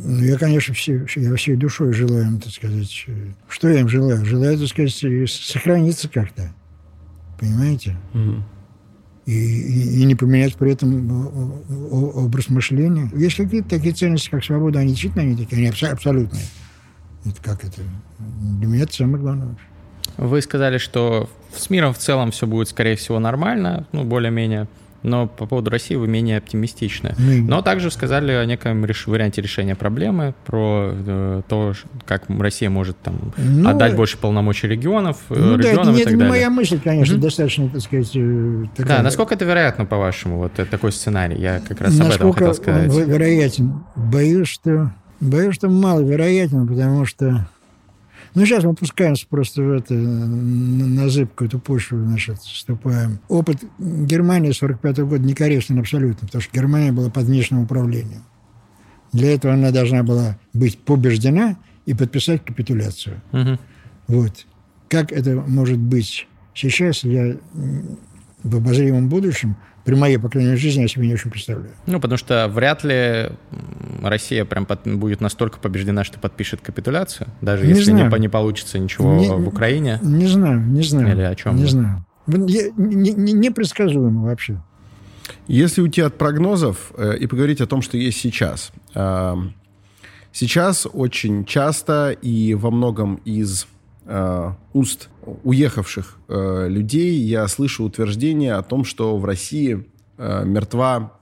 ну, 0.04 0.22
я, 0.22 0.36
конечно, 0.38 0.74
все, 0.74 1.04
я 1.16 1.34
всей 1.36 1.56
душой 1.56 1.92
желаю 1.92 2.26
им, 2.26 2.40
так 2.40 2.52
сказать, 2.52 3.04
э, 3.08 3.32
что 3.48 3.68
я 3.68 3.80
им 3.80 3.88
желаю? 3.88 4.24
Желаю, 4.24 4.58
так 4.58 4.68
сказать, 4.68 5.02
э, 5.04 5.26
сохраниться 5.26 6.08
как-то. 6.08 6.52
Понимаете? 7.38 7.96
и, 9.26 9.32
и- 9.32 10.00
и 10.02 10.04
не 10.04 10.14
поменять 10.14 10.54
при 10.54 10.72
этом 10.72 11.10
о- 11.10 12.24
образ 12.24 12.48
мышления. 12.48 13.10
Есть 13.12 13.36
какие-то 13.36 13.68
такие 13.70 13.92
ценности, 13.92 14.30
как 14.30 14.44
свобода, 14.44 14.78
они 14.78 14.90
действительно 14.90 15.24
они 15.24 15.34
такие, 15.36 15.56
они 15.58 15.68
абсо- 15.68 15.88
абсолютные. 15.90 16.44
Это 17.24 17.42
как 17.42 17.64
это? 17.64 17.82
Для 18.60 18.68
меня 18.68 18.84
это 18.84 18.92
самое 18.94 19.18
главное. 19.18 19.56
Вы 20.16 20.40
сказали, 20.42 20.78
что 20.78 21.28
с 21.54 21.68
миром 21.70 21.92
в 21.92 21.98
целом 21.98 22.30
все 22.30 22.46
будет, 22.46 22.68
скорее 22.68 22.94
всего, 22.94 23.18
нормально, 23.18 23.86
ну, 23.90 24.04
более-менее. 24.04 24.68
Но 25.06 25.28
по 25.28 25.46
поводу 25.46 25.70
России 25.70 25.94
вы 25.94 26.08
менее 26.08 26.38
оптимистичны. 26.38 27.14
Ну, 27.16 27.44
Но 27.46 27.62
также 27.62 27.90
сказали 27.92 28.32
о 28.32 28.44
неком 28.44 28.84
реш- 28.84 29.08
варианте 29.08 29.40
решения 29.40 29.76
проблемы, 29.76 30.34
про 30.44 30.90
э, 30.92 31.42
то, 31.48 31.74
как 32.06 32.24
Россия 32.28 32.68
может 32.70 32.98
там 32.98 33.32
Ну, 33.36 33.68
отдать 33.68 33.94
больше 33.94 34.18
полномочий 34.18 34.66
регионов, 34.66 35.18
э, 35.30 35.34
Ну 35.38 35.56
да, 35.56 35.62
это, 35.62 35.68
регионам 35.70 35.94
и 35.94 36.00
это 36.00 36.08
так 36.10 36.18
далее. 36.18 36.28
моя 36.28 36.50
мысль, 36.50 36.80
конечно, 36.82 37.14
Мгм. 37.14 37.22
достаточно, 37.22 37.68
так 37.68 37.80
сказать, 37.82 38.10
э, 38.16 38.64
такая. 38.76 38.96
Да, 38.98 39.02
насколько 39.04 39.34
это 39.34 39.44
вероятно, 39.44 39.84
по-вашему, 39.86 40.38
вот 40.38 40.58
э, 40.58 40.64
такой 40.64 40.90
сценарий? 40.90 41.40
Я 41.40 41.60
как 41.60 41.80
раз 41.80 41.90
об 41.90 41.96
этом 41.96 42.08
Насколько 42.08 42.38
хотел 42.38 42.54
сказать. 42.54 42.90
вэ- 42.90 43.04
вероятен? 43.06 43.84
Боюсь, 43.94 44.48
что 44.48 44.90
боюсь, 45.20 45.54
что 45.54 45.68
маловероятен, 45.68 46.66
потому 46.66 47.04
что 47.06 47.48
ну, 48.36 48.44
сейчас 48.44 48.64
мы 48.64 48.74
пускаемся 48.74 49.26
просто 49.26 49.62
в 49.62 49.70
это, 49.72 49.94
на 49.94 51.08
зыбкую 51.08 51.48
эту 51.48 51.58
почву, 51.58 51.98
значит, 52.04 52.38
вступаем. 52.40 53.18
Опыт 53.28 53.64
Германии 53.78 54.52
45 54.52 54.98
года 54.98 55.24
некорректен 55.24 55.78
абсолютно, 55.78 56.26
потому 56.26 56.42
что 56.42 56.52
Германия 56.52 56.92
была 56.92 57.08
под 57.08 57.24
внешним 57.24 57.60
управлением. 57.60 58.24
Для 59.14 59.32
этого 59.32 59.54
она 59.54 59.70
должна 59.70 60.02
была 60.02 60.38
быть 60.52 60.78
побеждена 60.78 61.56
и 61.86 61.94
подписать 61.94 62.44
капитуляцию. 62.44 63.22
Мгм. 63.32 63.58
Вот. 64.08 64.46
Как 64.88 65.12
это 65.12 65.36
может 65.36 65.78
быть 65.78 66.28
сейчас, 66.52 67.04
я 67.04 67.38
в 68.42 68.56
обозримом 68.56 69.08
будущем, 69.08 69.56
при 69.86 69.94
моей, 69.94 70.18
по 70.18 70.28
крайней 70.28 70.50
мере, 70.50 70.60
жизни, 70.60 70.82
я 70.82 70.88
себе 70.88 71.06
не 71.06 71.14
очень 71.14 71.30
представляю. 71.30 71.70
Ну, 71.86 72.00
потому 72.00 72.18
что 72.18 72.48
вряд 72.48 72.82
ли 72.84 73.30
Россия 74.02 74.44
прям 74.44 74.66
под- 74.66 74.86
будет 74.86 75.20
настолько 75.20 75.58
побеждена, 75.60 76.02
что 76.04 76.18
подпишет 76.18 76.60
капитуляцию, 76.60 77.28
даже 77.40 77.62
Не 77.64 77.70
если 77.70 77.92
не, 77.92 77.98
знаю. 77.98 78.10
по- 78.10 78.16
не 78.16 78.28
получится 78.28 78.78
ничего 78.80 79.14
Не- 79.14 79.28
в 79.28 79.48
Украине. 79.48 79.98
Не 80.02 80.26
знаю, 80.26 80.60
не 80.60 80.82
знаю. 80.82 81.14
Или 81.14 81.22
о 81.22 81.34
чем 81.36 81.54
Не 81.56 81.62
вы? 81.62 81.68
знаю. 81.68 82.04
Я- 82.26 82.70
не- 82.76 83.12
не- 83.12 83.32
Непредсказуемо 83.32 84.24
вообще. 84.24 84.60
Если 85.46 85.80
уйти 85.82 86.00
от 86.02 86.18
прогнозов 86.18 86.92
э, 86.98 87.16
и 87.18 87.26
поговорить 87.28 87.60
о 87.60 87.66
том, 87.66 87.80
что 87.82 87.96
есть 87.96 88.18
сейчас. 88.20 88.72
Э, 88.94 89.34
сейчас 90.32 90.86
очень 90.92 91.44
часто 91.44 92.10
и 92.10 92.54
во 92.54 92.70
многом 92.70 93.20
из 93.24 93.66
э, 94.06 94.52
уст 94.72 95.08
уехавших 95.44 96.18
э, 96.28 96.68
людей 96.68 97.18
я 97.18 97.46
слышу 97.48 97.84
утверждение 97.84 98.54
о 98.54 98.62
том, 98.62 98.84
что 98.84 99.16
в 99.16 99.24
России 99.24 99.86
э, 100.18 100.44
мертва 100.44 101.12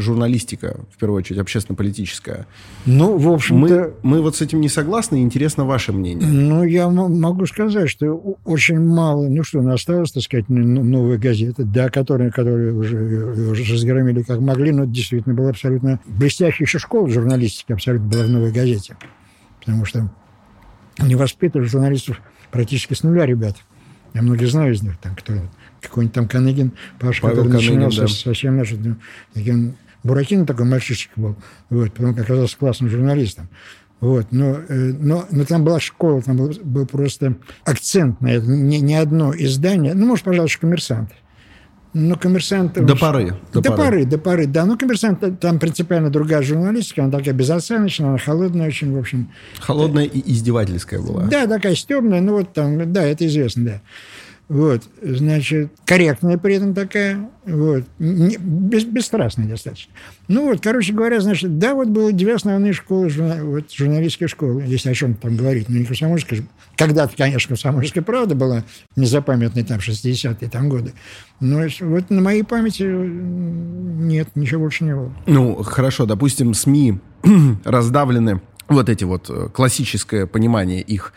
журналистика, 0.00 0.80
в 0.90 0.98
первую 0.98 1.18
очередь 1.18 1.40
общественно-политическая. 1.40 2.46
Ну, 2.86 3.16
в 3.18 3.28
общем-то, 3.28 3.60
Мы, 3.60 3.92
мы 4.02 4.22
вот 4.22 4.36
с 4.36 4.40
этим 4.40 4.60
не 4.60 4.68
согласны, 4.68 5.22
интересно 5.22 5.64
ваше 5.64 5.92
мнение. 5.92 6.26
ну, 6.26 6.64
я 6.64 6.88
могу 6.88 7.46
сказать, 7.46 7.90
что 7.90 8.36
очень 8.44 8.80
мало, 8.80 9.28
ну 9.28 9.44
что, 9.44 9.60
осталось, 9.68 10.12
так 10.12 10.22
сказать, 10.22 10.48
новые 10.48 11.18
газеты, 11.18 11.64
да, 11.64 11.90
которые, 11.90 12.30
которые 12.30 12.72
уже, 12.72 13.50
уже 13.50 13.74
разгромили 13.74 14.22
как 14.22 14.40
могли, 14.40 14.72
но 14.72 14.84
действительно 14.84 15.34
была 15.34 15.50
абсолютно 15.50 16.00
блестящая 16.06 16.66
еще 16.66 16.78
школа 16.78 17.08
журналистики 17.08 17.72
абсолютно 17.72 18.08
была 18.08 18.24
в 18.24 18.30
новой 18.30 18.52
газете. 18.52 18.96
Потому 19.60 19.84
что 19.84 20.10
они 21.00 21.14
воспитывали 21.14 21.66
журналистов 21.66 22.20
практически 22.50 22.94
с 22.94 23.02
нуля, 23.02 23.26
ребят. 23.26 23.56
Я 24.14 24.22
многих 24.22 24.48
знаю 24.48 24.74
из 24.74 24.82
них, 24.82 24.98
там, 24.98 25.14
кто, 25.14 25.34
какой-нибудь 25.80 26.14
там 26.14 26.28
Каныгин, 26.28 26.72
Паша, 26.98 27.22
Павел 27.22 27.44
который 27.44 27.52
Каныгин, 27.52 27.74
начинался 27.74 28.00
да. 28.02 28.08
совсем 28.08 28.56
наш, 28.56 28.70
ну, 28.72 28.96
таким 29.34 29.76
Буратино 30.02 30.46
такой 30.46 30.66
мальчишечек 30.66 31.12
был, 31.16 31.36
вот, 31.68 31.92
потом 31.92 32.10
оказался 32.10 32.56
классным 32.56 32.90
журналистом. 32.90 33.48
Вот, 34.00 34.28
но, 34.30 34.56
э, 34.68 34.94
но, 34.98 35.26
но 35.30 35.44
там 35.44 35.62
была 35.62 35.78
школа, 35.78 36.22
там 36.22 36.36
был, 36.36 36.52
был 36.64 36.86
просто 36.86 37.36
акцент 37.64 38.20
на 38.22 38.32
это. 38.32 38.46
Ни, 38.46 38.76
ни 38.76 38.94
одно 38.94 39.34
издание, 39.36 39.92
ну, 39.92 40.06
может, 40.06 40.24
пожалуй, 40.24 40.48
коммерсант. 40.58 41.10
Но 41.92 42.14
коммерсант... 42.14 42.74
До 42.74 42.94
поры, 42.94 43.36
До, 43.52 43.60
до 43.60 43.70
поры. 43.70 43.82
поры, 43.82 44.04
до 44.04 44.18
поры, 44.18 44.46
да. 44.46 44.64
Ну, 44.64 44.78
коммерсант, 44.78 45.40
там 45.40 45.58
принципиально 45.58 46.08
другая 46.10 46.40
журналистика, 46.40 47.02
она 47.02 47.18
такая 47.18 47.34
безоценочная, 47.34 48.10
она 48.10 48.18
холодная 48.18 48.68
очень, 48.68 48.94
в 48.94 48.98
общем. 48.98 49.28
Холодная 49.58 50.04
и 50.04 50.32
издевательская 50.32 51.00
была. 51.00 51.24
Да, 51.24 51.48
такая 51.48 51.74
стебная, 51.74 52.20
ну 52.20 52.34
вот 52.34 52.52
там, 52.52 52.92
да, 52.92 53.02
это 53.02 53.26
известно, 53.26 53.64
да. 53.64 53.80
Вот, 54.50 54.82
значит, 55.00 55.70
корректная 55.86 56.36
при 56.36 56.56
этом 56.56 56.74
такая, 56.74 57.30
вот, 57.46 57.84
не- 58.00 58.36
без, 58.36 58.82
бесстрастная 58.82 59.46
достаточно. 59.46 59.92
Ну 60.26 60.46
вот, 60.46 60.60
короче 60.60 60.92
говоря, 60.92 61.20
значит, 61.20 61.58
да, 61.58 61.72
вот 61.76 61.86
было 61.86 62.10
две 62.12 62.34
основные 62.34 62.72
школы, 62.72 63.06
журна- 63.10 63.44
вот, 63.44 63.70
журналистские 63.70 64.28
школы, 64.28 64.64
если 64.66 64.90
о 64.90 64.94
чем 64.94 65.14
там 65.14 65.36
говорить, 65.36 65.68
ну 65.68 65.76
не 65.76 65.84
комсомольская, 65.84 66.42
когда-то, 66.76 67.16
конечно, 67.16 67.46
комсомольская 67.50 68.02
правда 68.02 68.34
была, 68.34 68.64
незапамятные 68.96 69.64
там 69.64 69.78
60-е 69.78 70.50
там 70.50 70.68
годы, 70.68 70.94
но 71.38 71.60
вот 71.82 72.10
на 72.10 72.20
моей 72.20 72.42
памяти 72.42 72.82
нет, 72.82 74.30
ничего 74.34 74.62
больше 74.62 74.82
не 74.82 74.96
было. 74.96 75.12
Ну, 75.26 75.62
хорошо, 75.62 76.06
допустим, 76.06 76.54
СМИ 76.54 76.98
раздавлены, 77.64 78.40
вот 78.68 78.88
эти 78.88 79.04
вот 79.04 79.30
э, 79.30 79.48
классическое 79.54 80.26
понимание 80.26 80.80
их 80.82 81.12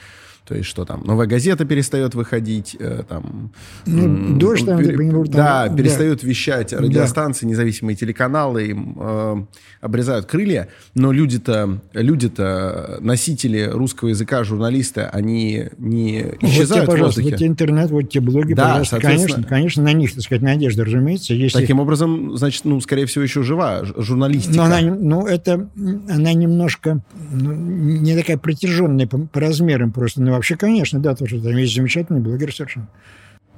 То 0.46 0.56
есть 0.56 0.68
что 0.68 0.84
там, 0.84 1.04
новая 1.06 1.26
газета 1.26 1.64
перестает 1.64 2.16
выходить, 2.16 2.76
э, 2.78 3.04
там... 3.08 3.52
Ну, 3.86 4.38
дождь 4.38 4.66
там, 4.66 4.78
пере- 4.78 4.92
типа, 4.92 5.14
там, 5.14 5.32
Да, 5.32 5.68
да. 5.70 5.76
перестают 5.76 6.22
вещать 6.24 6.74
радиостанции, 6.74 7.46
независимые 7.46 7.96
телеканалы, 7.96 8.66
им 8.68 8.98
э, 9.00 9.44
обрезают 9.80 10.26
крылья, 10.26 10.68
но 10.96 11.14
люди-то, 11.14 11.80
люди-то, 11.94 12.98
носители 13.00 13.70
русского 13.72 14.10
языка, 14.10 14.44
журналисты, 14.44 15.02
они 15.02 15.70
не 15.78 16.24
Вот 16.24 16.40
тебе, 16.40 16.50
исчезают 16.50 16.92
в 16.92 16.98
воздухе. 16.98 17.30
вот 17.30 17.38
тебе 17.38 17.48
интернет, 17.48 17.90
вот 17.90 18.10
тебе 18.10 18.22
блоги, 18.26 18.54
Да, 18.54 18.64
пожалуйста. 18.64 19.00
Конечно, 19.00 19.44
конечно, 19.44 19.84
на 19.84 19.94
них, 19.94 20.14
так 20.14 20.24
сказать, 20.24 20.42
надежда, 20.42 20.84
разумеется. 20.84 21.34
Если... 21.34 21.58
Таким 21.58 21.80
образом, 21.80 22.36
значит, 22.36 22.66
ну, 22.66 22.82
скорее 22.82 23.06
всего, 23.06 23.24
еще 23.24 23.44
жива 23.44 23.84
журналистика. 23.98 24.58
Но 24.58 24.64
она, 24.64 24.82
ну, 24.82 25.26
это, 25.26 25.70
она 26.10 26.34
немножко 26.34 27.02
ну, 27.32 27.54
не 27.54 28.16
такая 28.18 28.38
протяженная 28.38 29.08
по, 29.08 29.20
по 29.20 29.40
размерам 29.40 29.92
просто. 29.92 30.22
Но 30.22 30.33
вообще, 30.36 30.56
конечно, 30.56 31.00
да, 31.00 31.16
тоже 31.16 31.42
там 31.42 31.56
есть 31.58 31.74
замечательный 31.74 32.22
блогер 32.22 32.54
совершенно. 32.54 32.90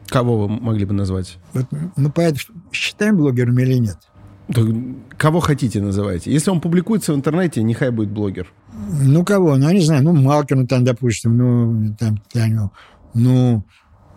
Кого 0.07 0.45
вы 0.45 0.47
могли 0.47 0.85
бы 0.85 0.93
назвать? 0.93 1.37
Вот, 1.53 1.65
мы 1.95 2.11
поэтов 2.11 2.49
считаем 2.71 3.17
блогерами 3.17 3.63
или 3.63 3.73
нет? 3.75 3.97
Да, 4.47 4.61
Кого 5.17 5.39
хотите 5.39 5.81
называйте. 5.81 6.31
Если 6.31 6.51
он 6.51 6.61
публикуется 6.61 7.13
в 7.13 7.15
интернете, 7.15 7.63
нехай 7.63 7.89
будет 7.89 8.11
блогер. 8.11 8.51
Ну, 9.01 9.25
кого? 9.25 9.55
Ну, 9.55 9.67
я 9.67 9.73
не 9.73 9.81
знаю, 9.81 10.03
ну, 10.03 10.13
Малкина 10.13 10.67
там, 10.67 10.83
допустим, 10.83 11.37
ну, 11.37 11.95
там, 11.97 12.21
Таню, 12.31 12.71
ну, 13.13 13.63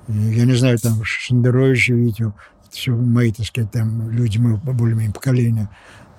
я 0.09 0.45
не 0.45 0.55
знаю, 0.55 0.79
там, 0.79 1.03
Шендерович, 1.05 1.89
Витю, 1.89 2.35
это 2.67 2.73
все 2.73 2.93
мои, 2.95 3.33
так 3.33 3.47
сказать, 3.47 3.71
там, 3.71 4.11
люди 4.11 4.39
моего 4.39 4.59
более-менее 4.59 5.15
поколения. 5.15 5.71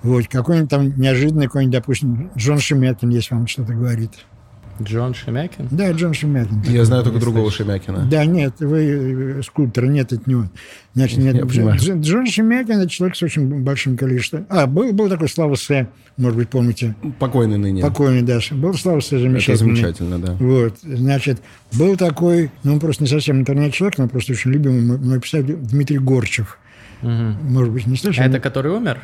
Вот, 0.02 0.28
какой-нибудь 0.28 0.70
там 0.70 0.98
неожиданный 0.98 1.44
какой-нибудь, 1.44 1.78
допустим, 1.78 2.30
Джон 2.36 2.58
Шемякин, 2.58 3.10
если 3.10 3.34
вам 3.34 3.46
что-то 3.46 3.74
говорит. 3.74 4.12
Джон 4.82 5.14
Шемякин? 5.14 5.68
Да, 5.70 5.90
Джон 5.92 6.14
Шемякин. 6.14 6.62
Я 6.68 6.84
знаю 6.84 7.02
только 7.04 7.18
другого 7.18 7.50
Шемякина. 7.50 8.06
Да, 8.10 8.24
нет, 8.24 8.54
вы 8.60 9.38
э, 9.38 9.42
скульптор, 9.42 9.86
нет, 9.86 10.12
это 10.12 10.22
не 10.26 10.34
он. 10.36 10.50
Значит, 10.94 11.18
нет, 11.24 11.34
Я 11.36 11.46
понимаю. 11.46 11.78
Джон 11.78 12.26
Шемякин 12.26 12.78
это 12.80 12.88
человек 12.90 13.16
с 13.16 13.22
очень 13.22 13.46
большим 13.62 13.96
количеством. 13.96 14.46
А, 14.48 14.66
был, 14.66 14.92
был 14.92 15.08
такой 15.08 15.28
Слава 15.28 15.54
Сэ, 15.54 15.88
может 16.16 16.36
быть, 16.38 16.48
помните, 16.48 16.94
Покойный 17.18 17.58
ныне. 17.58 17.82
покойный 17.82 18.22
даже. 18.22 18.54
Был 18.54 18.74
Слава 18.74 19.00
Сэ 19.00 19.16
Это 19.16 19.22
замечательный. 19.24 19.56
замечательно, 19.76 20.18
да. 20.18 20.32
Вот, 20.40 20.78
значит, 20.82 21.40
был 21.78 21.96
такой, 21.96 22.50
ну, 22.64 22.74
он 22.74 22.80
просто 22.80 23.02
не 23.02 23.08
совсем 23.08 23.40
интернет-человек, 23.40 23.98
но 23.98 24.08
просто 24.08 24.32
очень 24.32 24.50
любимый 24.52 24.98
мой- 24.98 25.20
писатель 25.20 25.56
Дмитрий 25.56 25.98
Горчев. 25.98 26.58
Мгм. 27.02 27.36
Может 27.52 27.72
быть, 27.72 27.86
не 27.86 27.94
А 27.94 27.98
слышали? 27.98 28.28
это 28.28 28.40
который 28.40 28.72
умер? 28.72 28.98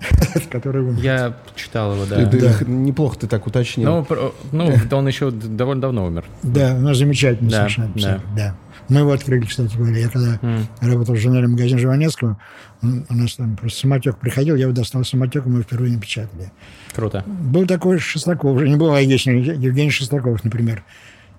который 0.50 0.82
умер. 0.82 1.02
Я 1.02 1.36
читал 1.54 1.94
его, 1.94 2.04
да. 2.06 2.24
Да. 2.26 2.54
Неплохо 2.66 3.18
ты 3.20 3.26
так 3.26 3.46
уточнил. 3.46 4.06
Ну, 4.10 4.32
ну, 4.52 4.74
он 4.92 5.08
еще 5.08 5.30
довольно 5.30 5.82
давно 5.82 6.06
умер. 6.06 6.24
Да, 6.42 6.74
у 6.74 6.80
нас 6.80 6.98
замечательный 6.98 7.50
Да, 7.50 7.68
совершенно 7.68 8.22
да. 8.36 8.54
Мы 8.88 9.00
его 9.00 9.12
открыли, 9.12 9.44
кстати 9.44 9.76
говоря. 9.76 9.98
Я 9.98 10.08
когда 10.08 10.38
работал 10.80 11.14
в 11.14 11.18
журнале 11.18 11.48
«Магазин 11.48 11.78
Жванецкого», 11.78 12.38
у 12.82 13.14
нас 13.14 13.34
там 13.34 13.56
просто 13.56 13.80
самотек 13.80 14.18
приходил, 14.18 14.54
я 14.54 14.64
его 14.64 14.72
достал 14.72 15.04
самотек, 15.04 15.46
мы 15.46 15.54
его 15.54 15.62
впервые 15.62 15.92
напечатали. 15.94 16.52
Круто. 16.94 17.24
Был 17.26 17.66
такой 17.66 17.98
Шестаков, 17.98 18.54
уже 18.54 18.68
не 18.68 18.76
был, 18.76 18.94
есть 18.96 19.26
Евгений 19.26 19.90
Шестаков, 19.90 20.44
например. 20.44 20.84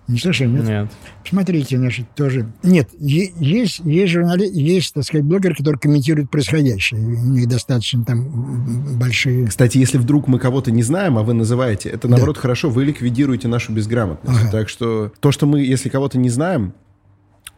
Не 0.08 0.20
слышали, 0.20 0.48
нет? 0.48 0.64
Нет. 0.64 0.92
Смотрите, 1.28 1.78
значит, 1.78 2.06
тоже... 2.16 2.48
Нет, 2.64 2.90
есть, 2.98 3.80
есть 3.80 4.14
журнали, 4.14 4.48
есть, 4.50 4.94
так 4.94 5.04
сказать, 5.04 5.26
блогеры, 5.26 5.54
которые 5.54 5.80
комментируют 5.80 6.32
происходящее. 6.32 7.02
У 7.02 7.32
них 7.32 7.50
достаточно 7.50 8.06
там 8.06 8.98
большие... 8.98 9.48
Кстати, 9.48 9.78
если 9.78 9.98
вдруг 9.98 10.28
мы 10.28 10.40
кого-то 10.40 10.72
не 10.72 10.84
знаем, 10.84 11.18
а 11.18 11.24
вы 11.24 11.34
называете, 11.34 11.90
это 11.90 12.08
наоборот 12.08 12.38
хорошо, 12.38 12.70
вы 12.70 12.86
ликвидируете 12.86 13.50
нашу 13.50 13.74
безграмотность. 13.74 14.40
Ага. 14.44 14.52
Так 14.52 14.70
что 14.70 15.12
то, 15.20 15.32
что 15.32 15.46
мы, 15.46 15.62
если 15.62 15.90
кого-то 15.90 16.18
не 16.18 16.30
знаем, 16.30 16.74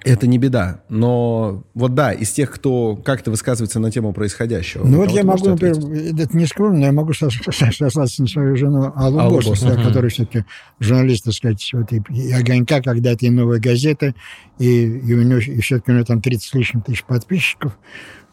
это 0.03 0.27
не 0.27 0.37
беда. 0.37 0.81
Но 0.89 1.63
вот 1.73 1.93
да, 1.93 2.13
из 2.13 2.31
тех, 2.31 2.51
кто 2.51 2.95
как-то 2.95 3.31
высказывается 3.31 3.79
на 3.79 3.91
тему 3.91 4.13
происходяего. 4.13 4.85
Ну 4.85 4.97
вот 4.97 5.11
я 5.11 5.23
могу, 5.23 5.49
например, 5.49 5.75
это 6.21 6.37
не 6.37 6.45
скромно, 6.45 6.79
но 6.79 6.85
я 6.85 6.91
могу 6.91 7.11
сос- 7.11 7.31
сос- 7.47 7.71
сослаться 7.73 8.21
на 8.21 8.27
свою 8.27 8.55
жену 8.55 8.93
Аллу, 8.95 9.19
Аллу 9.19 9.41
Босс, 9.41 9.61
да, 9.61 9.75
которая 9.75 10.09
все-таки 10.09 10.45
журналист, 10.79 11.25
так 11.25 11.33
сказать, 11.33 11.69
вот 11.73 11.91
и, 11.91 12.01
и 12.09 12.31
«Огонька», 12.31 12.81
когда-то 12.81 13.25
и 13.25 13.29
«Новая 13.29 13.59
газета», 13.59 14.13
и, 14.57 14.83
и 14.85 15.13
у 15.13 15.21
нее, 15.21 15.43
и 15.43 15.59
все-таки 15.61 15.91
у 15.91 15.95
нее 15.95 16.05
там 16.05 16.21
30 16.21 16.43
с 16.43 16.53
лишним 16.53 16.81
тысяч 16.81 17.03
подписчиков, 17.03 17.77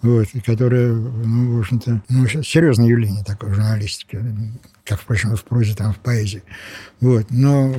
вот, 0.03 0.27
которая, 0.45 0.93
ну, 0.93 1.57
в 1.57 1.61
общем-то, 1.61 2.03
ну, 2.09 2.27
серьезное 2.27 2.87
явление 2.87 3.25
такой 3.25 3.53
журналистики, 3.53 4.21
как, 4.87 5.01
впрочем, 5.01 5.33
и 5.33 5.37
в 5.37 5.45
прозе, 5.45 5.75
там, 5.75 5.93
в 5.93 5.99
поэзии. 5.99 6.43
Вот, 7.01 7.27
но 7.31 7.73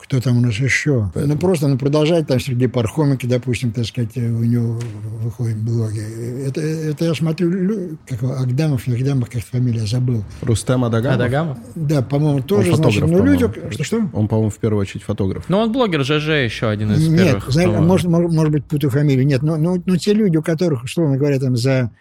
кто 0.00 0.20
там 0.20 0.38
у 0.38 0.40
нас 0.40 0.54
еще? 0.56 1.10
Ну, 1.14 1.36
просто 1.38 1.66
он 1.66 1.78
продолжает, 1.78 2.26
там, 2.26 2.40
Сергей 2.40 2.68
Пархоменко, 2.68 3.26
допустим, 3.28 3.70
так 3.70 3.86
сказать, 3.86 4.16
у 4.16 4.20
него 4.20 4.80
выходят 5.22 5.56
блоги. 5.58 6.00
Это, 6.46 6.60
это 6.60 7.04
я 7.04 7.14
смотрю, 7.14 7.96
как 8.08 8.20
его, 8.20 8.34
Агдамов, 8.34 8.86
не 8.88 8.94
Агдамов, 8.94 9.30
как 9.30 9.42
фамилия, 9.44 9.86
забыл. 9.86 10.24
Рустем 10.42 10.84
Адагамов? 10.84 11.16
Адагамов? 11.20 11.58
Да, 11.76 12.02
по-моему, 12.02 12.42
тоже, 12.42 12.72
Он 12.72 12.76
значит, 12.78 13.00
фотограф, 13.02 13.24
ну, 13.24 13.32
люди... 13.32 13.46
по-моему. 13.46 13.72
Что-что? 13.72 13.96
Он, 14.12 14.28
по-моему, 14.28 14.50
в 14.50 14.58
первую 14.58 14.80
очередь 14.80 15.04
фотограф. 15.04 15.44
Ну, 15.48 15.58
он 15.58 15.72
блогер 15.72 16.04
ЖЖ 16.04 16.28
еще 16.44 16.68
один 16.68 16.92
из 16.92 17.08
Нет, 17.08 17.26
первых. 17.26 17.50
знаете, 17.50 17.72
кто- 17.72 17.82
может, 17.82 18.06
может, 18.08 18.32
может 18.32 18.52
быть, 18.52 18.64
путаю 18.64 18.90
фамилию. 18.90 19.24
Нет, 19.24 19.42
но, 19.42 19.56
но, 19.56 19.76
но 19.86 19.96
те 19.96 20.12
люди, 20.12 20.36
у 20.36 20.42
которых, 20.42 20.82
условно 20.82 21.16
говоря, 21.16 21.38
там 21.38 21.56
за, 21.56 21.92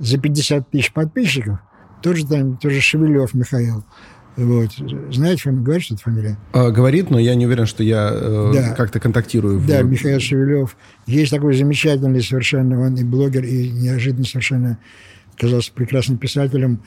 за 0.00 0.18
50 0.18 0.70
тысяч 0.70 0.92
подписчиков, 0.92 1.60
тоже 2.02 2.26
там, 2.26 2.56
тоже 2.56 2.80
Шевелев 2.80 3.34
Михаил. 3.34 3.84
Вот. 4.36 4.70
Знаете, 5.10 5.42
фами- 5.42 5.62
говорит, 5.64 5.82
что 5.84 5.94
это 5.94 6.02
фамилия? 6.04 6.38
А, 6.52 6.70
говорит, 6.70 7.10
но 7.10 7.18
я 7.18 7.34
не 7.34 7.46
уверен, 7.46 7.66
что 7.66 7.82
я 7.82 8.10
э, 8.12 8.50
Да. 8.54 8.74
как-то 8.74 9.00
контактирую. 9.00 9.58
в- 9.58 9.66
Да, 9.66 9.82
Михаил 9.82 10.20
Шевелев. 10.20 10.76
Есть 11.06 11.32
такой 11.32 11.56
замечательный 11.56 12.22
совершенно, 12.22 12.80
он 12.80 12.94
и 12.94 13.02
блогер, 13.02 13.42
и 13.44 13.68
неожиданно 13.70 14.24
совершенно 14.24 14.78
оказался 15.36 15.72
прекрасным 15.72 16.18
писателем 16.18 16.82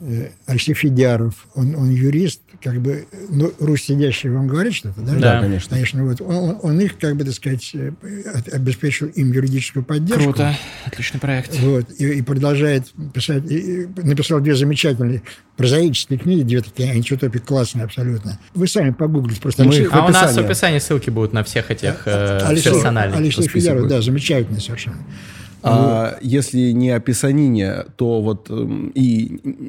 э, 0.00 0.30
Алексей 0.46 0.74
Федяров. 0.74 1.46
Он, 1.54 1.74
он 1.76 1.90
юрист, 1.90 2.42
как 2.62 2.80
бы, 2.80 3.06
ну, 3.28 3.52
Русь 3.60 3.84
сидящий 3.84 4.30
вам 4.30 4.48
говорит 4.48 4.74
что-то, 4.74 5.00
да? 5.00 5.12
Да, 5.12 5.18
Да. 5.20 5.40
конечно. 5.42 5.70
Конечно, 5.74 6.04
вот. 6.04 6.20
Он, 6.20 6.58
он- 6.62 6.80
их, 6.80 6.98
как 6.98 7.16
бы, 7.16 7.24
так 7.24 7.34
сказать, 7.34 7.70
э, 7.74 7.92
обеспечил 8.52 9.06
им 9.08 9.30
юридическую 9.32 9.84
поддержку. 9.84 10.24
Круто. 10.24 10.54
Отличный 10.84 11.20
проект. 11.20 11.58
Вот, 11.60 11.86
и, 11.98 12.04
и 12.18 12.22
продолжает 12.22 12.92
писать. 13.14 13.50
И, 13.50 13.82
и 13.82 13.86
написал 14.02 14.40
две 14.40 14.54
замечательные 14.54 15.22
прозаические 15.56 16.18
книги, 16.18 16.42
две 16.42 16.60
такие 16.62 16.90
антиутопии 16.90 17.38
классные 17.38 17.84
абсолютно. 17.84 18.38
Вы 18.54 18.66
сами 18.68 18.90
погуглите. 18.90 19.40
Просто 19.40 19.64
Мы 19.64 19.74
Алексей- 19.74 19.88
А 19.92 20.04
у 20.06 20.08
нас 20.10 20.34
в 20.34 20.38
описании. 20.38 20.78
ссылки 20.78 21.10
будут 21.10 21.32
на 21.32 21.44
всех 21.44 21.70
этих 21.70 22.02
э, 22.06 22.38
Алексей, 22.44 22.72
персональных. 22.72 23.16
Алексей 23.18 23.48
будет. 23.74 23.88
да, 23.88 24.02
замечательный 24.02 24.60
совершенно. 24.60 24.98
А 25.62 26.16
если 26.20 26.70
не 26.70 26.90
о 26.90 27.00
писанине, 27.00 27.84
то 27.96 28.20
вот 28.20 28.48
эм, 28.48 28.90
и, 28.94 29.24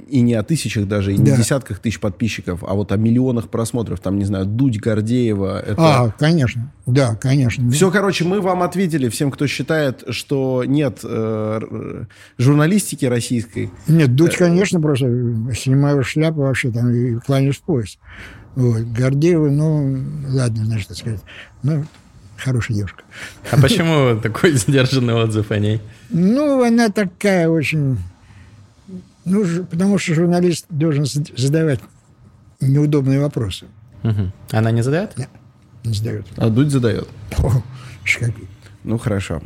и 0.09 0.21
не 0.21 0.35
о 0.35 0.43
тысячах 0.43 0.87
даже, 0.87 1.13
и 1.13 1.17
не 1.17 1.31
Да. 1.31 1.37
десятках 1.37 1.79
тысяч 1.79 1.99
подписчиков, 1.99 2.63
а 2.67 2.73
вот 2.75 2.91
о 2.91 2.97
миллионах 2.97 3.49
просмотров, 3.49 3.99
там, 3.99 4.19
не 4.19 4.25
знаю, 4.25 4.45
Дудь, 4.45 4.79
Гордеева. 4.79 5.59
Это... 5.59 5.75
А, 5.77 6.11
конечно, 6.17 6.71
да, 6.85 7.15
конечно. 7.15 7.69
Все, 7.71 7.89
короче, 7.91 8.23
мы 8.23 8.39
вам 8.41 8.61
ответили 8.61 9.09
всем, 9.09 9.31
кто 9.31 9.47
считает, 9.47 10.03
что 10.09 10.63
нет 10.65 10.99
э, 11.03 12.05
журналистики 12.37 13.05
российской. 13.05 13.71
Нет, 13.87 14.15
Дудь, 14.15 14.35
конечно, 14.35 14.79
просто 14.79 15.07
снимаю 15.55 16.03
шляпу 16.03 16.41
вообще 16.41 16.71
там 16.71 16.91
и 16.91 17.15
кланяюсь 17.15 17.57
в 17.57 17.61
пояс. 17.61 17.97
Вот. 18.55 18.81
Гордеева, 18.81 19.49
ну, 19.49 19.97
ладно, 20.27 20.65
значит, 20.65 20.89
так 20.89 20.97
сказать, 20.97 21.21
ну, 21.63 21.85
хорошая 22.39 22.77
девушка. 22.77 23.03
А 23.51 23.61
почему 23.61 24.19
такой 24.19 24.53
сдержанный 24.53 25.13
отзыв 25.13 25.51
о 25.51 25.59
ней? 25.59 25.81
Ну, 26.09 26.63
она 26.63 26.89
такая 26.89 27.49
очень... 27.49 27.97
Ну, 29.25 29.45
потому 29.65 29.97
что 29.99 30.15
журналист 30.15 30.65
должен 30.69 31.05
зад- 31.05 31.37
задавать 31.37 31.79
неудобные 32.61 33.19
вопросы. 33.19 33.65
Она 34.51 34.71
не 34.71 34.81
задает? 34.81 35.15
Не 35.83 35.93
задает. 35.93 36.25
А 36.37 36.49
Дудь 36.49 36.71
задает. 36.71 37.07
О. 37.37 37.51
Ну, 38.83 38.97
хорошо. 38.97 39.41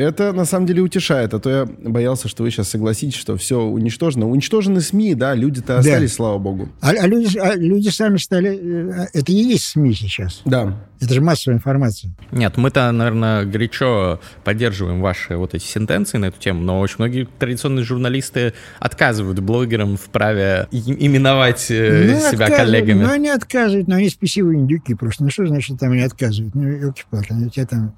Это 0.00 0.32
на 0.32 0.44
самом 0.44 0.66
деле 0.66 0.80
утешает, 0.82 1.34
а 1.34 1.38
то 1.40 1.50
я 1.50 1.66
боялся, 1.66 2.28
что 2.28 2.42
вы 2.42 2.50
сейчас 2.50 2.68
согласитесь, 2.70 3.18
что 3.18 3.36
все 3.36 3.60
уничтожено. 3.60 4.28
Уничтожены 4.28 4.80
СМИ, 4.80 5.14
да, 5.14 5.34
люди-то 5.34 5.78
остались, 5.78 6.14
слава 6.14 6.38
богу. 6.38 6.68
А, 6.80 6.90
а 6.90 7.06
люди, 7.06 7.36
а 7.38 7.54
люди 7.54 7.88
сами 7.88 8.16
стали... 8.16 8.58
э, 9.02 9.06
Это 9.12 9.30
и 9.30 9.34
есть 9.34 9.64
СМИ 9.64 9.92
сейчас. 9.92 10.40
Да. 10.44 10.78
Это 11.00 11.14
же 11.14 11.20
массовая 11.20 11.56
информация. 11.58 12.12
Нет, 12.30 12.56
мы-то, 12.56 12.90
наверное, 12.92 13.44
горячо 13.44 14.20
поддерживаем 14.44 15.00
ваши 15.00 15.36
вот 15.36 15.54
эти 15.54 15.64
сентенции 15.64 16.18
на 16.18 16.26
эту 16.26 16.38
тему, 16.38 16.62
но 16.62 16.80
очень 16.80 16.96
многие 16.98 17.28
традиционные 17.38 17.84
журналисты 17.84 18.54
отказывают 18.78 19.38
блогерам 19.40 19.96
в 19.96 20.04
праве 20.10 20.66
именовать 20.70 21.70
э, 21.70 22.12
Ну, 22.14 22.30
себя 22.30 22.48
коллегами. 22.48 23.02
Ну, 23.04 23.10
они 23.10 23.28
отказывают, 23.28 23.88
но 23.88 23.96
они 23.96 24.08
спесивые 24.08 24.58
индюки 24.58 24.94
просто. 24.94 25.24
Ну, 25.24 25.30
что 25.30 25.46
значит 25.46 25.78
там 25.78 25.92
они 25.92 26.02
отказывают? 26.02 26.54
Ну, 26.54 26.62
елки-палки, 26.68 27.32
они 27.32 27.46
у 27.46 27.50
тебя 27.50 27.66
там... 27.66 27.96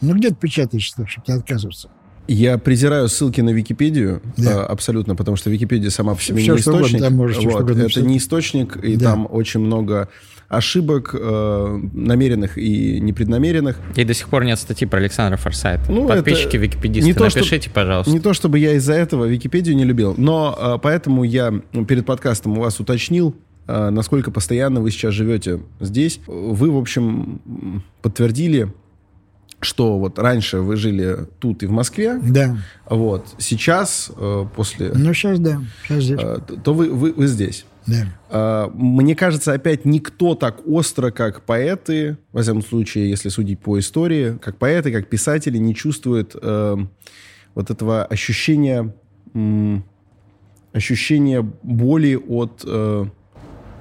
Ну, 0.00 0.14
где 0.14 0.28
ты 0.30 0.34
печатаешь, 0.36 0.84
что, 0.84 1.06
чтобы 1.06 1.26
тебе 1.26 1.36
отказываться? 1.36 1.88
Я 2.28 2.58
презираю 2.58 3.08
ссылки 3.08 3.40
на 3.40 3.50
Википедию 3.50 4.22
Да. 4.36 4.50
э, 4.52 4.54
абсолютно, 4.62 5.16
потому 5.16 5.36
что 5.36 5.50
Википедия 5.50 5.90
сама 5.90 6.14
по 6.14 6.22
себе 6.22 6.40
Всё, 6.42 6.54
не 6.54 6.60
что 6.60 6.70
угодно 6.70 6.86
источник. 6.86 7.10
можешь, 7.10 7.36
всё, 7.38 7.42
что 7.42 7.50
Вот, 7.50 7.62
угодно 7.62 7.80
это 7.80 7.82
написать. 7.84 8.04
не 8.04 8.18
источник, 8.18 8.76
и 8.76 8.96
Да. 8.96 9.10
там 9.10 9.26
очень 9.30 9.60
много 9.60 10.08
ошибок 10.48 11.14
э, 11.18 11.80
намеренных 11.92 12.56
и 12.58 13.00
непреднамеренных. 13.00 13.78
И 13.96 14.04
до 14.04 14.14
сих 14.14 14.28
пор 14.28 14.44
нет 14.44 14.58
статьи 14.58 14.86
про 14.86 14.98
Александра 14.98 15.36
Форсайта. 15.38 15.90
Ну, 15.90 16.06
Подписчики 16.08 16.56
википедисты, 16.56 17.06
не 17.08 17.14
то, 17.14 17.24
напишите, 17.24 17.62
что, 17.62 17.70
пожалуйста. 17.70 18.12
Не 18.12 18.20
то, 18.20 18.32
чтобы 18.32 18.58
я 18.58 18.72
из-за 18.74 18.94
этого 18.94 19.24
Википедию 19.26 19.74
не 19.76 19.84
любил, 19.84 20.14
но 20.16 20.56
э, 20.60 20.78
поэтому 20.82 21.24
я 21.24 21.52
перед 21.88 22.04
подкастом 22.06 22.58
у 22.58 22.60
вас 22.60 22.78
уточнил, 22.80 23.34
э, 23.66 23.90
насколько 23.90 24.30
постоянно 24.30 24.80
вы 24.80 24.90
сейчас 24.92 25.14
живете 25.14 25.60
здесь. 25.80 26.20
Вы, 26.26 26.70
в 26.70 26.76
общем, 26.78 27.82
подтвердили 28.02 28.72
что 29.60 29.98
вот 29.98 30.18
раньше 30.18 30.58
вы 30.58 30.76
жили 30.76 31.26
тут 31.38 31.62
и 31.62 31.66
в 31.66 31.70
Москве. 31.70 32.18
Да. 32.22 32.58
Вот. 32.88 33.34
Сейчас, 33.38 34.10
э, 34.16 34.46
после... 34.56 34.92
Ну, 34.94 35.12
сейчас 35.12 35.38
да. 35.38 35.60
Сейчас 35.84 36.04
здесь. 36.04 36.20
Э, 36.20 36.38
то 36.62 36.74
вы, 36.74 36.90
вы, 36.90 37.12
вы 37.12 37.26
здесь. 37.26 37.64
Да. 37.86 38.06
Э, 38.30 38.70
мне 38.72 39.14
кажется, 39.14 39.52
опять 39.52 39.84
никто 39.84 40.34
так 40.34 40.66
остро, 40.66 41.10
как 41.10 41.42
поэты, 41.42 42.16
во 42.32 42.42
всяком 42.42 42.62
случае, 42.62 43.10
если 43.10 43.28
судить 43.28 43.60
по 43.60 43.78
истории, 43.78 44.38
как 44.40 44.56
поэты, 44.56 44.92
как 44.92 45.08
писатели, 45.08 45.58
не 45.58 45.74
чувствует 45.74 46.34
э, 46.40 46.76
вот 47.54 47.70
этого 47.70 48.04
ощущения, 48.04 48.94
ощущения 50.72 51.42
боли 51.62 52.14
от... 52.16 52.62
Э, 52.64 53.06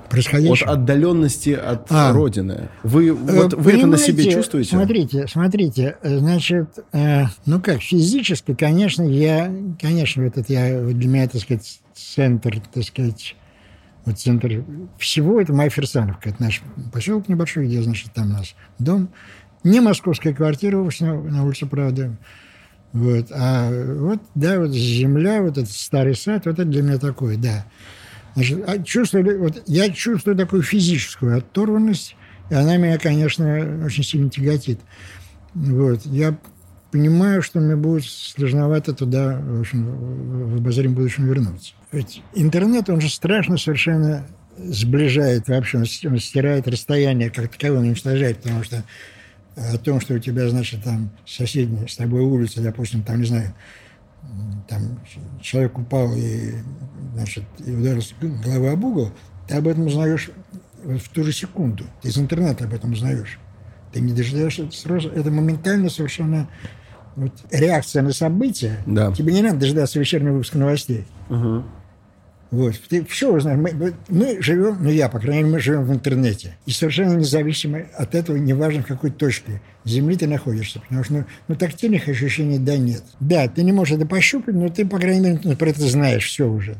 происходящего. 0.09 0.71
От 0.71 0.79
отдаленности 0.79 1.51
от 1.51 1.91
а. 1.91 2.11
Родины. 2.11 2.69
Вы, 2.83 3.09
э, 3.09 3.13
вот, 3.13 3.53
вы 3.53 3.73
это 3.73 3.87
на 3.87 3.97
себе 3.97 4.31
чувствуете? 4.31 4.71
Смотрите, 4.71 5.27
смотрите, 5.27 5.97
значит, 6.03 6.79
э, 6.93 7.25
ну 7.45 7.61
как, 7.61 7.81
физически, 7.81 8.53
конечно, 8.53 9.03
я, 9.03 9.53
конечно, 9.79 10.23
этот 10.23 10.49
я, 10.49 10.81
для 10.81 11.07
меня, 11.07 11.27
так 11.27 11.41
сказать, 11.41 11.79
центр, 11.93 12.61
так 12.73 12.83
сказать, 12.83 13.35
вот 14.05 14.17
центр 14.17 14.63
всего, 14.97 15.39
это 15.39 15.53
моя 15.53 15.69
Ферсановка, 15.69 16.29
это 16.29 16.41
наш 16.41 16.61
поселок 16.91 17.27
небольшой, 17.29 17.67
где, 17.67 17.81
значит, 17.81 18.11
там 18.13 18.31
у 18.31 18.33
нас 18.33 18.55
дом, 18.79 19.09
не 19.63 19.79
московская 19.79 20.33
квартира 20.33 20.77
на 20.77 21.43
улице 21.43 21.65
Правды, 21.65 22.17
вот, 22.91 23.27
а 23.31 23.69
вот, 23.97 24.19
да, 24.33 24.59
вот 24.59 24.71
земля, 24.71 25.41
вот 25.41 25.57
этот 25.57 25.71
старый 25.71 26.15
сад, 26.15 26.45
вот 26.45 26.53
это 26.53 26.65
для 26.65 26.81
меня 26.81 26.97
такое, 26.97 27.37
да. 27.37 27.65
Значит, 28.39 28.63
а 28.69 28.81
чувствую, 28.81 29.37
вот 29.41 29.63
я 29.67 29.89
чувствую 29.89 30.37
такую 30.37 30.61
физическую 30.61 31.37
оторванность, 31.37 32.15
и 32.49 32.53
она 32.53 32.77
меня, 32.77 32.97
конечно, 32.97 33.83
очень 33.83 34.01
сильно 34.01 34.29
тяготит. 34.29 34.79
Вот. 35.53 36.05
Я 36.05 36.37
понимаю, 36.89 37.41
что 37.41 37.59
мне 37.59 37.75
будет 37.75 38.05
сложновато 38.05 38.93
туда, 38.93 39.41
в, 39.41 39.59
общем, 39.59 40.53
в 40.53 40.55
обозримом 40.55 40.95
будущем 40.95 41.27
вернуться. 41.27 41.73
Ведь 41.91 42.21
интернет, 42.33 42.89
он 42.89 43.01
же 43.01 43.09
страшно 43.09 43.57
совершенно 43.57 44.25
сближает 44.57 45.49
вообще, 45.49 45.79
он 45.79 45.85
стирает 46.19 46.65
расстояние 46.65 47.31
как 47.31 47.51
таковое, 47.51 47.79
он 47.79 47.87
уничтожает, 47.87 48.41
потому 48.41 48.63
что 48.63 48.85
о 49.57 49.77
том, 49.77 49.99
что 49.99 50.13
у 50.13 50.19
тебя, 50.19 50.47
значит, 50.47 50.81
там 50.85 51.09
соседняя 51.25 51.87
с 51.87 51.97
тобой 51.97 52.21
улица, 52.21 52.61
допустим, 52.61 53.03
там, 53.03 53.19
не 53.19 53.27
знаю, 53.27 53.53
там 54.67 54.99
человек 55.41 55.77
упал 55.77 56.13
и, 56.15 56.53
значит, 57.13 57.43
и 57.65 57.71
ударился 57.71 58.13
головой 58.21 58.73
об 58.73 58.83
угол, 58.83 59.11
ты 59.47 59.55
об 59.55 59.67
этом 59.67 59.87
узнаешь 59.87 60.29
в 60.83 61.09
ту 61.09 61.23
же 61.23 61.31
секунду. 61.31 61.85
Ты 62.01 62.09
из 62.09 62.17
интернета 62.17 62.65
об 62.65 62.73
этом 62.73 62.93
узнаешь. 62.93 63.39
Ты 63.91 64.01
не 64.01 64.13
дожидаешься 64.13 64.69
сразу. 64.71 65.09
Это 65.09 65.31
моментально 65.31 65.89
совершенно 65.89 66.47
вот, 67.15 67.33
реакция 67.51 68.01
на 68.01 68.13
события. 68.13 68.77
Да. 68.85 69.11
Тебе 69.11 69.33
не 69.33 69.41
надо 69.41 69.59
дожидаться 69.59 69.99
вечернего 69.99 70.33
выпуска 70.33 70.57
новостей. 70.57 71.05
Угу. 71.29 71.63
Вот. 72.51 72.79
Ты 72.89 73.05
все 73.05 73.35
узнаешь. 73.35 73.59
Мы, 73.59 73.93
мы 74.07 74.41
живем, 74.41 74.77
ну 74.81 74.89
я, 74.89 75.07
по 75.07 75.19
крайней 75.19 75.43
мере, 75.43 75.53
мы 75.53 75.59
живем 75.59 75.83
в 75.83 75.93
интернете. 75.93 76.57
И 76.65 76.71
совершенно 76.71 77.13
независимо 77.13 77.81
от 77.95 78.15
этого, 78.15 78.37
неважно 78.37 78.81
в 78.81 78.87
какой 78.87 79.11
точке 79.11 79.61
Земли 79.85 80.15
ты 80.15 80.27
находишься. 80.27 80.79
Потому 80.79 81.03
что 81.03 81.13
ну, 81.13 81.25
ну, 81.47 81.55
тактильных 81.55 82.07
ощущений 82.07 82.57
да 82.57 82.77
нет. 82.77 83.03
Да, 83.19 83.47
ты 83.47 83.63
не 83.63 83.71
можешь 83.71 83.97
это 83.97 84.07
пощупать, 84.07 84.55
но 84.55 84.69
ты, 84.69 84.85
по 84.85 84.97
крайней 84.97 85.21
мере, 85.21 85.39
ну, 85.43 85.55
про 85.55 85.69
это 85.69 85.81
знаешь 85.81 86.25
все 86.25 86.47
уже. 86.49 86.75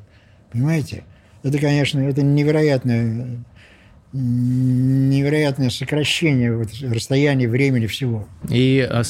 Понимаете? 0.52 1.04
Это, 1.44 1.60
конечно, 1.60 2.00
это 2.00 2.24
невероятное 2.24 3.44
невероятное 4.12 5.70
сокращение 5.70 6.56
вот, 6.56 6.70
расстояния, 6.82 7.48
времени, 7.48 7.86
всего. 7.86 8.28
И 8.50 8.88
а, 8.90 9.04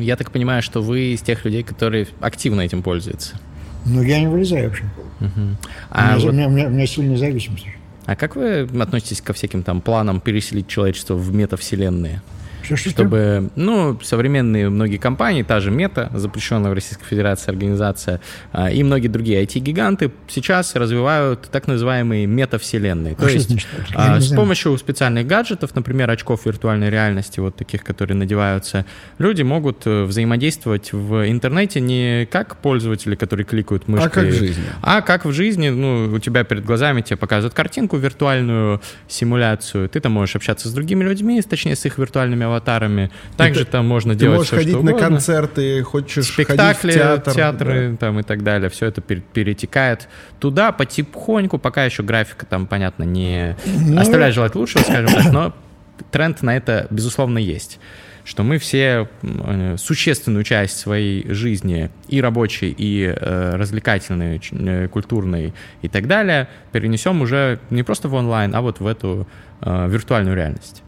я 0.00 0.16
так 0.16 0.30
понимаю, 0.30 0.62
что 0.62 0.80
вы 0.80 1.14
из 1.14 1.22
тех 1.22 1.44
людей, 1.44 1.64
которые 1.64 2.06
активно 2.20 2.60
этим 2.60 2.84
пользуются. 2.84 3.34
Ну, 3.88 4.02
я 4.02 4.20
не 4.20 4.26
вылезаю 4.26 4.68
вообще. 4.68 4.84
Угу. 5.20 5.56
А 5.90 6.16
у, 6.16 6.18
меня, 6.18 6.18
вот... 6.18 6.24
у, 6.24 6.32
меня, 6.32 6.46
у, 6.46 6.50
меня, 6.50 6.66
у 6.66 6.70
меня 6.70 6.86
сильная 6.86 7.16
зависимость. 7.16 7.66
А 8.06 8.16
как 8.16 8.36
вы 8.36 8.68
относитесь 8.80 9.20
ко 9.20 9.32
всяким 9.32 9.62
там 9.62 9.80
планам 9.80 10.20
переселить 10.20 10.68
человечество 10.68 11.14
в 11.14 11.34
метавселенные? 11.34 12.22
Что, 12.76 12.90
чтобы, 12.90 13.50
ну, 13.56 13.98
современные 14.02 14.68
многие 14.68 14.98
компании, 14.98 15.42
та 15.42 15.60
же 15.60 15.70
Мета, 15.70 16.10
запрещенная 16.14 16.70
в 16.70 16.74
Российской 16.74 17.04
Федерации 17.04 17.50
организация, 17.50 18.20
а, 18.52 18.70
и 18.70 18.82
многие 18.82 19.08
другие 19.08 19.42
IT-гиганты 19.44 20.10
сейчас 20.28 20.74
развивают 20.74 21.48
так 21.50 21.66
называемые 21.66 22.26
метавселенные. 22.26 23.14
А 23.14 23.22
То 23.22 23.28
есть 23.28 23.48
значит, 23.48 23.68
а, 23.94 24.20
с 24.20 24.28
помощью 24.32 24.76
специальных 24.78 25.26
гаджетов, 25.26 25.74
например, 25.74 26.10
очков 26.10 26.46
виртуальной 26.46 26.90
реальности, 26.90 27.40
вот 27.40 27.56
таких, 27.56 27.84
которые 27.84 28.16
надеваются, 28.16 28.84
люди 29.18 29.42
могут 29.42 29.86
э, 29.86 30.04
взаимодействовать 30.04 30.92
в 30.92 31.30
интернете 31.30 31.80
не 31.80 32.26
как 32.26 32.56
пользователи, 32.56 33.14
которые 33.14 33.44
кликают 33.44 33.88
мышкой, 33.88 34.06
а 34.06 34.10
как 34.10 34.24
в 34.26 34.32
жизни. 34.36 34.64
А 34.82 35.00
как 35.02 35.24
в 35.24 35.32
жизни, 35.32 35.68
ну, 35.68 36.12
у 36.12 36.18
тебя 36.18 36.44
перед 36.44 36.64
глазами 36.64 37.00
тебе 37.00 37.16
показывают 37.16 37.54
картинку, 37.54 37.96
виртуальную 37.96 38.80
симуляцию, 39.08 39.88
ты 39.88 40.00
там 40.00 40.12
можешь 40.12 40.36
общаться 40.36 40.68
с 40.68 40.72
другими 40.72 41.04
людьми, 41.04 41.40
точнее, 41.42 41.76
с 41.76 41.84
их 41.84 41.98
виртуальными 41.98 42.44
аватарами, 42.44 42.57
аватарами. 42.58 43.10
Также 43.36 43.64
ты, 43.64 43.72
там 43.72 43.86
можно 43.86 44.14
ты 44.14 44.20
делать 44.20 44.38
можешь 44.38 44.48
все, 44.48 44.56
ходить 44.56 44.74
что 44.74 44.82
на 44.82 44.90
угодно. 44.90 45.08
концерты, 45.08 45.82
хочешь 45.82 46.26
спектакли, 46.26 46.90
ходить 46.90 46.96
в 46.96 46.98
театр, 46.98 47.34
театры 47.34 47.90
да. 47.90 47.96
там 47.96 48.20
и 48.20 48.22
так 48.22 48.42
далее. 48.42 48.68
Все 48.68 48.86
это 48.86 49.00
перетекает 49.00 50.08
туда 50.40 50.72
потихоньку, 50.72 51.58
пока 51.58 51.84
еще 51.84 52.02
графика 52.02 52.46
там, 52.46 52.66
понятно, 52.66 53.04
не 53.04 53.56
ну... 53.64 54.00
оставляет 54.00 54.34
желать 54.34 54.54
лучшего, 54.54 54.82
скажем 54.82 55.08
так, 55.08 55.32
но 55.32 55.54
тренд 56.10 56.42
на 56.42 56.56
это, 56.56 56.86
безусловно, 56.90 57.38
есть 57.38 57.78
что 58.24 58.42
мы 58.42 58.58
все 58.58 59.08
э, 59.22 59.76
существенную 59.78 60.44
часть 60.44 60.78
своей 60.78 61.26
жизни 61.32 61.90
и 62.08 62.20
рабочей, 62.20 62.74
и 62.76 63.04
э, 63.04 63.56
развлекательной, 63.56 64.38
э, 64.50 64.88
культурной 64.88 65.54
и 65.80 65.88
так 65.88 66.06
далее 66.06 66.46
перенесем 66.70 67.22
уже 67.22 67.58
не 67.70 67.82
просто 67.82 68.08
в 68.08 68.14
онлайн, 68.14 68.54
а 68.54 68.60
вот 68.60 68.80
в 68.80 68.86
эту 68.86 69.26
э, 69.62 69.88
виртуальную 69.88 70.36
реальность. 70.36 70.82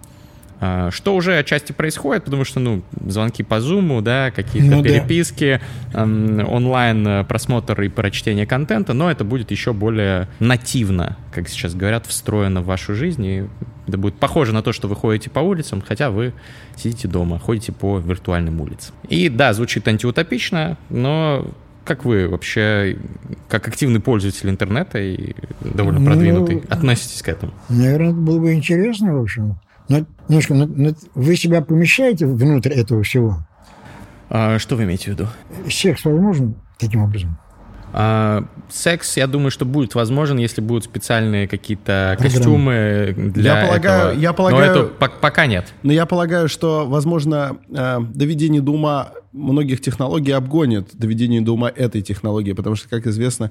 А, 0.63 0.91
что 0.91 1.15
уже 1.15 1.39
отчасти 1.39 1.73
происходит, 1.73 2.25
потому 2.25 2.45
что, 2.45 2.61
ну, 2.61 2.83
звонки 3.07 3.43
по 3.43 3.55
Zoom, 3.55 4.03
да, 4.03 4.31
какие-то 4.31 4.77
ну, 4.77 4.83
переписки, 4.83 5.59
да. 5.95 6.03
онлайн 6.03 7.07
э, 7.07 7.25
просмотр 7.25 7.81
и 7.81 7.89
прочтение 7.89 8.45
контента, 8.45 8.93
но 8.93 9.11
это 9.11 9.25
будет 9.25 9.51
еще 9.51 9.73
более 9.73 10.29
нативно, 10.39 11.17
как 11.33 11.49
сейчас 11.49 11.75
говорят, 11.75 12.05
встроено 12.05 12.61
в 12.61 12.67
вашу 12.67 12.95
жизнь, 12.95 13.25
и 13.25 13.45
это 13.87 13.97
будет 13.97 14.17
похоже 14.17 14.53
на 14.53 14.63
то, 14.63 14.75
что 14.75 14.87
вы 14.87 14.97
ходите 14.97 15.31
по 15.31 15.41
улицам, 15.41 15.83
хотя 15.87 16.11
вы 16.11 16.35
сидите 16.77 17.09
дома, 17.09 17.39
ходите 17.39 17.73
по 17.73 17.99
виртуальным 17.99 18.61
улицам. 18.61 18.95
И 19.09 19.31
да, 19.31 19.55
звучит 19.55 19.89
антиутопично, 19.89 20.77
но 20.91 21.51
как 21.85 22.05
вы 22.05 22.29
вообще, 22.29 22.99
как 23.49 23.67
активный 23.67 24.01
пользователь 24.01 24.51
интернета 24.51 24.99
и 24.99 25.35
довольно 25.63 26.05
продвинутый, 26.05 26.57
ну, 26.57 26.63
относитесь 26.69 27.23
к 27.23 27.29
этому? 27.29 27.53
Наверное, 27.71 28.13
было 28.13 28.39
бы 28.39 28.53
интересно, 28.53 29.17
в 29.17 29.23
общем. 29.23 29.59
Но, 29.91 30.07
немножко, 30.28 30.55
но, 30.55 30.66
но 30.66 30.93
вы 31.16 31.36
себя 31.36 31.62
помещаете 31.62 32.24
внутрь 32.24 32.72
этого 32.72 33.03
всего? 33.03 33.45
А, 34.30 34.61
что 34.61 34.76
вы 34.76 34.84
имеете 34.84 35.07
в 35.07 35.09
виду? 35.09 35.26
Секс 35.68 36.05
возможен 36.05 36.55
таким 36.78 37.03
образом? 37.03 37.36
А, 37.93 38.45
секс, 38.68 39.16
я 39.16 39.26
думаю, 39.26 39.51
что 39.51 39.64
будет 39.64 39.97
возможен, 39.97 40.38
если 40.38 40.61
будут 40.61 40.84
специальные 40.84 41.49
какие-то 41.49 42.16
костюмы 42.20 43.14
для 43.16 43.62
я 43.62 43.66
полагаю, 43.66 44.09
этого. 44.11 44.20
Я 44.20 44.32
полагаю, 44.32 44.74
но 44.74 44.80
это 44.80 45.09
пока 45.09 45.47
нет. 45.47 45.74
Но 45.82 45.93
я 45.93 46.07
полагаю, 46.07 46.49
что, 46.49 46.86
возможно, 46.86 47.57
э, 47.68 47.99
доведение 48.14 48.62
до 48.62 48.70
ума 48.70 49.11
многих 49.32 49.80
технологий 49.80 50.30
обгонит 50.30 50.91
доведение 50.93 51.41
до 51.41 51.55
ума 51.55 51.68
этой 51.68 52.03
технологии, 52.03 52.53
потому 52.53 52.76
что, 52.76 52.88
как 52.88 53.09
известно, 53.09 53.51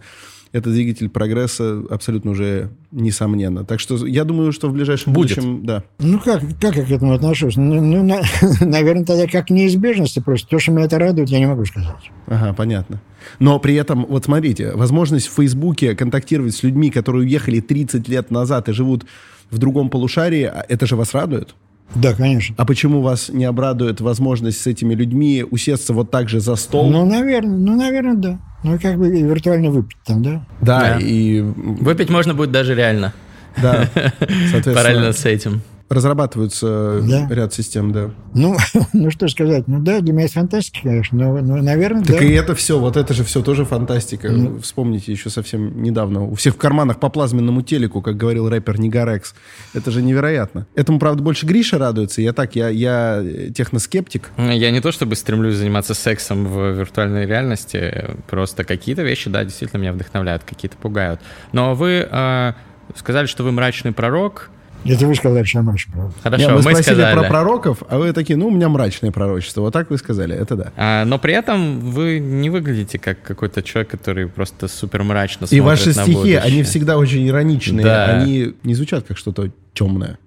это 0.52 0.72
двигатель 0.72 1.10
прогресса 1.10 1.84
абсолютно 1.90 2.32
уже 2.32 2.70
несомненно. 2.92 3.66
Так 3.66 3.80
что 3.80 4.06
я 4.06 4.24
думаю, 4.24 4.52
что 4.52 4.68
в 4.70 4.74
ближайшем 4.74 5.14
Будет. 5.14 5.38
будущем... 5.38 5.66
Да. 5.66 5.84
Ну, 6.00 6.20
как, 6.20 6.42
как 6.60 6.76
я 6.76 6.86
к 6.86 6.92
этому 6.92 7.14
отношусь? 7.14 7.56
Ну, 7.56 7.82
ну 7.82 8.04
на, 8.04 8.22
наверное, 8.62 9.06
тогда 9.06 9.28
как 9.28 9.50
неизбежности 9.50 10.20
просто. 10.20 10.48
То, 10.48 10.60
что 10.60 10.72
меня 10.72 10.86
это 10.86 10.98
радует, 10.98 11.30
я 11.30 11.40
не 11.40 11.46
могу 11.46 11.66
сказать. 11.66 12.12
Ага, 12.26 12.54
понятно. 12.54 13.02
Но 13.38 13.60
при 13.60 13.76
этом, 13.76 14.06
вот 14.08 14.26
смотрите, 14.26 14.72
возможность 14.74 15.28
в 15.28 15.34
Фейсбуке 15.36 15.96
контактировать 15.96 16.56
с 16.56 16.64
людьми, 16.64 16.90
которые 16.90 17.26
уехали 17.26 17.60
30 17.60 18.08
лет 18.08 18.32
назад 18.32 18.70
и 18.70 18.74
живут 18.74 19.06
в 19.52 19.58
другом 19.58 19.90
полушарии, 19.90 20.44
а 20.44 20.66
это 20.68 20.86
же 20.86 20.96
вас 20.96 21.14
радует? 21.14 21.56
Да, 21.96 22.14
конечно. 22.14 22.56
А 22.58 22.66
почему 22.66 23.02
вас 23.02 23.30
не 23.30 23.46
обрадует 23.46 24.02
возможность 24.02 24.62
с 24.62 24.68
этими 24.68 24.94
людьми 24.94 25.46
усесться 25.50 25.94
вот 25.94 26.12
так 26.12 26.30
же 26.30 26.40
за 26.40 26.56
стол? 26.56 26.90
Ну, 26.90 27.06
наверное, 27.06 27.58
ну, 27.58 27.76
наверное, 27.76 28.16
да. 28.16 28.40
Ну, 28.64 28.78
как 28.80 28.98
бы 28.98 29.10
виртуально 29.10 29.72
выпить 29.72 29.98
там, 30.06 30.22
да? 30.22 30.46
Да, 30.62 30.80
да. 30.80 31.00
и... 31.00 31.42
Выпить 31.42 32.10
можно 32.10 32.34
будет 32.34 32.52
даже 32.52 32.76
реально. 32.76 33.14
Да, 33.62 33.90
соответственно, 33.96 34.76
Параллельно 34.76 35.14
с 35.14 35.26
этим. 35.26 35.62
Разрабатываются 35.90 37.02
Да. 37.02 37.28
ряд 37.30 37.54
систем, 37.54 37.92
да. 37.92 38.12
Ну, 38.34 38.56
ну 38.94 39.12
что 39.12 39.28
сказать, 39.28 39.68
ну 39.68 39.80
да, 39.80 40.02
для 40.02 40.14
меня 40.14 40.26
это 40.26 40.34
фантастика, 40.34 40.88
конечно, 40.90 41.18
но, 41.18 41.38
но, 41.40 41.58
наверное, 41.58 42.04
Так 42.04 42.20
да. 42.20 42.24
и 42.24 42.32
это 42.34 42.56
все, 42.56 42.80
вот 42.80 42.96
это 42.96 43.14
же 43.14 43.24
все 43.24 43.42
тоже 43.42 43.66
фантастика. 43.66 44.30
Ну. 44.30 44.60
Вспомните 44.60 45.12
еще 45.12 45.30
совсем 45.30 45.82
недавно. 45.82 46.24
У 46.24 46.36
всех 46.36 46.56
в 46.56 46.58
карманах 46.58 47.00
по 47.00 47.10
плазменному 47.10 47.62
телеку, 47.62 48.02
как 48.02 48.18
говорил 48.18 48.50
рэпер 48.50 48.80
Нигарекс. 48.80 49.34
Это 49.74 49.92
же 49.92 50.02
невероятно. 50.02 50.68
Этому, 50.76 51.00
правда, 51.00 51.24
больше 51.24 51.46
Гриша 51.46 51.78
радуется. 51.78 52.22
Я 52.22 52.34
так, 52.34 52.56
я, 52.56 52.70
я 52.70 53.24
техноскептик. 53.56 54.32
Я 54.38 54.72
не 54.72 54.82
то 54.82 54.92
чтобы 54.92 55.16
стремлюсь 55.16 55.56
заниматься 55.56 55.94
сексом 55.94 56.46
в 56.46 56.72
виртуальной 56.72 57.26
реальности, 57.26 58.16
просто 58.30 58.64
какие-то 58.64 59.02
вещи, 59.02 59.30
да, 59.30 59.44
действительно 59.44 59.80
меня 59.82 59.94
вдохновляют, 59.94 60.44
какие-то 60.44 60.78
пугают. 60.78 61.20
Но 61.52 61.74
вы 61.74 62.08
э, 62.10 62.54
сказали, 62.96 63.26
что 63.26 63.44
вы 63.44 63.52
мрачный 63.52 63.92
пророк. 63.92 64.52
Это 64.86 65.08
вы 65.08 65.16
сказали, 65.16 65.44
что 65.44 65.60
я 65.60 65.64
мрачный, 65.64 65.94
правда. 65.94 66.14
Хорошо, 66.24 66.42
Не, 66.42 66.50
мы, 66.50 66.56
мы 66.56 66.62
спросили 66.62 66.84
сказали. 66.84 67.14
про 67.14 67.24
пророков, 67.28 67.84
а 67.90 67.98
вы 67.98 68.14
такие, 68.14 68.38
ну, 68.38 68.48
у 68.48 68.52
меня 68.52 68.70
мрачное 68.70 69.12
пророчество. 69.12 69.62
Вот 69.62 69.74
так 69.74 69.90
вы 69.90 69.98
сказали, 69.98 70.36
это 70.36 70.56
да. 70.56 70.72
А, 70.78 71.06
но 71.06 71.20
при 71.20 71.34
этом 71.34 71.80
вы 71.80 72.20
не 72.20 72.50
выглядите 72.50 72.98
как 72.98 73.22
какой-то 73.22 73.62
человек, 73.62 73.90
который 73.92 74.28
просто 74.28 74.68
супер 74.68 75.04
мрачно 75.04 75.46
И 75.46 75.48
смотрит 75.48 75.64
ваши 75.66 75.88
на 75.88 75.94
стихи, 75.94 76.14
будущее. 76.14 76.40
они 76.40 76.64
всегда 76.64 76.98
очень 76.98 77.28
ироничные. 77.28 77.84
Да. 77.84 78.06
Они 78.06 78.56
не 78.64 78.74
звучат 78.74 79.06
как 79.06 79.18
что-то 79.18 79.52
темное. 79.74 80.18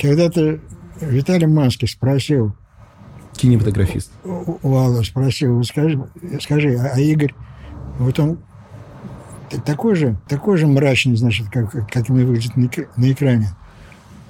Когда-то 0.00 0.58
Виталий 1.00 1.46
Манский 1.46 1.88
спросил, 1.88 2.54
Кинематографист. 3.36 4.10
у 4.24 4.58
у 4.62 4.76
Аллы 4.76 5.04
спросил, 5.04 5.62
скажи, 5.62 6.00
скажи, 6.40 6.76
а, 6.76 6.94
а 6.94 7.00
Игорь, 7.00 7.32
вот 8.00 8.18
он 8.18 8.38
такой 9.64 9.94
же, 9.94 10.16
такой 10.28 10.58
же 10.58 10.66
мрачный, 10.66 11.16
значит, 11.16 11.48
как, 11.48 11.70
как 11.88 12.08
мы 12.08 12.24
выглядит 12.24 12.56
на 12.56 13.12
экране. 13.12 13.50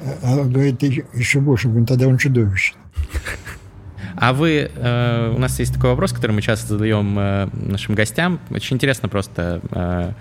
А 0.00 0.32
Алла 0.32 0.44
говорит, 0.44 0.78
«Ты 0.78 1.04
еще 1.14 1.40
больше, 1.40 1.68
говорит, 1.68 1.88
тогда 1.88 2.06
он 2.06 2.18
чудовище. 2.18 2.74
А 4.20 4.32
вы, 4.32 4.70
э, 4.74 5.32
у 5.34 5.38
нас 5.38 5.58
есть 5.60 5.74
такой 5.74 5.90
вопрос, 5.90 6.12
который 6.12 6.32
мы 6.32 6.42
часто 6.42 6.66
задаем 6.74 7.16
э, 7.18 7.48
нашим 7.52 7.94
гостям. 7.94 8.40
Очень 8.50 8.76
интересно 8.76 9.08
просто 9.08 9.60
э, 9.70 10.12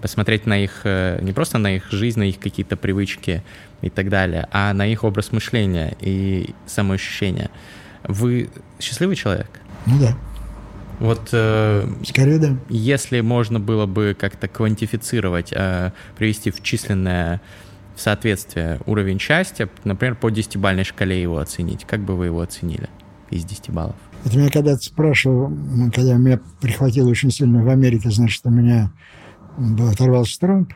посмотреть 0.00 0.46
на 0.46 0.62
их, 0.62 0.82
э, 0.84 1.18
не 1.22 1.32
просто 1.32 1.58
на 1.58 1.76
их 1.76 1.90
жизнь, 1.90 2.20
на 2.20 2.24
их 2.24 2.38
какие-то 2.38 2.76
привычки 2.76 3.42
и 3.80 3.90
так 3.90 4.10
далее, 4.10 4.46
а 4.52 4.72
на 4.74 4.86
их 4.86 5.02
образ 5.02 5.32
мышления 5.32 5.96
и 6.00 6.54
самоощущения. 6.66 7.50
Вы 8.04 8.50
счастливый 8.78 9.16
человек? 9.16 9.48
Ну 9.86 9.98
да, 9.98 10.16
Вот 11.00 11.28
э, 11.32 11.88
скорее 12.04 12.38
да. 12.38 12.56
если 12.68 13.20
можно 13.20 13.58
было 13.58 13.86
бы 13.86 14.16
как-то 14.18 14.46
квантифицировать, 14.46 15.52
э, 15.52 15.92
привести 16.16 16.50
в 16.50 16.62
численное 16.62 17.40
в 17.94 18.00
соответствие 18.00 18.78
уровень 18.86 19.18
счастья, 19.18 19.68
например, 19.84 20.14
по 20.14 20.30
десятибалльной 20.30 20.84
шкале 20.84 21.20
его 21.20 21.38
оценить, 21.38 21.84
как 21.84 22.00
бы 22.00 22.16
вы 22.16 22.26
его 22.26 22.40
оценили 22.40 22.88
из 23.30 23.44
10 23.44 23.70
баллов? 23.70 23.96
Это 24.24 24.38
меня 24.38 24.50
когда-то 24.50 24.82
спрашивал, 24.82 25.52
когда 25.94 26.14
меня 26.14 26.40
прихватило 26.60 27.08
очень 27.08 27.30
сильно 27.30 27.62
в 27.62 27.68
Америке, 27.68 28.10
значит, 28.10 28.42
у 28.44 28.50
меня 28.50 28.92
был, 29.58 29.88
оторвался 29.88 30.38
тромб, 30.38 30.72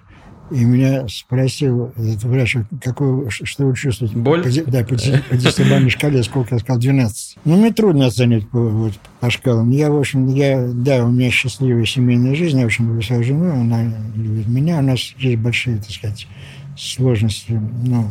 и 0.50 0.64
меня 0.64 1.08
спросил 1.08 1.92
этот 1.96 2.22
врач, 2.24 2.56
какой, 2.82 3.28
ш- 3.30 3.44
что 3.44 3.66
вы 3.66 3.76
чувствуете? 3.76 4.16
Боль? 4.16 4.42
По, 4.42 4.70
да, 4.70 4.80
по, 4.84 4.90
по 4.90 5.36
десятибалльной 5.36 5.90
шкале, 5.90 6.22
сколько 6.22 6.54
я 6.54 6.60
сказал, 6.60 6.80
12. 6.80 7.38
Ну, 7.44 7.56
мне 7.56 7.72
трудно 7.72 8.06
оценить 8.06 8.48
по, 8.48 8.60
вот, 8.60 8.92
по 9.20 9.30
шкалам. 9.30 9.70
Я, 9.70 9.90
в 9.90 9.98
общем, 9.98 10.26
я, 10.28 10.68
да, 10.72 11.04
у 11.04 11.10
меня 11.10 11.30
счастливая 11.30 11.84
семейная 11.84 12.34
жизнь, 12.36 12.60
я 12.60 12.66
очень 12.66 12.86
люблю 12.86 13.02
свою 13.02 13.24
жену, 13.24 13.50
она 13.60 13.92
любит 14.14 14.46
меня, 14.46 14.78
у 14.78 14.82
нас 14.82 15.14
есть 15.18 15.38
большие, 15.38 15.78
так 15.78 15.90
сказать, 15.90 16.28
сложности, 16.76 17.60
ну, 17.82 18.08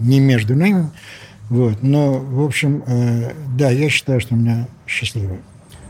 не 0.00 0.20
между 0.20 0.54
нами, 0.54 0.90
вот, 1.48 1.82
но, 1.82 2.12
в 2.18 2.42
общем, 2.42 2.82
э, 2.86 3.32
да, 3.56 3.70
я 3.70 3.88
считаю, 3.88 4.20
что 4.20 4.34
у 4.34 4.38
меня 4.38 4.68
счастливая. 4.86 5.40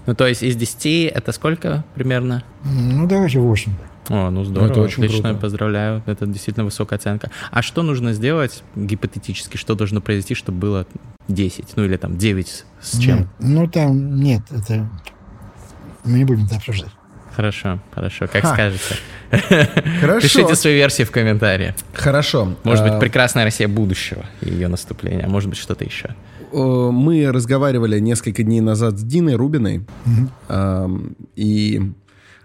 Ну, 0.06 0.14
то 0.14 0.26
есть 0.26 0.42
из 0.42 0.56
10 0.56 1.12
это 1.12 1.32
сколько 1.32 1.84
примерно? 1.94 2.42
Ну, 2.64 3.06
давайте 3.06 3.38
8. 3.38 3.72
О, 4.08 4.30
ну 4.30 4.42
здорово, 4.42 4.70
Это 4.70 4.80
очень 4.80 5.04
отлично, 5.04 5.28
круто. 5.28 5.40
поздравляю, 5.42 6.02
это 6.06 6.26
действительно 6.26 6.64
высокая 6.64 6.98
оценка. 6.98 7.30
А 7.52 7.62
что 7.62 7.82
нужно 7.82 8.12
сделать 8.12 8.64
гипотетически, 8.74 9.56
что 9.56 9.76
должно 9.76 10.00
произойти, 10.00 10.34
чтобы 10.34 10.58
было 10.58 10.86
10, 11.28 11.76
ну 11.76 11.84
или 11.84 11.96
там 11.96 12.18
9 12.18 12.64
с 12.80 12.98
чем? 12.98 13.18
Нет, 13.18 13.28
ну, 13.38 13.68
там 13.68 14.16
нет, 14.20 14.42
это... 14.50 14.90
Мы 16.04 16.18
не 16.18 16.24
будем 16.24 16.46
это 16.46 16.56
обсуждать. 16.56 16.90
Хорошо, 17.40 17.78
хорошо, 17.94 18.26
как 18.30 18.42
Ха. 18.42 18.52
скажете. 18.52 18.94
Хорошо. 20.00 20.20
Пишите 20.20 20.54
свои 20.54 20.74
версии 20.74 21.04
в 21.04 21.10
комментариях. 21.10 21.74
Хорошо. 21.94 22.54
Может 22.64 22.84
быть, 22.84 22.92
А, 22.92 22.98
прекрасная 22.98 23.44
Россия 23.44 23.66
будущего 23.66 24.26
и 24.42 24.50
ее 24.50 24.68
наступления, 24.68 25.24
а 25.24 25.28
может 25.30 25.48
быть, 25.48 25.58
что-то 25.58 25.82
еще. 25.86 26.14
Мы 26.52 27.32
разговаривали 27.32 27.98
несколько 27.98 28.42
дней 28.42 28.60
назад 28.60 28.98
с 28.98 29.02
Диной 29.02 29.36
Рубиной, 29.36 29.86
и 31.34 31.92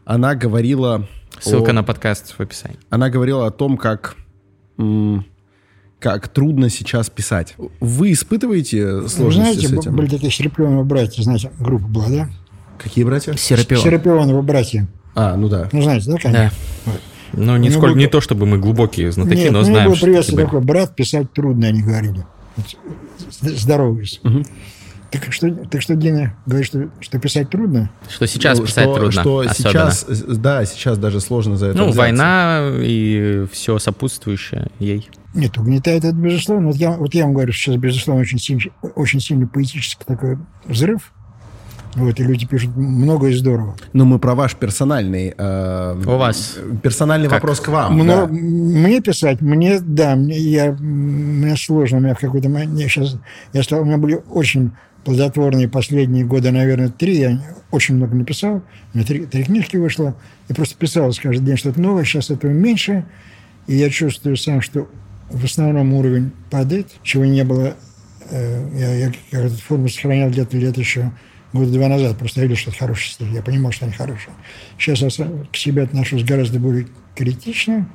она 0.05 0.35
говорила... 0.35 1.05
Ссылка 1.41 1.73
на 1.73 1.83
подкаст 1.83 2.33
в 2.37 2.39
описании. 2.39 2.79
Она 2.89 3.09
говорила 3.09 3.47
о 3.47 3.51
том, 3.51 3.75
как, 3.75 4.15
как 5.99 6.27
трудно 6.29 6.69
сейчас 6.69 7.09
писать. 7.09 7.55
Вы 7.81 8.13
испытываете 8.13 8.85
Вы 9.01 9.09
сложности 9.09 9.59
знаете, 9.59 9.67
с 9.67 9.73
этим? 9.73 9.95
были 9.97 10.07
такие 10.07 10.31
Серапионовы 10.31 10.85
братья, 10.85 11.21
знаете, 11.21 11.51
группа 11.59 11.85
была, 11.85 12.07
да? 12.07 12.29
Какие 12.81 13.03
братья? 13.05 13.33
Серапионовы 13.33 14.41
братья. 14.41 14.87
А, 15.15 15.35
ну 15.35 15.47
да. 15.49 15.69
Ну, 15.71 15.81
знаете, 15.81 16.07
да, 16.07 16.13
Да. 16.15 16.19
конечно? 16.21 16.57
Ну, 17.33 17.57
не, 17.57 17.69
сколь- 17.69 17.91
мы- 17.91 17.97
не 17.97 18.07
то, 18.07 18.21
чтобы 18.21 18.45
мы 18.45 18.57
глубокие 18.57 19.11
знатоки, 19.11 19.35
Нет, 19.37 19.51
но 19.51 19.59
ну, 19.59 19.65
знаем, 19.65 19.89
было 19.91 19.99
приветствие 19.99 20.45
такое, 20.45 20.61
брат, 20.61 20.95
писать 20.95 21.33
трудно, 21.33 21.67
они 21.67 21.81
говорили. 21.81 22.25
Вот, 22.55 22.65
з- 23.41 23.57
Здороваясь. 23.57 24.21
Так 25.11 25.31
что, 25.31 25.49
так 25.67 25.81
что 25.81 25.95
Дина 25.95 26.35
говорит, 26.45 26.67
что, 26.67 26.89
что 26.99 27.19
писать 27.19 27.49
трудно? 27.49 27.89
Что 28.09 28.25
сейчас 28.25 28.59
Ну, 28.59 28.65
писать 28.65 28.83
что, 28.85 28.95
трудно, 28.95 29.11
Что 29.21 29.39
особенно. 29.39 29.53
сейчас, 29.71 30.05
э, 30.09 30.33
да, 30.35 30.65
сейчас 30.65 30.97
даже 30.97 31.21
сложно 31.21 31.55
за 31.57 31.67
это 31.67 31.77
Ну, 31.77 31.83
взяться. 31.85 31.99
война 31.99 32.69
и 32.81 33.45
все 33.51 33.79
сопутствующее 33.79 34.67
ей. 34.79 35.09
Нет, 35.33 35.57
угнетает 35.57 36.03
это, 36.03 36.15
безусловно. 36.15 36.67
Вот 36.67 36.75
я, 36.75 36.91
вот 36.91 37.13
я 37.13 37.23
вам 37.23 37.33
говорю, 37.33 37.53
что 37.53 37.71
сейчас, 37.71 37.75
безусловно, 37.81 38.21
очень, 38.23 38.39
сильный- 38.39 38.71
очень 38.95 39.21
сильный 39.21 39.47
поэтический 39.47 40.03
такой 40.05 40.37
взрыв. 40.65 41.13
Вот, 41.95 42.19
и 42.19 42.23
люди 42.23 42.45
пишут 42.45 42.75
много 42.75 43.27
и 43.27 43.33
здорово. 43.33 43.75
Но 43.93 44.03
мы 44.05 44.19
про 44.19 44.35
ваш 44.35 44.55
персональный... 44.55 45.33
э, 45.37 46.01
У 46.05 46.17
вас 46.17 46.57
Персональный 46.83 47.27
как? 47.29 47.35
вопрос 47.41 47.61
к 47.61 47.69
вам. 47.69 47.93
Мно- 47.95 48.27
да. 48.27 48.27
Мне 48.27 48.99
писать, 49.01 49.39
мне, 49.41 49.79
да, 49.79 50.15
мне, 50.15 50.37
я, 50.37 50.73
мне 50.73 51.55
сложно, 51.55 51.97
у 51.97 52.01
меня 52.01 52.13
в 52.15 52.19
какой-то 52.19 52.49
момент, 52.49 52.77
я 52.77 52.87
сейчас, 52.89 53.15
я 53.53 53.63
стал, 53.63 53.81
у 53.81 53.85
меня 53.85 53.97
были 53.97 54.21
очень 54.29 54.71
плодотворные 55.05 55.69
последние 55.69 56.25
года, 56.25 56.51
наверное, 56.51 56.89
три, 56.89 57.17
я 57.17 57.41
очень 57.71 57.95
много 57.95 58.15
написал, 58.15 58.55
у 58.93 58.97
меня 58.97 59.05
три, 59.07 59.25
три 59.25 59.43
книжки 59.43 59.77
вышло, 59.77 60.15
и 60.49 60.53
просто 60.53 60.75
писалось 60.77 61.19
каждый 61.19 61.45
день 61.45 61.57
что-то 61.57 61.79
новое, 61.79 62.03
сейчас 62.03 62.29
этого 62.29 62.51
меньше, 62.51 63.05
и 63.67 63.75
я 63.75 63.89
чувствую 63.89 64.35
сам, 64.35 64.61
что 64.61 64.89
в 65.29 65.45
основном 65.45 65.93
уровень 65.93 66.31
падает, 66.49 66.87
чего 67.03 67.23
не 67.23 67.43
было, 67.43 67.75
э, 68.31 68.69
я, 68.77 68.95
я 68.95 69.11
как 69.31 69.45
эту 69.45 69.55
форму 69.57 69.87
сохранял 69.89 70.29
где-то 70.29 70.57
лет 70.57 70.77
еще 70.77 71.11
года 71.55 71.71
два 71.71 71.87
назад, 71.87 72.17
просто 72.17 72.41
я 72.41 72.47
видел, 72.47 72.57
что 72.59 72.69
это 72.71 72.79
хороший 72.79 73.09
стиль, 73.09 73.31
я 73.33 73.41
понимал, 73.41 73.71
что 73.71 73.85
они 73.85 73.93
хорошие. 73.93 74.33
Сейчас 74.77 75.19
я 75.19 75.27
к 75.51 75.55
себе 75.55 75.83
отношусь 75.83 76.23
гораздо 76.23 76.59
более 76.59 76.87
критично, 77.15 77.87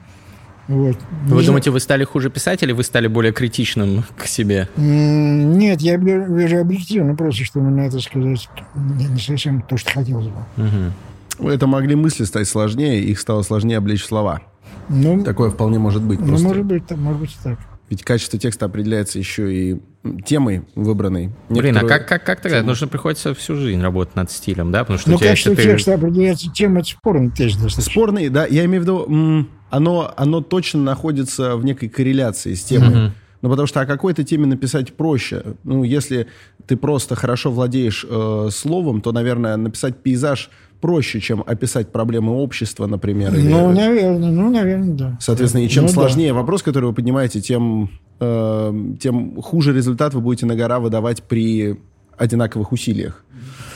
вот. 0.69 0.97
Вы 1.27 1.41
Не- 1.41 1.47
думаете, 1.47 1.71
вы 1.71 1.81
стали 1.81 2.05
хуже 2.05 2.31
писать 2.31 2.63
или 2.63 2.71
вы 2.73 2.85
стали 2.85 3.09
более 3.09 3.33
критичным 3.33 4.05
к 4.17 4.27
себе? 4.27 4.69
Нет, 4.77 5.81
я 5.81 5.97
вижу 5.97 6.59
объективно, 6.59 7.17
просто 7.17 7.45
что 7.45 7.59
у 7.59 7.63
меня, 7.63 7.87
это 7.87 7.99
сказать, 8.01 8.49
не 8.75 9.19
совсем 9.19 9.63
то, 9.63 9.77
что 9.77 9.91
хотелось 9.93 10.27
бы. 10.29 10.39
Мгм. 10.57 11.49
Это 11.51 11.67
могли 11.67 11.97
мысли 11.97 12.25
стать 12.25 12.47
сложнее, 12.47 13.03
их 13.03 13.19
стало 13.19 13.43
сложнее 13.43 13.79
облечь 13.79 14.05
слова. 14.05 14.43
Ну, 14.89 15.23
Такое 15.25 15.51
вполне 15.51 15.79
может 15.79 16.03
быть 16.03 16.21
ну, 16.21 16.27
просто. 16.29 16.47
может 16.47 16.65
быть, 16.65 16.87
так, 16.87 16.99
может 16.99 17.21
быть 17.21 17.31
и 17.31 17.43
так. 17.43 17.59
Ведь 17.89 18.05
качество 18.05 18.39
текста 18.39 18.67
определяется 18.67 19.19
еще 19.19 19.53
и 19.53 19.81
темой 20.25 20.63
выбранной. 20.75 21.31
Блин, 21.49 21.77
а 21.77 21.81
Некоторые- 21.83 21.89
как, 21.89 22.09
как, 22.09 22.25
как 22.25 22.41
тогда? 22.41 22.63
Нужно 22.63 22.89
приходится 22.89 23.35
всю 23.35 23.57
жизнь 23.57 23.81
работать 23.83 24.17
над 24.17 24.31
стилем, 24.31 24.71
да? 24.73 24.81
Потому 24.81 24.99
что 24.99 25.11
Ну, 25.11 25.17
у 25.17 25.19
тебя 25.19 25.31
качество 25.31 25.51
если 25.51 25.63
ты- 25.63 25.69
текста 25.73 25.95
определяется 25.95 26.51
тем, 26.53 26.77
это 26.79 26.89
спорный 26.89 27.31
тест 27.31 27.57
достаточно. 27.61 27.83
Спорный, 27.83 28.29
да, 28.31 28.47
я 28.47 28.65
имею 28.65 28.81
в 28.83 28.85
виду, 28.85 29.47
оно, 29.71 30.13
оно 30.17 30.41
точно 30.41 30.83
находится 30.83 31.57
в 31.57 31.65
некой 31.65 31.89
корреляции 31.91 32.55
с 32.55 32.65
темой. 32.65 32.89
Мгм. 32.89 33.13
Ну, 33.43 33.49
потому 33.49 33.67
что 33.67 33.81
о 33.81 33.87
какой-то 33.87 34.23
теме 34.25 34.47
написать 34.47 34.95
проще. 34.95 35.43
Ну, 35.65 35.83
если 35.85 36.27
ты 36.67 36.77
просто 36.77 37.15
хорошо 37.15 37.51
владеешь 37.51 38.05
э, 38.09 38.49
словом, 38.53 39.01
то, 39.01 39.13
наверное, 39.13 39.57
написать 39.57 40.03
пейзаж 40.03 40.51
проще, 40.81 41.21
чем 41.21 41.43
описать 41.47 41.93
проблемы 41.93 42.33
общества, 42.33 42.87
например. 42.87 43.35
или- 43.35 43.49
Ну, 43.49 43.73
наверное, 43.73 44.31
ну, 44.31 44.51
наверное, 44.51 44.95
да. 44.95 45.19
Соответственно, 45.21 45.63
и 45.65 45.69
чем 45.69 45.85
Ну, 45.85 45.89
да. 45.89 45.95
сложнее 45.95 46.33
вопрос, 46.33 46.63
который 46.63 46.87
вы 46.87 46.93
поднимаете, 46.95 47.41
тем, 47.41 47.91
э, 48.21 48.73
тем 49.01 49.41
хуже 49.43 49.73
результат 49.75 50.15
вы 50.15 50.21
будете 50.21 50.47
на 50.47 50.57
гора 50.57 50.79
выдавать 50.81 51.23
при 51.23 51.77
одинаковых 52.17 52.73
усилиях. 52.73 53.25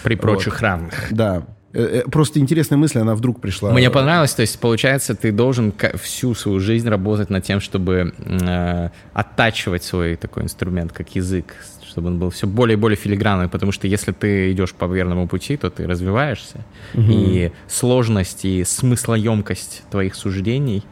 при 0.02 0.16
прочих 0.16 0.60
равных. 0.60 1.08
Да. 1.12 1.46
Э, 1.74 2.02
э, 2.04 2.10
просто 2.10 2.38
интересная 2.38 2.78
мысль, 2.78 3.00
она 3.00 3.14
вдруг 3.16 3.40
пришла. 3.40 3.72
Мне 3.72 3.90
понравилось, 3.90 4.32
то 4.32 4.42
есть, 4.42 4.60
получается, 4.60 5.16
ты 5.16 5.32
должен 5.32 5.72
всю 6.00 6.34
свою 6.34 6.60
жизнь 6.60 6.88
работать 6.88 7.30
над 7.30 7.42
тем, 7.42 7.60
чтобы 7.60 8.14
э, 8.16 8.88
оттачивать 9.12 9.82
свой 9.82 10.14
такой 10.14 10.44
инструмент, 10.44 10.92
как 10.92 11.16
язык, 11.16 11.56
чтобы 11.84 12.08
он 12.08 12.18
был 12.20 12.30
все 12.30 12.46
более 12.46 12.76
и 12.76 12.80
более 12.80 12.96
филигранный, 12.96 13.48
потому 13.48 13.72
что 13.72 13.88
если 13.88 14.12
ты 14.12 14.52
идешь 14.52 14.72
по 14.72 14.84
верному 14.84 15.26
пути, 15.26 15.56
то 15.56 15.68
ты 15.68 15.88
развиваешься, 15.88 16.64
угу. 16.94 17.06
и 17.08 17.50
сложность 17.66 18.44
и 18.44 18.62
смыслоемкость 18.62 19.82
твоих 19.90 20.14
суждений 20.14 20.84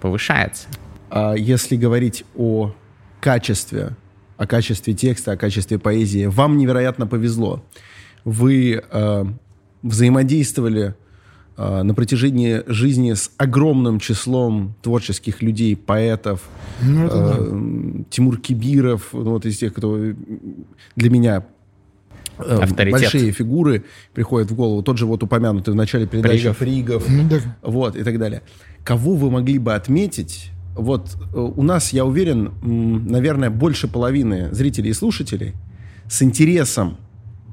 повышается. 0.00 0.68
А 1.10 1.34
если 1.34 1.76
говорить 1.76 2.24
о 2.34 2.72
качестве, 3.20 3.90
о 4.38 4.46
качестве 4.46 4.94
текста, 4.94 5.32
о 5.32 5.36
качестве 5.36 5.78
поэзии, 5.78 6.24
вам 6.24 6.56
невероятно 6.56 7.06
повезло. 7.06 7.62
Вы 8.24 8.82
э, 8.90 9.24
взаимодействовали 9.86 10.94
э, 11.56 11.82
на 11.82 11.94
протяжении 11.94 12.62
жизни 12.66 13.12
с 13.14 13.30
огромным 13.36 14.00
числом 14.00 14.74
творческих 14.82 15.42
людей, 15.42 15.76
поэтов. 15.76 16.42
Ну, 16.82 17.08
э, 17.10 18.04
Тимур 18.10 18.38
Кибиров, 18.38 19.08
ну, 19.12 19.30
вот 19.30 19.46
из 19.46 19.58
тех, 19.58 19.72
кто 19.72 19.98
для 20.96 21.10
меня 21.10 21.46
э, 22.38 22.58
Авторитет. 22.62 23.00
большие 23.00 23.32
фигуры 23.32 23.84
приходят 24.12 24.50
в 24.50 24.54
голову. 24.54 24.82
Тот 24.82 24.98
же 24.98 25.06
вот 25.06 25.22
упомянутый 25.22 25.72
в 25.72 25.76
начале 25.76 26.06
передачи 26.06 26.52
Фригов, 26.52 27.04
Фригов 27.04 27.08
ну, 27.08 27.28
да. 27.28 27.56
вот, 27.62 27.96
и 27.96 28.02
так 28.02 28.18
далее. 28.18 28.42
Кого 28.84 29.14
вы 29.14 29.30
могли 29.30 29.58
бы 29.58 29.74
отметить? 29.74 30.50
Вот 30.74 31.16
э, 31.34 31.38
у 31.38 31.62
нас, 31.62 31.92
я 31.92 32.04
уверен, 32.04 32.52
наверное, 32.62 33.50
больше 33.50 33.88
половины 33.88 34.52
зрителей 34.52 34.90
и 34.90 34.94
слушателей 34.94 35.54
с 36.08 36.22
интересом 36.22 36.98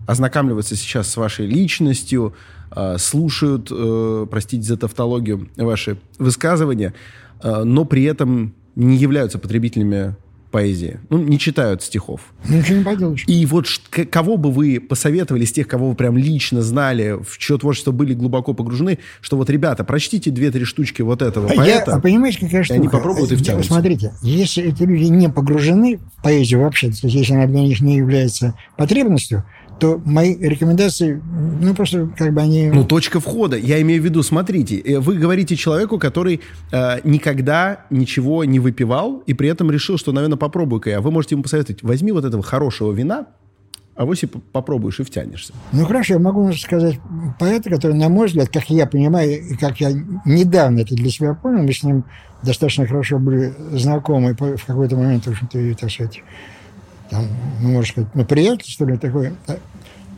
ознакомливаются 0.05 0.75
сейчас 0.75 1.09
с 1.09 1.17
вашей 1.17 1.45
личностью, 1.45 2.33
э, 2.75 2.97
слушают, 2.97 3.69
э, 3.71 4.27
простите 4.29 4.63
за 4.63 4.77
тавтологию, 4.77 5.49
ваши 5.55 5.97
высказывания, 6.17 6.93
э, 7.41 7.63
но 7.63 7.85
при 7.85 8.03
этом 8.03 8.53
не 8.75 8.97
являются 8.97 9.39
потребителями 9.39 10.15
поэзии. 10.53 10.99
Ну, 11.09 11.17
не 11.17 11.39
читают 11.39 11.81
стихов. 11.81 12.21
Ну, 12.47 12.57
ничего 12.57 12.77
не 12.77 12.83
поделаешь. 12.83 13.23
И 13.25 13.43
вот 13.47 13.65
кого 14.11 14.37
бы 14.37 14.51
вы 14.51 14.79
посоветовали 14.79 15.45
из 15.45 15.51
тех, 15.51 15.67
кого 15.67 15.89
вы 15.89 15.95
прям 15.95 16.15
лично 16.15 16.61
знали, 16.61 17.17
в 17.27 17.39
чье 17.39 17.57
творчество 17.57 17.91
были 17.91 18.13
глубоко 18.13 18.53
погружены, 18.53 18.99
что 19.19 19.35
вот, 19.35 19.49
ребята, 19.49 19.83
прочтите 19.83 20.29
две-три 20.29 20.63
штучки 20.63 21.01
вот 21.01 21.23
этого 21.23 21.49
а 21.49 21.55
поэта. 21.55 21.91
Я, 21.91 21.97
а 21.97 21.99
понимаете, 21.99 22.39
какая 22.41 22.63
штука? 22.63 22.79
они 22.79 22.87
попробуют 22.87 23.31
и 23.31 23.35
втянутся. 23.35 23.73
Смотрите, 23.73 24.13
если 24.21 24.63
эти 24.63 24.83
люди 24.83 25.05
не 25.05 25.27
погружены 25.27 25.97
в 25.97 26.21
поэзию 26.21 26.61
вообще, 26.61 26.89
то 26.89 27.07
есть 27.07 27.15
если 27.15 27.33
она 27.33 27.47
для 27.47 27.61
них 27.61 27.81
не 27.81 27.97
является 27.97 28.53
потребностью, 28.77 29.43
то 29.83 30.01
мои 30.05 30.37
рекомендации, 30.37 31.21
ну, 31.59 31.75
просто 31.75 32.09
как 32.17 32.33
бы 32.33 32.39
они... 32.39 32.69
Ну, 32.69 32.85
точка 32.85 33.19
входа. 33.19 33.57
Я 33.57 33.81
имею 33.81 34.01
в 34.01 34.05
виду, 34.05 34.23
смотрите, 34.23 34.77
э, 34.77 34.97
вы 34.99 35.15
говорите 35.15 35.57
человеку, 35.57 35.99
который 35.99 36.39
э, 36.71 36.99
никогда 37.03 37.85
ничего 37.89 38.45
не 38.45 38.61
выпивал 38.61 39.23
и 39.25 39.33
при 39.33 39.49
этом 39.49 39.69
решил, 39.69 39.97
что, 39.97 40.13
наверное, 40.13 40.37
попробую-ка 40.37 40.89
я. 40.89 41.01
Вы 41.01 41.11
можете 41.11 41.35
ему 41.35 41.43
посоветовать, 41.43 41.83
возьми 41.83 42.13
вот 42.13 42.23
этого 42.23 42.41
хорошего 42.41 42.93
вина, 42.93 43.25
а 43.97 44.05
вот 44.05 44.13
если 44.13 44.27
попробуешь 44.53 45.01
и 45.01 45.03
втянешься. 45.03 45.53
Ну, 45.73 45.85
хорошо, 45.85 46.13
я 46.13 46.19
могу 46.21 46.53
сказать 46.53 46.97
поэта, 47.37 47.69
который, 47.69 47.97
на 47.97 48.07
мой 48.07 48.27
взгляд, 48.27 48.47
как 48.47 48.69
я 48.69 48.85
понимаю, 48.85 49.31
и 49.31 49.57
как 49.57 49.81
я 49.81 49.91
недавно 50.23 50.79
это 50.79 50.95
для 50.95 51.09
себя 51.09 51.33
понял, 51.33 51.61
мы 51.63 51.73
с 51.73 51.83
ним 51.83 52.05
достаточно 52.41 52.87
хорошо 52.87 53.19
были 53.19 53.53
знакомы 53.73 54.33
в 54.33 54.65
какой-то 54.65 54.95
момент, 54.95 55.25
в 55.25 55.31
общем-то, 55.31 55.75
так 55.75 55.91
сказать, 55.91 56.23
там, 57.13 57.27
ну, 57.61 57.69
можно 57.69 57.91
сказать, 57.91 58.09
ну, 58.15 58.25
приятель, 58.25 58.69
что 58.69 58.85
ли, 58.85 58.97
такой, 58.97 59.33
да, 59.47 59.57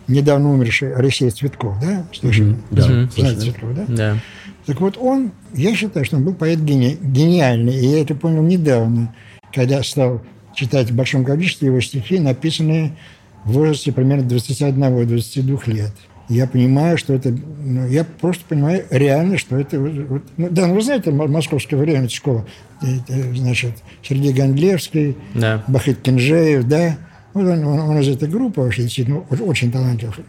недавно 0.08 0.54
умерший 0.54 0.96
Алексей 0.96 1.30
Цветков, 1.30 1.78
да? 1.82 2.08
Слышали? 2.14 2.54
Mm-hmm. 2.54 2.62
Да, 2.72 2.90
mm-hmm. 2.90 3.12
Знаете 3.16 3.42
Цветкова, 3.42 3.74
да? 3.74 3.86
Да. 3.88 4.18
Так 4.66 4.80
вот 4.80 4.98
он, 4.98 5.32
я 5.54 5.76
считаю, 5.76 6.06
что 6.06 6.16
он 6.16 6.24
был 6.24 6.34
поэт 6.34 6.60
гени- 6.60 6.98
гениальный, 7.02 7.76
и 7.76 7.86
я 7.86 8.02
это 8.02 8.16
понял 8.16 8.44
недавно, 8.44 9.14
когда 9.54 9.84
стал 9.84 10.22
читать 10.56 10.90
в 10.90 10.96
большом 10.96 11.26
количестве 11.26 11.68
его 11.68 11.82
стихи, 11.82 12.18
написанные 12.18 12.96
в 13.44 13.52
возрасте 13.52 13.92
примерно 13.92 14.26
21-22 14.28 15.72
лет. 15.72 15.92
Я 16.30 16.48
понимаю, 16.48 16.98
что 16.98 17.14
это... 17.14 17.30
Ну, 17.32 17.88
я 17.88 18.04
просто 18.04 18.44
понимаю 18.48 18.86
реально, 18.90 19.38
что 19.38 19.58
это... 19.58 19.80
Вот, 19.80 20.24
ну, 20.38 20.48
да, 20.50 20.68
ну 20.68 20.76
вы 20.76 20.82
знаете, 20.82 21.12
московское 21.12 21.80
время, 21.80 22.10
школа, 22.10 22.46
значит, 22.82 23.74
Сергей 24.02 24.34
Гондлевский, 24.34 25.18
да. 25.34 25.64
Бахет 25.68 26.02
Кинжеев, 26.02 26.66
да, 26.66 26.98
вот 27.36 27.46
он, 27.46 27.66
он, 27.66 27.80
он 27.80 28.00
из 28.00 28.08
этой 28.08 28.30
группы 28.30 28.62
вообще 28.62 28.84
действительно 28.84 29.20
очень 29.30 29.72
талантливых 29.72 30.20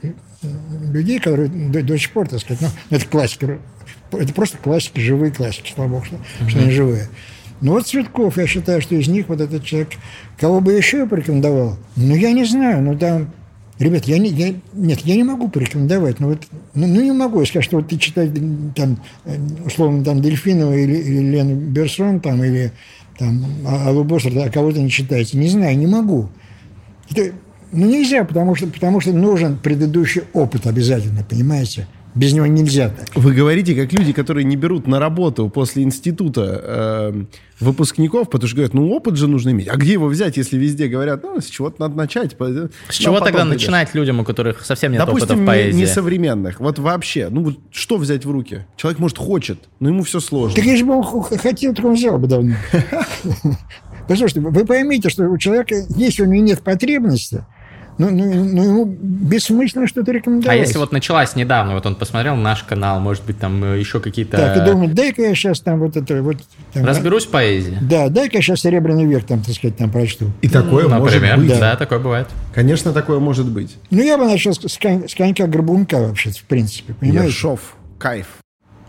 людей, 0.91 1.21
которые 1.21 1.49
до, 1.49 1.83
до 1.83 1.99
сих 1.99 2.11
пор, 2.11 2.29
так 2.29 2.41
сказать, 2.41 2.61
ну, 2.61 2.97
это 2.97 3.07
классика, 3.07 3.59
это 4.11 4.33
просто 4.35 4.59
классики, 4.59 4.99
живые 5.01 5.33
классики, 5.33 5.73
слава 5.75 5.89
богу, 5.89 6.05
что, 6.05 6.17
mm-hmm. 6.17 6.49
что 6.49 6.59
они 6.59 6.71
живые. 6.73 7.09
Ну 7.61 7.73
вот 7.73 7.87
Цветков, 7.87 8.37
я 8.37 8.47
считаю, 8.47 8.83
что 8.83 8.97
из 8.97 9.09
них 9.09 9.29
вот 9.29 9.41
этот 9.41 9.65
человек, 9.65 9.91
кого 10.37 10.61
бы 10.61 10.73
еще 10.73 10.99
я 10.99 11.07
порекомендовал, 11.07 11.79
ну 11.95 12.15
я 12.15 12.33
не 12.33 12.45
знаю, 12.45 12.83
ну 12.83 12.99
там 12.99 13.31
Ребят, 13.79 14.07
я 14.07 14.19
не, 14.19 14.31
я, 14.31 14.55
нет, 14.73 15.01
я 15.01 15.17
не 15.17 15.25
могу 15.25 15.49
порекомендовать. 15.49 16.19
Ну, 16.19 16.29
вот, 16.29 16.47
ну, 16.75 16.87
ну, 16.87 17.03
не 17.03 17.13
могу 17.13 17.45
сказать, 17.45 17.65
что 17.65 17.77
вот 17.77 17.89
ты 17.89 17.99
читаешь 17.99 18.31
там, 18.75 18.99
условно, 19.67 20.03
там, 20.03 20.23
Дельфинова 20.23 20.73
или, 20.73 20.97
или 20.97 21.31
Лену 21.33 21.57
Берсон, 21.57 22.21
там, 22.21 22.43
или 22.43 22.73
там, 23.19 23.45
а, 23.67 23.89
Аллу 23.89 24.05
Боссер, 24.05 24.33
а 24.39 24.49
кого-то 24.49 24.81
не 24.81 24.91
читаете. 24.91 25.37
Не 25.37 25.49
знаю, 25.49 25.77
не 25.77 25.87
могу. 25.87 26.31
Это, 27.11 27.35
ну, 27.71 27.87
нельзя, 27.87 28.25
потому 28.25 28.55
что, 28.55 28.67
потому 28.69 29.01
что 29.01 29.13
нужен 29.13 29.59
предыдущий 29.59 30.23
опыт 30.33 30.67
обязательно, 30.67 31.23
понимаете? 31.29 31.87
Без 32.17 32.33
него 32.33 32.47
нельзя 32.47 32.89
так. 32.89 33.15
Вы 33.15 33.35
говорите, 33.35 33.75
как 33.75 33.93
люди, 33.93 34.15
которые 34.15 34.45
не 34.45 34.57
берут 34.57 34.87
на 34.87 34.99
работу 34.99 35.51
после 35.51 35.83
института 35.83 36.61
э, 36.65 37.25
выпускников, 37.61 38.31
потому 38.31 38.49
что 38.49 38.57
говорят, 38.57 38.73
ну, 38.73 38.91
опыт 38.91 39.17
же 39.17 39.29
нужно 39.29 39.51
иметь. 39.51 39.69
А 39.69 39.77
где 39.77 39.93
его 39.93 40.07
взять, 40.07 40.39
если 40.39 40.57
везде 40.57 40.89
говорят, 40.89 41.23
ну, 41.23 41.39
с 41.41 41.45
чего-то 41.45 41.79
надо 41.81 41.95
начать. 41.95 42.33
С 42.33 42.39
ну, 42.39 42.69
чего 42.91 43.21
тогда 43.21 43.43
придешь. 43.43 43.61
начинать 43.61 43.95
людям, 43.95 44.21
у 44.21 44.25
которых 44.25 44.65
совсем 44.65 44.93
нет 44.93 45.01
Допустим, 45.05 45.29
опыта 45.29 45.43
в 45.43 45.47
поэзии? 45.47 45.77
не 45.77 45.87
современных. 45.87 46.59
Вот 46.59 46.79
вообще. 46.79 47.29
Ну, 47.29 47.45
вот 47.45 47.59
что 47.71 47.99
взять 47.99 48.25
в 48.25 48.31
руки? 48.31 48.65
Человек, 48.79 48.99
может, 48.99 49.19
хочет, 49.19 49.59
но 49.79 49.91
ему 49.91 50.03
все 50.03 50.19
сложно. 50.19 50.57
Так 50.57 50.65
если 50.65 50.85
бы 50.85 50.95
он 50.95 51.23
хотел, 51.23 51.75
то 51.75 51.87
он 51.87 51.95
взял 51.95 52.19
бы 52.19 52.27
давно. 52.29 52.55
Послушайте, 54.09 54.41
вы 54.41 54.65
поймите, 54.65 55.11
что 55.11 55.25
у 55.25 55.37
человека, 55.37 55.75
если 55.91 56.23
у 56.23 56.27
него 56.27 56.43
нет 56.43 56.63
потребности, 56.63 57.45
ну, 57.99 58.11
ну, 58.11 58.45
ну, 58.45 58.63
ему 58.63 58.85
бессмысленно 58.85 59.87
что-то 59.87 60.13
рекомендовать. 60.13 60.59
А 60.59 60.61
если 60.61 60.77
вот 60.77 60.93
началась 60.93 61.35
недавно, 61.35 61.75
вот 61.75 61.87
он 61.87 61.95
посмотрел 61.95 62.37
наш 62.37 62.63
канал, 62.63 63.01
может 63.01 63.25
быть, 63.25 63.39
там 63.39 63.65
э, 63.65 63.79
еще 63.79 64.01
какие-то... 64.01 64.37
Так, 64.37 64.57
и 64.59 64.61
думает, 64.61 64.95
дай-ка 64.95 65.23
я 65.23 65.35
сейчас 65.35 65.61
там 65.61 65.81
вот 65.81 65.97
это... 65.97 66.23
Вот, 66.23 66.37
там, 66.75 66.85
Разберусь 66.85 67.25
в 67.25 67.31
поэзии. 67.31 67.79
Да, 67.81 68.11
дай-ка 68.11 68.37
я 68.37 68.43
сейчас 68.43 68.61
«Серебряный 68.61 69.07
век» 69.07 69.25
там, 69.25 69.43
так 69.43 69.55
сказать, 69.55 69.79
там 69.79 69.91
прочту. 69.91 70.27
И 70.43 70.49
такое 70.49 70.89
ну, 70.89 70.99
может 70.99 71.21
быть. 71.23 71.49
Да. 71.49 71.59
да, 71.59 71.77
такое 71.77 71.99
бывает. 71.99 72.29
Конечно, 72.55 72.93
такое 72.93 73.19
может 73.19 73.47
быть. 73.47 73.77
Ну, 73.91 74.03
я 74.03 74.19
бы 74.19 74.27
начал 74.27 74.53
с, 74.53 74.79
конь, 74.79 75.09
с 75.09 75.15
конька-горбунка 75.15 75.97
вообще, 75.97 76.31
в 76.31 76.45
принципе, 76.45 76.93
понимаете? 76.93 77.29
Ершов, 77.29 77.77
кайф. 77.99 78.27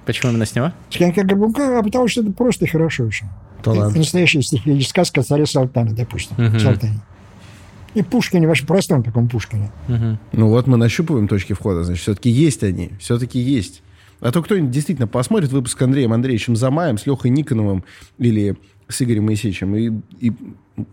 Почему 0.06 0.32
именно 0.32 0.46
с 0.46 0.54
него? 0.54 0.74
С 0.90 0.98
конька-горбунка, 0.98 1.80
а 1.80 1.84
потому 1.84 2.10
что 2.10 2.22
это 2.22 2.32
просто 2.32 2.68
хорошо 2.68 3.06
очень. 3.06 3.28
Талант. 3.64 3.96
Настоящая 3.96 4.42
стихи, 4.42 4.82
сказка 4.82 5.24
царя 5.24 5.46
Салтана, 5.46 5.94
допустим, 5.94 6.36
угу. 6.38 6.60
Салтане. 6.60 7.00
И 7.94 8.04
Пушкине, 8.04 8.48
вообще 8.48 8.66
простом 8.66 9.04
таком 9.04 9.28
Пушкине. 9.28 9.72
Угу. 9.88 10.20
Ну 10.34 10.48
вот 10.50 10.68
мы 10.68 10.78
нащупываем 10.78 11.28
точки 11.28 11.54
входа, 11.54 11.84
значит, 11.84 12.04
все-таки 12.04 12.30
есть 12.30 12.64
они, 12.64 12.92
все-таки 13.00 13.40
есть. 13.40 13.82
А 14.20 14.32
то 14.32 14.42
кто-нибудь 14.42 14.72
действительно 14.72 15.08
посмотрит 15.08 15.52
выпуск 15.52 15.82
Андреем 15.82 16.14
Андреевичем 16.14 16.56
Замаем, 16.56 16.98
с 16.98 17.06
Лехой 17.06 17.30
Никоновым 17.30 17.84
или 18.18 18.58
с 18.88 19.02
Игорем 19.02 19.26
Моисеевичем, 19.26 19.76
и, 19.76 19.92
и 20.20 20.34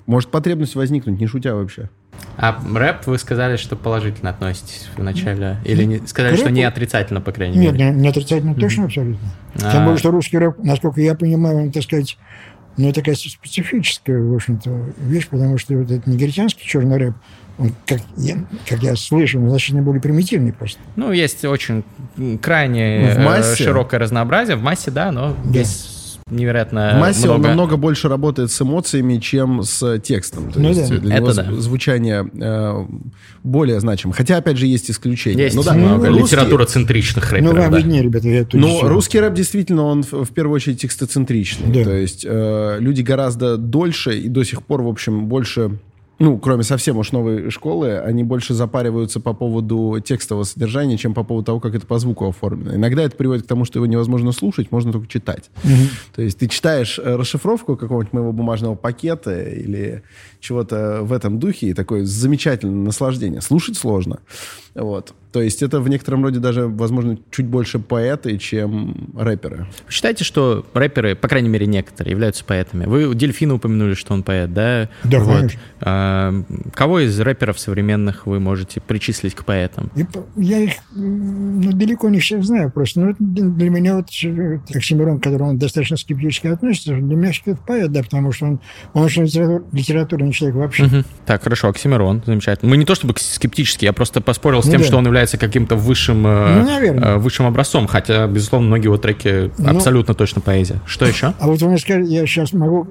может 0.07 0.31
потребность 0.31 0.75
возникнуть, 0.75 1.21
не 1.21 1.27
шутя 1.27 1.55
вообще. 1.55 1.89
А 2.37 2.61
рэп 2.75 3.07
вы 3.07 3.19
сказали, 3.19 3.57
что 3.57 3.77
положительно 3.77 4.31
относитесь 4.31 4.89
вначале? 4.97 5.59
Или 5.65 5.85
не, 5.85 6.07
сказали, 6.07 6.37
что 6.37 6.51
не 6.51 6.65
отрицательно, 6.65 7.21
по 7.21 7.33
крайней 7.33 7.59
Нет, 7.59 7.75
мере? 7.75 7.87
Нет, 7.87 7.97
не 7.97 8.09
отрицательно, 8.09 8.55
точно, 8.55 8.85
абсолютно. 8.85 9.29
А... 9.57 9.73
Тем 9.73 9.85
более, 9.85 9.99
что 9.99 10.11
русский 10.11 10.39
рэп, 10.39 10.59
насколько 10.59 11.01
я 11.01 11.15
понимаю, 11.15 11.59
он, 11.59 11.73
так 11.73 11.83
сказать, 11.83 12.19
ну, 12.77 12.93
такая 12.93 13.15
специфическая, 13.15 14.21
в 14.21 14.35
общем-то, 14.35 14.71
вещь, 14.99 15.29
потому 15.29 15.59
что 15.59 15.75
вот 15.75 15.91
этот 15.91 16.07
негритянский 16.07 16.67
черный 16.67 16.97
рэп, 16.97 17.15
он, 17.57 17.73
как, 17.87 18.01
я, 18.17 18.45
как 18.69 18.83
я 18.83 18.97
слышу, 18.97 19.41
он 19.41 19.49
значительно 19.49 19.83
более 19.83 20.03
примитивный 20.03 20.53
просто. 20.53 20.81
Ну, 20.97 21.13
есть 21.13 21.45
очень 21.45 21.85
крайне 22.43 23.15
ну, 23.15 23.23
в 23.23 23.25
массе. 23.25 23.63
широкое 23.63 24.01
разнообразие. 24.01 24.57
В 24.57 24.63
массе, 24.63 24.91
да, 24.91 25.13
но 25.13 25.37
да. 25.45 25.61
есть 25.61 26.04
невероятно 26.31 26.95
В 26.97 27.01
массе 27.01 27.27
много... 27.27 27.37
он 27.37 27.43
намного 27.43 27.77
больше 27.77 28.09
работает 28.09 28.51
с 28.51 28.61
эмоциями, 28.61 29.19
чем 29.19 29.63
с 29.63 29.99
текстом. 30.01 30.51
То 30.51 30.61
ну, 30.61 30.69
есть 30.69 30.89
да. 30.89 30.97
для 30.97 31.17
Это 31.17 31.23
него 31.23 31.33
да. 31.35 31.61
звучание 31.61 32.29
э, 32.33 32.87
более 33.43 33.81
значимо. 33.81 34.13
Хотя, 34.13 34.39
опять 34.39 34.57
же, 34.57 34.67
есть 34.67 34.91
исключения. 34.91 35.45
Есть 35.45 35.57
ну, 35.57 35.63
да, 35.63 35.75
много 35.75 36.11
ну, 36.11 36.19
литературоцентричных 36.19 37.31
рэперов. 37.31 37.55
Ну, 37.55 37.61
вам 37.61 37.71
да. 37.73 37.79
виднее, 37.79 38.03
ребята. 38.03 38.29
Я 38.29 38.47
Но 38.53 38.89
русский 38.89 39.21
рэп 39.21 39.35
действительно, 39.35 39.85
он 39.85 40.03
в, 40.03 40.25
в 40.25 40.33
первую 40.33 40.57
очередь 40.57 40.81
текстоцентричный. 40.81 41.73
Да. 41.73 41.85
То 41.85 41.93
есть 41.93 42.25
э, 42.27 42.77
люди 42.81 43.03
гораздо 43.03 43.57
дольше 43.57 44.19
и 44.19 44.29
до 44.29 44.45
сих 44.45 44.63
пор, 44.63 44.83
в 44.83 44.89
общем, 44.89 45.27
больше 45.27 45.79
ну, 46.19 46.39
кроме 46.39 46.63
совсем 46.63 46.97
уж 46.97 47.13
новой 47.13 47.51
школы, 47.51 47.99
они 47.99 48.23
больше 48.23 48.55
запариваются 48.55 49.21
по 49.21 49.33
поводу 49.33 50.01
текстового 50.05 50.45
содержания, 50.45 50.97
чем 50.97 51.15
по 51.15 51.25
поводу 51.25 51.47
того, 51.47 51.61
как 51.61 51.75
это 51.75 51.87
по 51.87 51.99
звуку 51.99 52.29
оформлено. 52.29 52.77
Иногда 52.77 53.03
это 53.03 53.17
приводит 53.17 53.45
к 53.45 53.49
тому, 53.49 53.65
что 53.65 53.79
его 53.79 53.87
невозможно 53.87 54.33
слушать, 54.33 54.71
можно 54.71 54.93
только 54.93 55.09
читать. 55.09 55.51
Mm-hmm. 55.65 55.89
То 56.15 56.23
есть 56.23 56.39
ты 56.39 56.49
читаешь 56.49 56.99
э, 56.99 57.17
расшифровку 57.17 57.77
какого-нибудь 57.77 58.13
моего 58.13 58.33
бумажного 58.33 58.75
пакета 58.77 59.43
или 59.43 60.03
чего-то 60.41 61.01
в 61.03 61.13
этом 61.13 61.39
духе, 61.39 61.69
и 61.69 61.75
такое 61.75 62.05
замечательное 62.05 62.85
наслаждение. 62.85 63.41
Слушать 63.41 63.77
сложно. 63.77 64.21
Вот. 64.75 65.15
То 65.35 65.43
есть 65.43 65.65
это 65.65 65.81
в 65.81 65.89
некотором 65.89 66.23
роде 66.23 66.39
даже, 66.39 66.69
возможно, 66.69 67.19
чуть 67.33 67.47
больше 67.47 67.81
поэты, 67.81 68.39
чем 68.39 69.11
рэперы. 69.17 69.67
Вы 69.85 69.93
считаете, 69.93 70.23
что 70.23 70.65
рэперы, 70.73 71.17
по 71.17 71.27
крайней 71.27 71.49
мере, 71.49 71.67
некоторые, 71.67 72.13
являются 72.13 72.45
поэтами? 72.45 72.85
Вы 72.85 73.13
Дельфина 73.17 73.55
упомянули, 73.55 73.95
что 73.95 74.15
он 74.15 74.23
поэт, 74.23 74.55
да? 74.55 74.89
Да, 75.03 75.19
вот. 75.19 75.51
А, 75.81 76.33
кого 76.73 77.01
из 77.01 77.19
рэперов 77.19 77.59
современных 77.59 78.29
вы 78.29 78.39
можете 78.39 78.81
причислить 78.81 79.35
к 79.35 79.45
поэтам? 79.45 79.91
Я 80.37 80.61
их 80.61 80.75
ну, 80.95 81.73
далеко 81.73 82.11
не 82.11 82.21
всех 82.21 82.45
знаю 82.45 82.71
просто. 82.71 83.01
Но 83.01 83.17
для 83.19 83.71
меня 83.71 83.97
вот 83.97 84.05
Оксимирон, 84.73 85.19
к 85.19 85.25
которому 85.25 85.51
он 85.51 85.59
достаточно 85.59 85.97
скептически 85.97 86.47
относится, 86.47 86.95
для 86.95 87.17
меня 87.17 87.33
это 87.45 87.59
поэт, 87.67 87.91
да, 87.91 88.05
потому 88.05 88.31
что 88.31 88.47
он, 88.47 88.61
он 88.93 89.03
очень 89.03 89.25
литературный 89.73 90.31
человек 90.31 90.59
вообще. 90.59 90.85
Угу. 90.85 91.05
Так, 91.27 91.43
хорошо, 91.43 91.71
Оксимирон, 91.71 92.23
замечательно. 92.25 92.71
Мы 92.71 92.77
не 92.77 92.85
то 92.85 92.95
чтобы 92.95 93.15
скептически, 93.17 93.85
я 93.85 93.93
просто 93.93 94.21
поспорил 94.21 94.63
с 94.63 94.67
ну, 94.67 94.71
тем, 94.71 94.81
да. 94.83 94.87
что 94.87 94.97
он 94.99 95.07
является 95.07 95.24
каким-то 95.33 95.77
высшим, 95.77 96.27
э, 96.27 96.61
ну, 96.61 96.67
наверное. 96.67 97.17
высшим 97.17 97.47
образцом, 97.47 97.87
хотя, 97.87 98.27
безусловно, 98.27 98.69
многие 98.69 98.85
его 98.85 98.97
треки 98.97 99.53
ну, 99.59 99.71
абсолютно 99.71 100.15
точно 100.15 100.41
поэзия. 100.41 100.81
Что 100.87 101.07
еще? 101.07 101.35
А 101.39 101.47
вот 101.47 101.61
вы 101.61 101.69
мне 101.69 101.79
скажете, 101.79 102.13
я 102.13 102.27
сейчас 102.27 102.53
могу... 102.53 102.89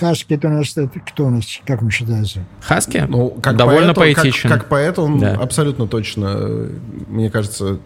Хаски, 0.00 0.34
это 0.34 0.48
у 0.48 0.50
нас 0.50 0.76
это 0.76 1.00
кто 1.00 1.26
у 1.26 1.30
нас, 1.30 1.46
как 1.66 1.82
он 1.82 1.90
считается? 1.90 2.40
Хаски? 2.60 3.04
Ну, 3.08 3.30
как 3.30 3.56
Довольно 3.56 3.94
поэт, 3.94 4.16
поэтичен. 4.16 4.50
Как, 4.50 4.60
как 4.60 4.68
поэт 4.68 4.98
он 4.98 5.18
да. 5.18 5.34
абсолютно 5.34 5.86
точно, 5.86 6.68
мне 7.08 7.30
кажется, 7.30 7.78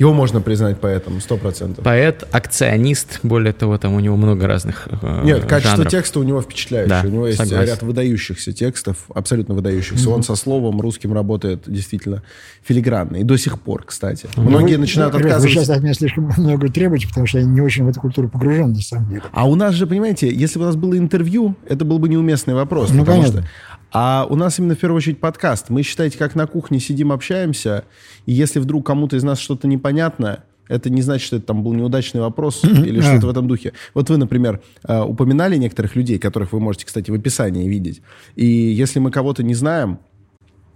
его 0.00 0.14
можно 0.14 0.40
признать 0.40 0.80
поэтом, 0.80 1.20
сто 1.20 1.36
процентов. 1.36 1.84
Поэт, 1.84 2.26
акционист, 2.32 3.20
более 3.22 3.52
того, 3.52 3.76
там 3.76 3.92
у 3.92 4.00
него 4.00 4.16
много 4.16 4.46
разных 4.46 4.88
э, 4.90 5.22
Нет, 5.24 5.44
качество 5.44 5.76
жанров. 5.76 5.92
текста 5.92 6.20
у 6.20 6.22
него 6.22 6.40
впечатляющее. 6.40 7.02
Да, 7.02 7.06
у 7.06 7.10
него 7.10 7.26
есть 7.26 7.38
согласен. 7.38 7.66
ряд 7.68 7.82
выдающихся 7.82 8.54
текстов, 8.54 8.96
абсолютно 9.14 9.54
выдающихся. 9.54 10.08
Mm-hmm. 10.08 10.14
Он 10.14 10.22
со 10.22 10.36
словом 10.36 10.80
русским 10.80 11.12
работает 11.12 11.64
действительно 11.66 12.22
филигранно. 12.62 13.18
И 13.18 13.24
до 13.24 13.36
сих 13.36 13.60
пор, 13.60 13.84
кстати. 13.84 14.24
Mm-hmm. 14.24 14.40
Многие 14.40 14.76
вы, 14.76 14.80
начинают 14.80 15.12
вы, 15.12 15.20
отказываться... 15.20 15.48
Вы 15.48 15.64
сейчас 15.66 15.76
от 15.76 15.82
меня 15.82 15.92
слишком 15.92 16.32
много 16.38 16.72
требуете, 16.72 17.06
потому 17.06 17.26
что 17.26 17.38
я 17.38 17.44
не 17.44 17.60
очень 17.60 17.84
в 17.84 17.88
эту 17.88 18.00
культуру 18.00 18.30
погружен, 18.30 18.72
на 18.72 18.80
самом 18.80 19.06
деле. 19.10 19.22
А 19.32 19.46
у 19.46 19.54
нас 19.54 19.74
же, 19.74 19.86
понимаете, 19.86 20.32
если 20.32 20.58
бы 20.58 20.64
у 20.64 20.68
нас 20.68 20.76
было 20.76 20.96
интервью, 20.96 21.56
это 21.68 21.84
был 21.84 21.98
бы 21.98 22.08
неуместный 22.08 22.54
вопрос. 22.54 22.88
Ну, 22.90 23.00
потому 23.00 23.20
понятно. 23.20 23.42
что 23.42 23.50
а 23.92 24.26
у 24.28 24.36
нас 24.36 24.58
именно 24.58 24.74
в 24.74 24.78
первую 24.78 24.98
очередь 24.98 25.18
подкаст. 25.18 25.70
Мы, 25.70 25.82
считаете, 25.82 26.18
как 26.18 26.34
на 26.34 26.46
кухне 26.46 26.80
сидим, 26.80 27.12
общаемся, 27.12 27.84
и 28.26 28.32
если 28.32 28.60
вдруг 28.60 28.86
кому-то 28.86 29.16
из 29.16 29.22
нас 29.22 29.38
что-то 29.38 29.66
непонятно, 29.66 30.44
это 30.68 30.88
не 30.88 31.02
значит, 31.02 31.26
что 31.26 31.36
это 31.36 31.46
там 31.46 31.64
был 31.64 31.72
неудачный 31.72 32.20
вопрос 32.20 32.62
или 32.64 33.00
что-то 33.00 33.26
в 33.26 33.30
этом 33.30 33.48
духе. 33.48 33.72
Вот 33.92 34.08
вы, 34.08 34.16
например, 34.16 34.60
э, 34.86 35.00
упоминали 35.00 35.56
некоторых 35.56 35.96
людей, 35.96 36.18
которых 36.18 36.52
вы 36.52 36.60
можете, 36.60 36.86
кстати, 36.86 37.10
в 37.10 37.14
описании 37.14 37.68
видеть. 37.68 38.02
И 38.36 38.46
если 38.46 39.00
мы 39.00 39.10
кого-то 39.10 39.42
не 39.42 39.54
знаем, 39.54 39.98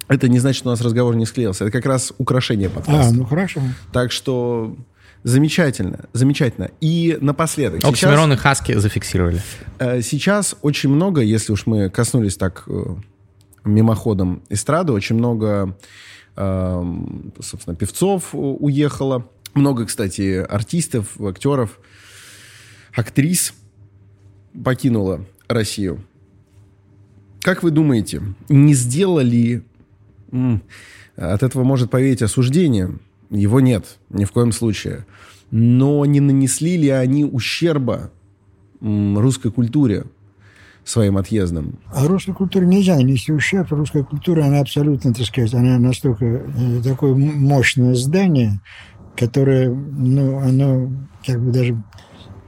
это 0.09 0.29
не 0.29 0.41
значит, 0.41 0.59
что 0.59 0.69
у 0.69 0.73
нас 0.73 0.81
разговор 0.81 1.15
не 1.15 1.27
склеился. 1.27 1.65
Это 1.65 1.73
как 1.73 1.87
раз 1.87 2.13
украшение 2.19 2.69
подкаста. 2.69 3.09
А, 3.09 3.13
ну 3.13 3.25
хорошо. 3.25 3.61
Так 3.93 4.11
что 4.11 4.77
Замечательно, 5.25 6.01
замечательно. 6.13 6.71
И 6.83 7.17
напоследок. 7.19 7.83
Оксимирон 7.83 8.35
и 8.35 8.37
Хаски 8.37 8.75
зафиксировали. 8.75 9.41
Э, 9.79 10.03
сейчас 10.03 10.55
очень 10.61 10.91
много, 10.91 11.23
если 11.23 11.51
уж 11.51 11.65
мы 11.65 11.89
коснулись 11.89 12.37
так 12.37 12.65
э, 12.67 12.97
мимоходом 13.65 14.43
эстрады, 14.51 14.93
очень 14.93 15.17
много, 15.17 15.79
э, 16.37 16.95
собственно, 17.41 17.75
певцов 17.75 18.35
уехало. 18.35 19.27
Много, 19.55 19.87
кстати, 19.87 20.45
артистов, 20.47 21.19
актеров, 21.19 21.81
актрис 22.95 23.55
покинула 24.63 25.25
Россию. 25.49 26.05
Как 27.41 27.63
вы 27.63 27.71
думаете, 27.71 28.23
не 28.51 28.75
сделали... 28.75 29.65
От 31.17 31.45
этого 31.45 31.63
может 31.63 31.91
повеять 31.91 32.23
осуждение 32.23 32.99
его 33.35 33.61
нет, 33.61 33.99
ни 34.11 34.25
в 34.25 34.33
коем 34.33 34.53
случае. 34.53 35.07
Но 35.51 36.05
не 36.05 36.21
нанесли 36.21 36.77
ли 36.77 36.89
они 36.89 37.25
ущерба 37.25 38.11
русской 38.81 39.51
культуре 39.51 40.05
своим 40.85 41.17
отъездом? 41.17 41.79
А 41.93 42.07
русской 42.07 42.35
культуре 42.35 42.67
нельзя 42.67 42.97
нанести 42.97 43.33
ущерб. 43.33 43.71
Русская 43.73 44.05
культура, 44.05 44.45
она 44.45 44.61
абсолютно, 44.61 45.15
так 45.15 45.27
сказать, 45.27 45.55
она 45.55 45.79
настолько 45.79 46.25
э, 46.25 46.83
такое 46.83 47.15
мощное 47.15 47.95
здание, 47.95 48.61
которое, 49.17 49.71
ну, 49.71 50.39
оно 50.39 50.91
как 51.27 51.41
бы 51.41 51.51
даже 51.53 51.83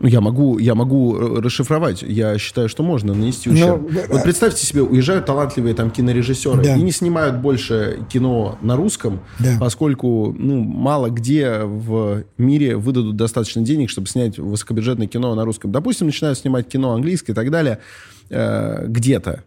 я 0.01 0.21
могу, 0.21 0.59
я 0.59 0.75
могу 0.75 1.17
э, 1.17 1.41
расшифровать. 1.41 2.03
Я 2.03 2.37
считаю, 2.39 2.69
что 2.69 2.83
можно 2.83 3.15
нанести 3.15 3.49
ущерб. 3.49 3.91
Но, 3.91 4.01
вот 4.09 4.23
представьте 4.25 4.67
себе, 4.67 4.83
уезжают 4.83 5.25
талантливые 5.25 5.75
там 5.75 5.91
кинорежиссеры 5.91 6.63
да. 6.63 6.77
и 6.77 6.83
не 6.83 6.93
снимают 6.93 7.37
больше 7.37 8.01
кино 8.11 8.59
на 8.61 8.77
русском, 8.77 9.21
да. 9.39 9.57
поскольку 9.59 10.35
ну, 10.39 10.63
мало 10.63 11.09
где 11.09 11.61
в 11.63 12.25
мире 12.37 12.77
выдадут 12.77 13.17
достаточно 13.17 13.63
денег, 13.63 13.89
чтобы 13.89 14.07
снять 14.09 14.39
высокобюджетное 14.39 15.07
кино 15.07 15.35
на 15.35 15.45
русском. 15.45 15.73
Допустим, 15.73 16.09
начинают 16.09 16.39
снимать 16.39 16.69
кино 16.69 16.93
английское 16.93 17.33
и 17.33 17.35
так 17.35 17.51
далее 17.51 17.79
э, 18.29 18.85
где-то. 18.87 19.45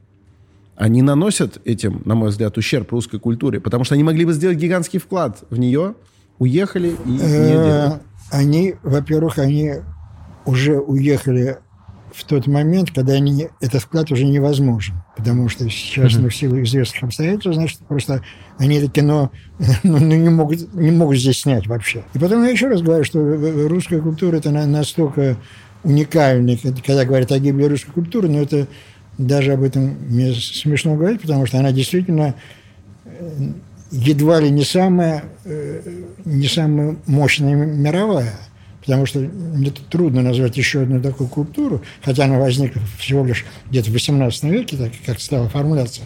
Они 0.75 1.01
наносят 1.01 1.59
этим, 1.65 2.01
на 2.05 2.15
мой 2.15 2.29
взгляд, 2.29 2.57
ущерб 2.57 2.91
русской 2.91 3.19
культуре, 3.19 3.59
потому 3.59 3.83
что 3.83 3.93
они 3.95 4.03
могли 4.03 4.25
бы 4.25 4.33
сделать 4.33 4.57
гигантский 4.57 4.97
вклад 4.97 5.43
в 5.49 5.59
нее, 5.59 5.93
уехали 6.39 6.95
и 7.05 7.09
не 7.09 7.19
э, 7.19 7.51
делают. 7.51 8.01
Они, 8.31 8.75
во-первых, 8.81 9.37
они 9.37 9.73
уже 10.45 10.79
уехали 10.79 11.57
в 12.13 12.23
тот 12.23 12.47
момент, 12.47 12.91
когда 12.91 13.13
они, 13.13 13.49
этот 13.61 13.83
вклад 13.83 14.11
уже 14.11 14.25
невозможен. 14.25 14.95
Потому 15.15 15.49
что 15.49 15.69
сейчас, 15.69 16.13
mm-hmm. 16.13 16.19
ну, 16.21 16.29
в 16.29 16.35
силу 16.35 16.61
известных 16.63 17.03
обстоятельств, 17.03 17.53
значит, 17.53 17.79
просто 17.79 18.23
они 18.57 18.77
это 18.77 18.89
кино 18.89 19.31
ну, 19.83 19.99
ну, 19.99 20.15
не, 20.15 20.29
могут, 20.29 20.73
не 20.73 20.91
могут 20.91 21.17
здесь 21.17 21.41
снять 21.41 21.67
вообще. 21.67 22.03
И 22.13 22.19
потом 22.19 22.43
я 22.43 22.49
еще 22.49 22.67
раз 22.67 22.81
говорю, 22.81 23.03
что 23.03 23.19
русская 23.67 24.01
культура 24.01 24.37
это 24.37 24.51
настолько 24.51 25.37
уникальная, 25.83 26.57
когда 26.57 27.05
говорят 27.05 27.31
о 27.31 27.39
гибели 27.39 27.65
русской 27.65 27.91
культуры, 27.91 28.27
но 28.27 28.41
это 28.41 28.67
даже 29.17 29.53
об 29.53 29.63
этом 29.63 29.95
мне 30.09 30.33
смешно 30.33 30.95
говорить, 30.95 31.21
потому 31.21 31.45
что 31.45 31.59
она 31.59 31.71
действительно 31.71 32.35
э, 33.05 33.51
едва 33.91 34.39
ли 34.39 34.49
не 34.49 34.63
самая, 34.63 35.23
э, 35.45 35.81
не 36.25 36.47
самая 36.47 36.97
мощная 37.05 37.55
мировая 37.55 38.33
потому 38.89 39.05
что 39.05 39.19
мне 39.19 39.71
трудно 39.91 40.23
назвать 40.23 40.57
еще 40.57 40.81
одну 40.81 40.99
такую 40.99 41.29
культуру, 41.29 41.83
хотя 42.03 42.23
она 42.25 42.39
возникла 42.39 42.81
всего 42.97 43.23
лишь 43.23 43.45
где-то 43.69 43.91
в 43.91 43.93
XVIII 43.93 44.49
веке, 44.49 44.77
так 44.77 44.91
как 45.05 45.21
стала 45.21 45.45
оформляться, 45.45 46.01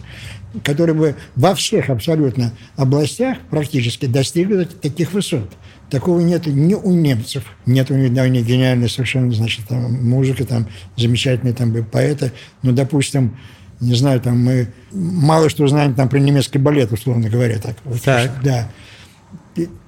которая 0.62 0.94
бы 0.94 1.14
во 1.34 1.54
всех 1.54 1.88
абсолютно 1.88 2.52
областях 2.76 3.38
практически 3.48 4.04
достигла 4.04 4.66
таких 4.66 5.14
высот. 5.14 5.50
Такого 5.88 6.20
нет 6.20 6.44
ни 6.44 6.74
у 6.74 6.92
немцев, 6.92 7.44
нет 7.64 7.90
у 7.90 7.94
них, 7.94 8.12
да, 8.12 8.24
у 8.24 8.26
них 8.26 8.44
гениальная 8.44 8.88
совершенно, 8.88 9.32
значит, 9.32 9.66
там, 9.66 9.90
музыка, 10.06 10.44
там, 10.44 10.66
замечательные 10.98 11.54
там 11.54 11.72
поэты, 11.84 12.32
ну, 12.60 12.72
допустим, 12.72 13.38
не 13.80 13.94
знаю, 13.94 14.20
там 14.20 14.38
мы 14.44 14.68
мало 14.92 15.48
что 15.48 15.66
знаем 15.68 15.94
там 15.94 16.10
про 16.10 16.18
немецкий 16.18 16.58
балет, 16.58 16.92
условно 16.92 17.30
говоря, 17.30 17.58
так. 17.58 17.76
так. 18.04 18.30
Да 18.42 18.68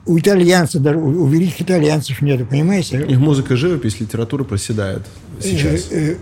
у 0.06 0.18
итальянцев, 0.18 0.82
даже 0.82 0.98
у, 0.98 1.24
у 1.24 1.26
великих 1.26 1.62
итальянцев 1.62 2.22
нету, 2.22 2.46
понимаете? 2.46 3.04
Их 3.06 3.18
музыка, 3.18 3.56
живопись, 3.56 4.00
литература 4.00 4.44
проседает 4.44 5.02
сейчас. 5.40 5.88
Э, 5.90 6.12
э, 6.12 6.16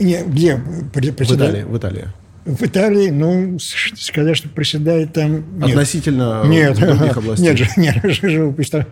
не, 0.00 0.22
где 0.24 0.60
проседает? 0.92 1.18
В 1.18 1.34
Италии. 1.34 1.62
В 1.64 1.76
Италии. 1.76 2.04
В 2.46 2.62
Италии, 2.62 3.10
ну, 3.10 3.58
сказать, 3.58 4.36
что 4.36 4.48
проседает 4.48 5.12
там... 5.12 5.58
Нет. 5.58 5.70
Относительно 5.70 6.44
нет, 6.46 6.78
других 6.78 7.16
областей? 7.16 7.48
Нет, 7.48 7.76
нет, 7.76 7.96
живопись 8.22 8.70
там, 8.70 8.84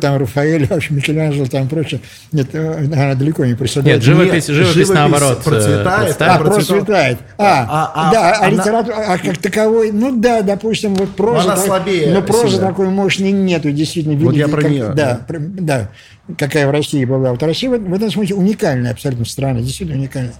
там 0.00 0.16
Рафаэль, 0.16 0.66
вообще 0.66 0.94
Микеланджело, 0.94 1.44
там 1.44 1.68
прочее. 1.68 2.00
Нет, 2.32 2.48
э, 2.54 2.86
она 2.86 3.14
далеко 3.16 3.44
не 3.44 3.52
проседает. 3.52 3.96
Нет, 3.96 4.02
живопись, 4.02 4.48
нет, 4.48 4.56
живопись, 4.56 4.74
живопись 4.74 4.88
наоборот. 4.94 5.40
Э, 5.40 5.50
процветает. 5.50 6.22
А, 6.22 6.38
процветает. 6.38 7.18
А, 7.36 7.66
а, 7.68 7.92
а, 7.94 8.12
да, 8.12 8.30
а, 8.30 8.46
а 8.46 8.50
литература, 8.50 8.94
а 8.96 9.18
как 9.18 9.36
таковой, 9.36 9.92
ну 9.92 10.18
да, 10.18 10.40
допустим, 10.40 10.94
вот 10.94 11.14
проза... 11.14 11.42
Она 11.42 11.56
так, 11.56 11.66
слабее. 11.66 12.14
Но 12.14 12.22
прозы 12.22 12.58
такой 12.58 12.88
мощной 12.88 13.32
нету, 13.32 13.70
действительно. 13.72 14.16
Вот 14.16 14.34
я 14.34 14.48
про 14.48 14.62
нее. 14.62 14.92
Да, 14.94 15.20
да, 15.28 15.90
какая 16.38 16.66
в 16.66 16.70
России 16.70 17.04
была. 17.04 17.32
Вот 17.32 17.42
Россия 17.42 17.68
в 17.68 17.92
этом 17.92 18.10
смысле 18.10 18.36
уникальная 18.36 18.92
абсолютно 18.92 19.26
страна, 19.26 19.60
действительно 19.60 19.98
уникальная. 19.98 20.34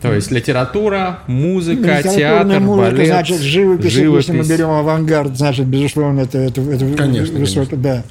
То 0.00 0.14
есть 0.14 0.30
литература, 0.30 1.20
музыка, 1.26 2.00
ну, 2.04 2.14
театр, 2.14 2.60
музыка, 2.60 2.90
балет, 2.96 3.06
значит, 3.06 3.40
живопись, 3.40 3.92
живопись. 3.92 4.28
Если 4.28 4.38
мы 4.38 4.44
берем 4.44 4.70
авангард, 4.70 5.36
значит, 5.36 5.66
безусловно, 5.66 6.20
это, 6.20 6.38
это, 6.38 6.60
это 6.62 6.86
конечно, 6.96 7.38
высоко, 7.38 7.70
конечно. 7.70 7.76
да. 7.76 8.04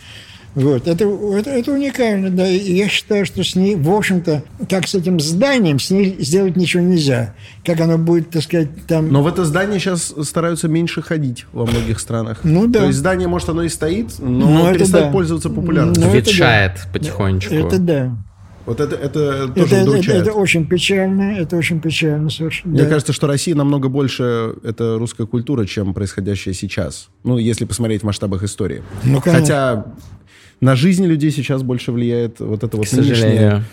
Вот. 0.55 0.87
Это, 0.87 1.05
это, 1.05 1.49
это 1.49 1.71
уникально, 1.71 2.29
да. 2.29 2.47
И 2.47 2.73
я 2.73 2.87
считаю, 2.87 3.25
что 3.25 3.43
с 3.43 3.55
ней, 3.55 3.75
в 3.75 3.89
общем-то, 3.89 4.43
как 4.69 4.87
с 4.87 4.93
этим 4.93 5.19
зданием, 5.19 5.79
с 5.79 5.89
ней 5.89 6.15
сделать 6.19 6.55
ничего 6.55 6.83
нельзя. 6.83 7.33
Как 7.65 7.79
оно 7.81 7.97
будет, 7.97 8.29
так 8.29 8.43
сказать, 8.43 8.69
там... 8.87 9.11
Но 9.11 9.23
в 9.23 9.27
это 9.27 9.45
здание 9.45 9.79
сейчас 9.79 10.13
стараются 10.21 10.67
меньше 10.67 11.01
ходить 11.01 11.45
во 11.53 11.65
многих 11.65 11.99
странах. 11.99 12.41
Ну 12.43 12.67
да. 12.67 12.81
То 12.81 12.85
есть 12.85 12.99
здание, 12.99 13.27
может, 13.27 13.49
оно 13.49 13.63
и 13.63 13.69
стоит, 13.69 14.19
но 14.19 14.47
Ну, 14.47 14.65
это 14.67 14.79
перестает 14.79 15.05
да. 15.07 15.11
пользоваться 15.11 15.49
популярностью. 15.49 16.05
Ну, 16.05 16.09
это 16.09 16.17
Ветшает 16.17 16.73
да. 16.75 16.89
потихонечку. 16.93 17.53
Это 17.53 17.79
да. 17.79 18.17
Вот 18.65 18.79
это, 18.79 18.95
это 18.95 19.19
Это, 19.19 19.53
тоже 19.53 19.75
это, 19.75 19.89
удручает. 19.89 20.21
это 20.21 20.31
очень 20.33 20.65
печально, 20.65 21.37
это 21.37 21.57
очень 21.57 21.81
печально 21.81 22.29
совершенно. 22.29 22.73
Мне 22.73 22.83
да. 22.83 22.89
кажется, 22.89 23.11
что 23.11 23.27
Россия 23.27 23.55
намного 23.55 23.89
больше 23.89 24.55
это 24.63 24.97
русская 24.97 25.27
культура, 25.27 25.65
чем 25.65 25.93
происходящее 25.93 26.53
сейчас. 26.53 27.09
Ну, 27.23 27.37
если 27.37 27.65
посмотреть 27.65 28.01
в 28.01 28.05
масштабах 28.05 28.43
истории. 28.43 28.81
Ну, 29.03 29.19
конечно. 29.19 29.41
Хотя 29.41 29.85
на 30.61 30.75
жизнь 30.75 31.05
людей 31.05 31.31
сейчас 31.31 31.61
больше 31.61 31.91
влияет 31.91 32.39
вот 32.39 32.63
это 32.63 32.77
вот 32.77 32.87
К 32.87 32.93
нынешнее, 32.93 33.65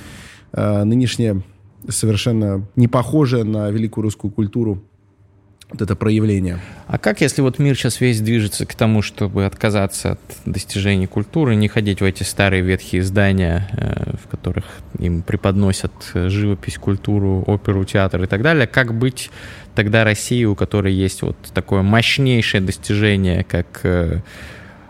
э, 0.52 0.84
нынешнее 0.84 1.42
совершенно 1.88 2.66
не 2.74 2.88
похожее 2.88 3.44
на 3.44 3.70
великую 3.70 4.02
русскую 4.02 4.32
культуру 4.32 4.82
вот 5.70 5.82
это 5.82 5.94
проявление. 5.94 6.58
А 6.86 6.98
как, 6.98 7.20
если 7.20 7.42
вот 7.42 7.58
мир 7.58 7.76
сейчас 7.76 8.00
весь 8.00 8.20
движется 8.20 8.66
к 8.66 8.74
тому, 8.74 9.02
чтобы 9.02 9.46
отказаться 9.46 10.12
от 10.12 10.20
достижений 10.44 11.06
культуры, 11.06 11.54
не 11.54 11.68
ходить 11.68 12.00
в 12.00 12.04
эти 12.04 12.22
старые 12.22 12.62
ветхие 12.62 13.02
здания, 13.02 13.68
э, 13.72 14.16
в 14.22 14.28
которых 14.28 14.64
им 14.98 15.22
преподносят 15.22 15.92
э, 16.14 16.28
живопись, 16.28 16.76
культуру, 16.78 17.44
оперу, 17.46 17.84
театр 17.84 18.24
и 18.24 18.26
так 18.26 18.42
далее, 18.42 18.66
как 18.66 18.94
быть 18.94 19.30
тогда 19.74 20.04
России, 20.04 20.44
у 20.44 20.54
которой 20.54 20.92
есть 20.92 21.22
вот 21.22 21.36
такое 21.54 21.82
мощнейшее 21.82 22.60
достижение, 22.60 23.44
как 23.44 23.80
э, 23.84 24.20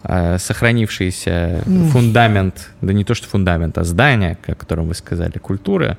э, 0.02 0.38
сохранившийся 0.38 1.62
фундамент, 1.92 2.70
да 2.80 2.92
не 2.92 3.04
то 3.04 3.14
что 3.14 3.28
фундамент, 3.28 3.76
а 3.78 3.84
здание, 3.84 4.38
о 4.46 4.54
котором 4.54 4.88
вы 4.88 4.94
сказали, 4.94 5.38
культура, 5.38 5.98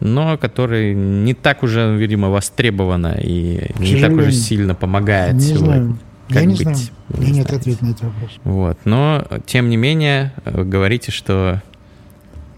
но 0.00 0.36
который 0.38 0.94
не 0.94 1.34
так 1.34 1.62
уже, 1.62 1.96
видимо, 1.96 2.28
востребовано 2.28 3.18
и 3.20 3.72
К 3.74 3.80
не 3.80 4.00
так 4.00 4.12
уже 4.12 4.32
сильно 4.32 4.74
помогает 4.74 5.34
Не 5.34 5.40
сегодня. 5.40 5.58
знаю. 5.64 5.98
Как 6.28 6.36
я 6.38 6.44
не 6.44 6.54
быть? 6.54 6.62
знаю. 6.62 6.76
Вы 7.08 7.18
У 7.18 7.20
меня 7.22 7.32
нет 7.34 7.52
ответа 7.52 7.84
на 7.84 7.90
этот 7.90 8.02
вопрос. 8.02 8.30
Вот. 8.44 8.78
Но, 8.84 9.24
тем 9.46 9.68
не 9.70 9.76
менее, 9.76 10.32
вы 10.44 10.64
говорите, 10.64 11.12
что 11.12 11.62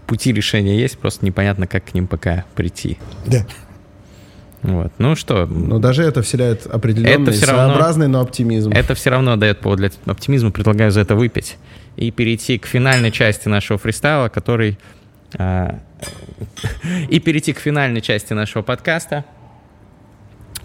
пути 0.07 0.33
решения 0.33 0.79
есть, 0.79 0.97
просто 0.97 1.23
непонятно, 1.25 1.67
как 1.67 1.85
к 1.85 1.93
ним 1.93 2.07
пока 2.07 2.45
прийти. 2.55 2.97
Да. 3.27 3.45
Вот. 4.63 4.91
Ну 4.97 5.15
что, 5.15 5.45
Но 5.45 5.79
даже 5.79 6.03
это 6.03 6.21
вселяет 6.21 6.65
определенный, 6.65 7.31
Это 7.31 7.45
равно- 7.47 7.63
своеобразный, 7.67 8.07
но 8.07 8.19
оптимизм. 8.19 8.71
это 8.71 8.93
все 8.95 9.11
равно 9.11 9.35
дает 9.37 9.59
повод 9.59 9.79
для 9.79 9.89
оптимизма. 10.05 10.51
Предлагаю 10.51 10.91
за 10.91 11.01
это 11.01 11.15
выпить 11.15 11.57
и 11.95 12.11
перейти 12.11 12.57
к 12.57 12.65
финальной 12.65 13.11
части 13.11 13.47
нашего 13.47 13.77
фристайла, 13.79 14.29
который... 14.29 14.77
а, 15.37 15.79
и 17.09 17.19
перейти 17.19 17.53
к 17.53 17.59
финальной 17.59 18.01
части 18.01 18.33
нашего 18.33 18.61
подкаста. 18.61 19.25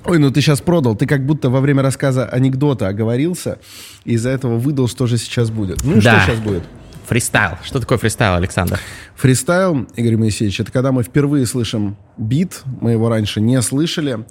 Ой, 0.04 0.18
ну 0.18 0.30
ты 0.30 0.40
сейчас 0.40 0.60
продал. 0.60 0.96
Ты 0.96 1.06
как 1.06 1.24
будто 1.24 1.48
во 1.48 1.60
время 1.60 1.82
рассказа 1.82 2.26
анекдота 2.26 2.88
оговорился, 2.88 3.58
и 4.04 4.12
из-за 4.12 4.30
этого 4.30 4.58
выдал, 4.58 4.86
что 4.86 5.06
же 5.06 5.16
сейчас 5.16 5.50
будет. 5.50 5.82
Ну 5.82 5.94
Да. 6.00 6.20
что 6.20 6.32
сейчас 6.32 6.40
будет? 6.40 6.62
Фристайл. 7.06 7.58
Что 7.62 7.80
такое 7.80 7.98
фристайл, 7.98 8.34
Александр? 8.34 8.78
Фристайл, 9.14 9.86
Игорь 9.94 10.16
Моисеевич, 10.16 10.60
это 10.60 10.72
когда 10.72 10.90
мы 10.90 11.02
впервые 11.02 11.46
слышим 11.46 11.96
бит, 12.16 12.62
мы 12.80 12.92
его 12.92 13.08
раньше 13.08 13.40
не 13.40 13.60
слышали, 13.62 14.24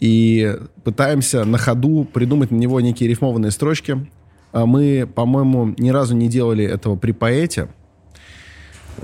и 0.00 0.56
пытаемся 0.84 1.44
на 1.44 1.58
ходу 1.58 2.04
придумать 2.04 2.50
на 2.50 2.56
него 2.56 2.80
некие 2.80 3.08
рифмованные 3.08 3.50
строчки. 3.50 4.06
А 4.52 4.64
Мы, 4.66 5.06
по-моему, 5.12 5.74
ни 5.78 5.90
разу 5.90 6.14
не 6.14 6.28
делали 6.28 6.64
этого 6.64 6.96
при 6.96 7.12
поэте. 7.12 7.68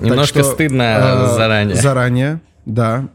Немножко 0.00 0.40
что, 0.42 0.52
стыдно 0.52 0.82
э, 0.82 1.34
заранее. 1.36 1.76
Заранее, 1.76 2.40
да. 2.66 3.08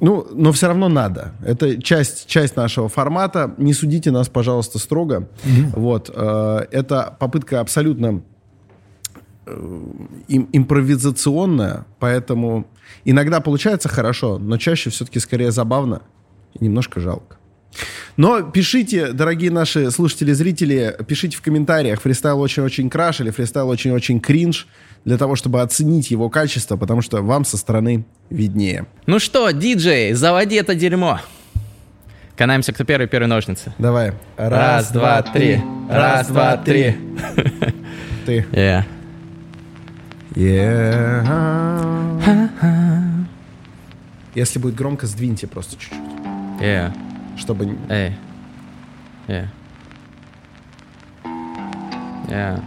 Ну, 0.00 0.26
но 0.32 0.50
все 0.52 0.68
равно 0.68 0.88
надо. 0.88 1.32
Это 1.44 1.80
часть, 1.82 2.26
часть 2.26 2.56
нашего 2.56 2.88
формата. 2.88 3.54
Не 3.58 3.74
судите 3.74 4.10
нас, 4.10 4.28
пожалуйста, 4.28 4.78
строго. 4.78 5.28
Вот. 5.74 6.10
э, 6.12 6.66
Это 6.70 7.14
попытка 7.18 7.60
абсолютно 7.60 8.22
э, 9.46 9.80
им- 10.28 10.48
импровизационная, 10.52 11.84
поэтому 11.98 12.66
иногда 13.04 13.40
получается 13.40 13.88
хорошо, 13.88 14.38
но 14.38 14.56
чаще 14.56 14.88
все-таки 14.90 15.18
скорее 15.20 15.50
забавно 15.50 16.02
и 16.58 16.64
немножко 16.64 17.00
жалко. 17.00 17.36
Но 18.16 18.42
пишите, 18.42 19.12
дорогие 19.12 19.50
наши 19.50 19.90
слушатели, 19.90 20.32
зрители, 20.32 20.96
пишите 21.06 21.36
в 21.36 21.42
комментариях, 21.42 22.00
фристайл 22.00 22.40
очень-очень 22.40 22.90
краш 22.90 23.20
или 23.20 23.30
фристайл 23.30 23.68
очень-очень 23.68 24.18
кринж, 24.20 24.66
для 25.04 25.16
того, 25.16 25.34
чтобы 25.36 25.62
оценить 25.62 26.10
его 26.10 26.28
качество, 26.28 26.76
потому 26.76 27.02
что 27.02 27.22
вам 27.22 27.44
со 27.44 27.56
стороны 27.56 28.04
виднее. 28.28 28.86
Ну 29.06 29.18
что, 29.18 29.50
диджей, 29.50 30.12
заводи 30.12 30.56
это 30.56 30.74
дерьмо. 30.74 31.20
Канаемся, 32.36 32.72
кто 32.72 32.84
первый, 32.84 33.06
первый 33.06 33.26
ножницы. 33.26 33.74
Давай. 33.78 34.12
Раз, 34.36 34.90
два, 34.92 35.20
три. 35.22 35.60
Раз, 35.90 36.28
два, 36.28 36.56
три. 36.56 36.96
Ты. 38.26 38.46
Yeah. 38.52 38.84
Yeah. 40.34 41.26
Если 44.34 44.58
будет 44.58 44.74
громко, 44.76 45.06
сдвиньте 45.06 45.46
просто 45.46 45.76
чуть-чуть, 45.76 45.98
Yeah. 46.60 46.92
чтобы... 47.36 47.76
Эй. 47.88 48.12
Yeah. 49.26 49.46
Yeah. 52.28 52.62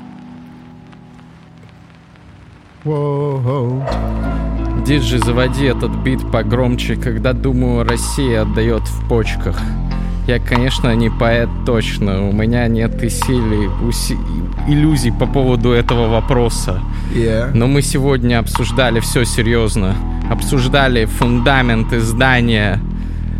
Воу-воу. 2.86 3.82
Диджей, 4.86 5.20
заводи 5.20 5.66
этот 5.66 5.92
бит 6.04 6.20
погромче, 6.32 6.98
когда, 6.98 7.32
думаю, 7.32 7.88
Россия 7.88 8.42
отдает 8.42 8.82
в 8.82 9.08
почках. 9.08 9.58
Я, 10.28 10.40
конечно, 10.40 10.94
не 10.96 11.10
поэт 11.10 11.50
точно, 11.66 12.28
у 12.28 12.34
меня 12.34 12.68
нет 12.68 13.02
и 13.04 13.10
силы, 13.10 13.70
уси- 13.82 14.18
иллюзий 14.68 15.12
по 15.12 15.26
поводу 15.26 15.72
этого 15.72 16.10
вопроса. 16.10 16.82
Yeah. 17.14 17.52
Но 17.54 17.68
мы 17.68 17.82
сегодня 17.82 18.40
обсуждали 18.40 19.00
все 19.00 19.26
серьезно. 19.26 19.96
Обсуждали 20.30 21.06
фундаменты 21.06 22.00
здания. 22.00 22.80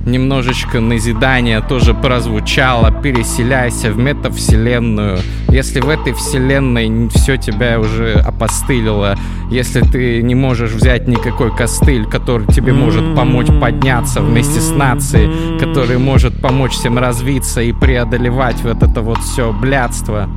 Немножечко 0.06 0.80
назидания 0.80 1.62
тоже 1.62 1.94
прозвучало. 1.94 2.92
Переселяйся 2.92 3.92
в 3.92 3.98
метавселенную. 3.98 5.20
Если 5.50 5.80
в 5.80 5.90
этой 5.90 6.14
вселенной 6.14 7.10
все 7.10 7.38
тебя 7.38 7.80
уже 7.80 8.14
опостылило, 8.14 9.18
если 9.50 9.82
ты 9.82 10.22
не 10.22 10.36
можешь 10.36 10.72
взять 10.72 11.08
никакой 11.08 11.56
костыль, 11.56 12.06
который 12.06 12.48
тебе 12.48 12.74
может 12.74 13.16
помочь 13.16 13.48
подняться 13.62 14.22
вместе 14.22 14.60
с 14.60 14.72
нацией, 14.72 15.60
который 15.60 15.98
может 15.98 16.42
помочь 16.42 16.74
всем 16.74 16.98
развиться 16.98 17.62
и 17.62 17.72
преодолевать 17.72 18.62
вот 18.64 18.84
это 18.84 19.02
вот 19.02 19.20
все 19.20 19.54
блядство, 19.54 20.30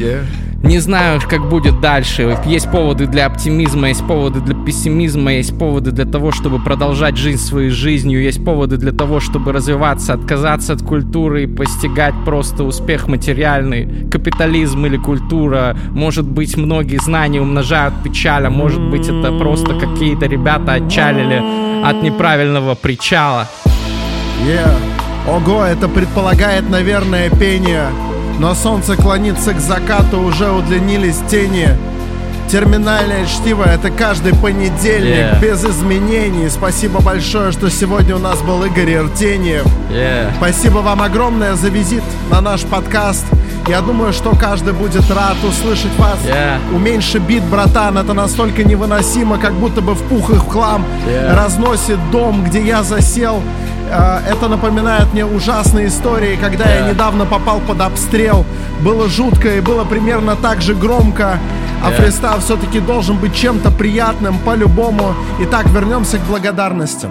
Yeah. 0.00 0.24
Не 0.62 0.78
знаю, 0.78 1.20
как 1.28 1.48
будет 1.48 1.80
дальше. 1.80 2.38
Есть 2.44 2.70
поводы 2.70 3.06
для 3.06 3.26
оптимизма, 3.26 3.88
есть 3.88 4.06
поводы 4.06 4.40
для 4.40 4.54
пессимизма, 4.54 5.32
есть 5.32 5.58
поводы 5.58 5.90
для 5.90 6.04
того, 6.04 6.32
чтобы 6.32 6.58
продолжать 6.58 7.16
жизнь 7.16 7.42
своей 7.42 7.70
жизнью, 7.70 8.22
есть 8.22 8.44
поводы 8.44 8.76
для 8.76 8.92
того, 8.92 9.20
чтобы 9.20 9.52
развиваться, 9.52 10.12
отказаться 10.12 10.74
от 10.74 10.82
культуры 10.82 11.44
и 11.44 11.46
постигать 11.46 12.14
просто 12.24 12.64
успех 12.64 13.08
материальный, 13.08 14.08
капитализм 14.10 14.84
или 14.84 14.96
культура. 14.96 15.76
Может 15.90 16.26
быть, 16.26 16.56
многие 16.56 16.98
знания 16.98 17.40
умножают 17.40 17.94
печаль, 18.04 18.46
а 18.46 18.50
может 18.50 18.80
быть, 18.80 19.08
это 19.08 19.36
просто 19.38 19.74
какие-то 19.74 20.26
ребята 20.26 20.74
отчалили 20.74 21.42
от 21.84 22.02
неправильного 22.02 22.74
причала. 22.74 23.48
Yeah. 24.46 24.76
Ого, 25.28 25.64
это 25.64 25.88
предполагает, 25.88 26.68
наверное, 26.70 27.30
пение. 27.30 27.86
Но 28.40 28.54
солнце 28.54 28.96
клонится 28.96 29.52
к 29.52 29.60
закату, 29.60 30.18
уже 30.22 30.50
удлинились 30.50 31.18
тени. 31.30 31.68
Терминальное 32.50 33.26
чтиво— 33.26 33.64
это 33.66 33.90
каждый 33.90 34.34
понедельник, 34.34 35.14
Yeah. 35.14 35.40
без 35.40 35.62
изменений. 35.62 36.48
Спасибо 36.48 37.02
большое, 37.02 37.52
что 37.52 37.68
сегодня 37.70 38.16
у 38.16 38.18
нас 38.18 38.40
был 38.40 38.64
Игорь 38.64 38.94
Иртеньев. 38.94 39.66
Yeah. 39.90 40.32
Спасибо 40.38 40.78
вам 40.78 41.02
огромное 41.02 41.54
за 41.54 41.68
визит 41.68 42.02
на 42.30 42.40
наш 42.40 42.62
подкаст. 42.62 43.26
Я 43.68 43.80
думаю, 43.82 44.12
что 44.12 44.34
каждый 44.34 44.72
будет 44.72 45.08
рад 45.10 45.36
услышать 45.48 45.96
вас. 45.98 46.18
Yeah. 46.24 46.58
Уменьши 46.74 47.18
бит, 47.18 47.42
братан, 47.44 47.98
это 47.98 48.14
настолько 48.14 48.64
невыносимо, 48.64 49.38
как 49.38 49.52
будто 49.52 49.80
бы 49.80 49.94
в 49.94 50.02
пух 50.02 50.30
и 50.30 50.34
в 50.34 50.48
хлам 50.48 50.84
Yeah. 51.06 51.36
разносит 51.36 51.98
дом, 52.10 52.44
где 52.44 52.60
я 52.62 52.82
засел. 52.82 53.42
Э, 53.90 54.18
Это 54.28 54.48
напоминает 54.48 55.12
мне 55.12 55.24
ужасные 55.24 55.86
истории, 55.88 56.36
когда 56.40 56.64
я 56.64 56.80
Yeah. 56.80 56.90
недавно 56.90 57.26
попал 57.26 57.60
под 57.60 57.80
обстрел. 57.80 58.44
Было 58.80 59.08
жутко 59.08 59.48
и 59.56 59.60
было 59.60 59.84
примерно 59.84 60.36
так 60.36 60.62
же 60.62 60.74
громко. 60.74 61.38
А 61.84 61.90
Yeah. 61.90 61.96
фристайл 62.02 62.40
все-таки 62.40 62.80
должен 62.80 63.16
быть 63.16 63.34
чем-то 63.34 63.70
приятным 63.70 64.38
по-любому. 64.38 65.14
Итак, 65.40 65.66
вернемся 65.66 66.18
к 66.18 66.22
благодарностям. 66.22 67.10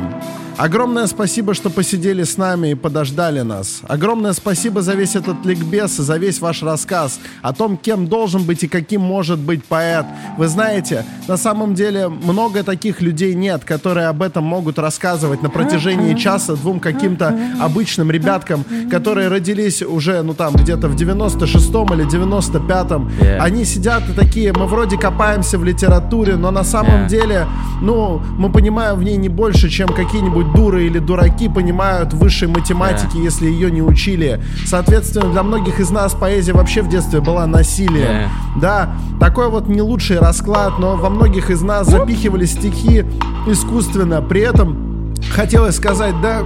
Огромное 0.59 1.07
спасибо, 1.07 1.53
что 1.53 1.69
посидели 1.69 2.23
с 2.23 2.35
нами 2.35 2.71
и 2.71 2.75
подождали 2.75 3.39
нас. 3.39 3.79
Огромное 3.87 4.33
спасибо 4.33 4.81
за 4.81 4.93
весь 4.93 5.15
этот 5.15 5.45
ликбез 5.45 5.99
и 5.99 6.03
за 6.03 6.17
весь 6.17 6.41
ваш 6.41 6.63
рассказ 6.63 7.17
о 7.41 7.53
том, 7.53 7.77
кем 7.77 8.09
должен 8.09 8.43
быть 8.43 8.63
и 8.63 8.67
каким 8.67 8.99
может 8.99 9.39
быть 9.39 9.63
поэт. 9.63 10.05
Вы 10.37 10.49
знаете, 10.49 11.05
на 11.29 11.37
самом 11.37 11.75
деле 11.75 12.09
много 12.09 12.63
таких 12.63 12.99
людей 12.99 13.35
нет, 13.35 13.63
которые 13.63 14.07
об 14.07 14.21
этом 14.21 14.43
могут 14.43 14.79
рассказывать 14.79 15.41
на 15.41 15.49
протяжении 15.49 16.13
часа 16.15 16.57
двум 16.57 16.81
каким-то 16.81 17.39
обычным 17.61 18.11
ребяткам, 18.11 18.65
которые 18.91 19.29
родились 19.29 19.81
уже, 19.81 20.21
ну 20.23 20.33
там, 20.33 20.55
где-то 20.55 20.89
в 20.89 20.95
96-м 20.97 21.93
или 21.93 22.05
95-м. 22.05 23.07
Yeah. 23.21 23.37
Они 23.37 23.63
сидят 23.63 24.09
и 24.09 24.11
такие, 24.11 24.51
мы 24.51 24.65
вроде 24.65 24.97
копаемся 24.97 25.57
в 25.57 25.63
литературе, 25.63 26.35
но 26.35 26.51
на 26.51 26.65
самом 26.65 26.89
Yeah. 26.89 27.07
деле, 27.07 27.47
ну, 27.81 28.21
мы 28.37 28.51
понимаем 28.51 28.97
в 28.97 29.03
ней 29.03 29.15
не 29.15 29.29
больше, 29.29 29.69
чем 29.69 29.87
какие-нибудь 29.87 30.48
дуры 30.53 30.85
или 30.85 30.99
дураки 30.99 31.49
понимают 31.49 32.13
высшей 32.13 32.47
математике, 32.47 33.21
если 33.21 33.47
ее 33.47 33.71
не 33.71 33.81
учили. 33.81 34.41
Соответственно, 34.65 35.31
для 35.31 35.43
многих 35.43 35.79
из 35.79 35.89
нас 35.89 36.13
поэзия 36.13 36.53
вообще 36.53 36.81
в 36.81 36.89
детстве 36.89 37.21
была 37.21 37.47
насилием. 37.47 38.29
Да, 38.61 38.95
такой 39.19 39.49
вот 39.49 39.67
не 39.67 39.81
лучший 39.81 40.19
расклад, 40.19 40.79
но 40.79 40.95
во 40.95 41.09
многих 41.09 41.49
из 41.49 41.61
нас 41.61 41.87
запихивали 41.87 42.45
стихи 42.45 43.05
искусственно. 43.47 44.21
При 44.21 44.41
этом 44.41 45.15
хотелось 45.33 45.75
сказать, 45.75 46.15
да, 46.21 46.43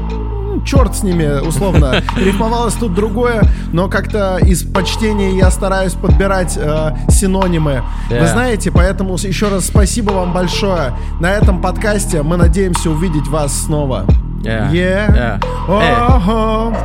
черт 0.62 0.95
с 0.95 1.04
ними, 1.04 1.39
условно. 1.45 1.95
Рифмовалось 2.18 2.74
тут 2.76 2.93
другое, 2.93 3.43
но 3.72 3.88
как-то 3.89 4.38
из 4.38 4.64
почтения 4.64 5.38
я 5.38 5.49
стараюсь 5.51 5.93
подбирать 5.93 6.58
э, 6.58 6.95
синонимы. 7.10 7.84
Вы 8.10 8.20
Да. 8.20 8.28
знаете, 8.28 8.72
поэтому 8.72 9.16
еще 9.16 9.49
раз 9.49 9.66
спасибо 9.66 10.12
вам 10.12 10.34
большое. 10.34 10.93
На 11.20 11.32
этом 11.32 11.62
подкасте 11.62 12.22
мы 12.24 12.38
надеемся 12.38 12.89
увидеть 12.89 13.28
вас 13.28 13.54
снова. 13.66 14.06
Yeah. 14.43 14.72
Yeah. 14.72 15.39
Yeah. 15.39 15.43
Ого. 15.68 16.76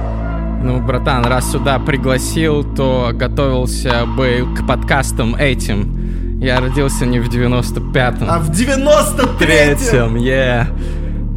Ну, 0.62 0.80
братан, 0.80 1.24
раз 1.24 1.50
сюда 1.52 1.78
пригласил, 1.78 2.64
то 2.64 3.10
готовился 3.12 4.06
бы 4.06 4.46
к 4.56 4.66
подкастам 4.66 5.34
этим. 5.36 6.38
Я 6.40 6.60
родился 6.60 7.04
не 7.06 7.18
в 7.20 7.28
95-м. 7.28 8.28
А 8.30 8.38
в 8.38 8.50
93-м 8.50 9.36
третьем, 9.38 10.16
yeah. 10.16 10.66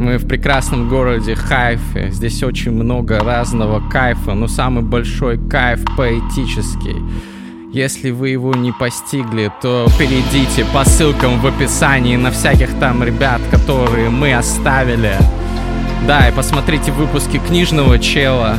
Мы 0.01 0.17
в 0.17 0.27
прекрасном 0.27 0.89
городе 0.89 1.35
Хайфе. 1.35 2.09
Здесь 2.09 2.41
очень 2.41 2.71
много 2.71 3.19
разного 3.19 3.87
кайфа, 3.87 4.33
но 4.33 4.47
самый 4.47 4.83
большой 4.83 5.37
кайф 5.37 5.81
поэтический. 5.95 6.95
Если 7.71 8.09
вы 8.09 8.29
его 8.29 8.55
не 8.55 8.71
постигли, 8.71 9.51
то 9.61 9.85
перейдите 9.99 10.65
по 10.73 10.83
ссылкам 10.85 11.39
в 11.39 11.45
описании 11.45 12.15
на 12.15 12.31
всяких 12.31 12.73
там 12.79 13.03
ребят, 13.03 13.41
которые 13.51 14.09
мы 14.09 14.33
оставили. 14.33 15.13
Да, 16.07 16.29
и 16.29 16.31
посмотрите 16.31 16.91
выпуски 16.91 17.37
книжного 17.37 17.99
чела. 17.99 18.57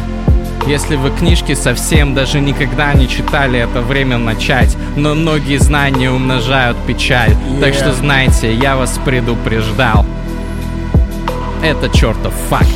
Если 0.68 0.95
вы 0.95 1.11
книжки 1.11 1.55
совсем 1.55 2.14
даже 2.14 2.38
никогда 2.38 2.95
не 2.95 3.09
читали, 3.09 3.59
это 3.59 3.80
время 3.82 4.16
начать. 4.16 4.76
Но 4.97 5.16
многие 5.16 5.59
знания 5.59 6.09
умножают 6.09 6.76
печаль. 6.86 7.34
Так 7.61 7.74
Yeah. 7.74 7.78
что 7.80 7.93
знайте, 7.95 8.55
я 8.55 8.76
вас 8.76 9.01
предупреждал. 9.05 10.07
Это 11.63 11.89
чертов 11.89 12.35
факт. 12.51 12.67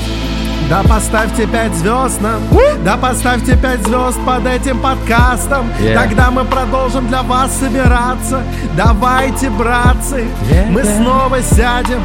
Да 0.70 0.82
поставьте 0.82 1.46
5 1.46 1.74
звезд 1.74 2.20
нам, 2.20 2.40
да 2.84 2.96
поставьте 2.96 3.56
5 3.56 3.86
звезд 3.86 4.18
под 4.24 4.46
этим 4.46 4.80
подкастом. 4.80 5.70
Yeah. 5.80 5.94
Тогда 5.94 6.30
мы 6.30 6.44
продолжим 6.44 7.06
для 7.06 7.22
вас 7.22 7.56
собираться. 7.56 8.42
Давайте, 8.76 9.50
братцы, 9.50 10.24
Yeah, 10.50 10.70
мы 10.70 10.82
снова 10.84 11.40
сядем 11.42 12.00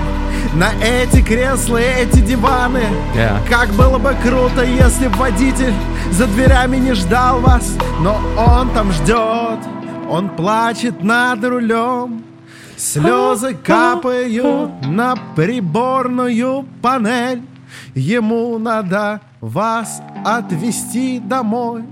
на 0.54 0.72
эти 0.84 1.22
кресла, 1.22 1.78
эти 1.78 2.20
диваны. 2.20 2.84
Yeah. 3.16 3.38
Как 3.50 3.70
было 3.70 3.98
бы 3.98 4.16
круто, 4.24 4.64
если 4.64 5.08
б 5.08 5.16
водитель 5.18 5.74
за 6.12 6.28
дверями 6.28 6.78
не 6.78 6.94
ждал 6.94 7.40
вас, 7.40 7.64
но 8.00 8.20
он 8.38 8.70
там 8.70 8.92
ждет, 8.92 9.60
он 10.10 10.30
плачет 10.30 11.04
над 11.04 11.44
рулем. 11.44 12.24
Слезы 12.82 13.54
капают 13.54 14.88
на 14.88 15.16
приборную 15.36 16.66
панель. 16.82 17.44
Ему 17.94 18.58
надо 18.58 19.22
вас 19.40 20.02
отвезти 20.26 21.20
домой. 21.20 21.84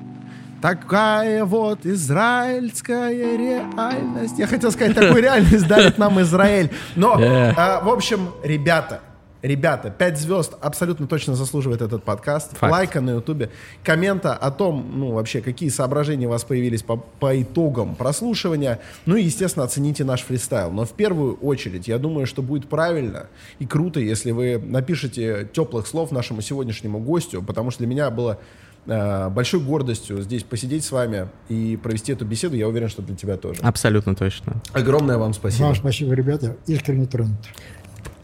Такая 0.64 1.46
вот 1.46 1.86
израильская 1.86 3.12
реальность. 3.38 4.40
Я 4.40 4.48
хотел 4.48 4.72
сказать, 4.72 4.96
такую 4.96 5.22
реальность 5.22 5.68
дарит 5.68 6.00
нам 6.00 6.20
Израиль. 6.22 6.72
Но, 6.96 7.20
Yeah. 7.20 7.54
а, 7.56 7.82
в 7.82 7.90
общем, 7.90 8.30
ребята, 8.44 9.02
ребята, 9.42 9.90
5 9.90 10.18
звезд 10.18 10.54
абсолютно 10.62 11.08
точно 11.08 11.36
заслуживает 11.36 11.82
этот 11.82 12.04
подкаст. 12.04 12.58
Факт. 12.58 12.72
Лайка 12.72 13.02
на 13.02 13.12
ютубе, 13.12 13.50
коммента 13.84 14.34
о 14.34 14.52
том, 14.52 14.92
ну, 14.96 15.14
вообще, 15.14 15.42
какие 15.42 15.70
соображения 15.70 16.28
у 16.28 16.30
вас 16.30 16.44
появились 16.44 16.84
по, 16.84 16.98
по 16.98 17.42
итогам 17.42 17.96
прослушивания. 17.96 18.80
Ну 19.06 19.16
и, 19.16 19.24
естественно, 19.24 19.66
оцените 19.66 20.04
наш 20.04 20.22
фристайл. 20.24 20.72
Но 20.72 20.86
в 20.86 20.94
первую 20.94 21.36
очередь, 21.36 21.88
я 21.88 21.98
думаю, 21.98 22.26
что 22.26 22.42
будет 22.42 22.68
правильно 22.68 23.28
и 23.60 23.66
круто, 23.66 24.00
если 24.00 24.32
вы 24.32 24.58
напишите 24.58 25.48
теплых 25.52 25.88
слов 25.88 26.12
нашему 26.12 26.42
сегодняшнему 26.42 27.00
гостю, 27.00 27.42
потому 27.42 27.72
что 27.72 27.80
для 27.80 27.88
меня 27.88 28.10
было 28.10 28.40
э, 28.86 29.30
большой 29.30 29.60
гордостью 29.60 30.22
здесь 30.22 30.44
посидеть 30.44 30.84
с 30.84 30.92
вами 30.92 31.30
и 31.48 31.78
провести 31.82 32.12
эту 32.12 32.26
беседу. 32.26 32.56
Я 32.56 32.68
уверен, 32.68 32.90
что 32.90 33.02
для 33.02 33.16
тебя 33.16 33.38
тоже. 33.38 33.62
Абсолютно 33.62 34.16
точно. 34.16 34.62
Огромное 34.74 35.18
вам 35.18 35.34
спасибо. 35.34 35.68
Вам 35.68 35.76
спасибо, 35.76 36.14
ребята. 36.14 36.58
Искренне 36.68 37.06
тронут. 37.06 37.38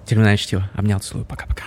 Терминальное 0.05 0.37
чтиво. 0.37 0.69
Обнял, 0.75 0.99
целую. 0.99 1.25
Пока-пока. 1.25 1.63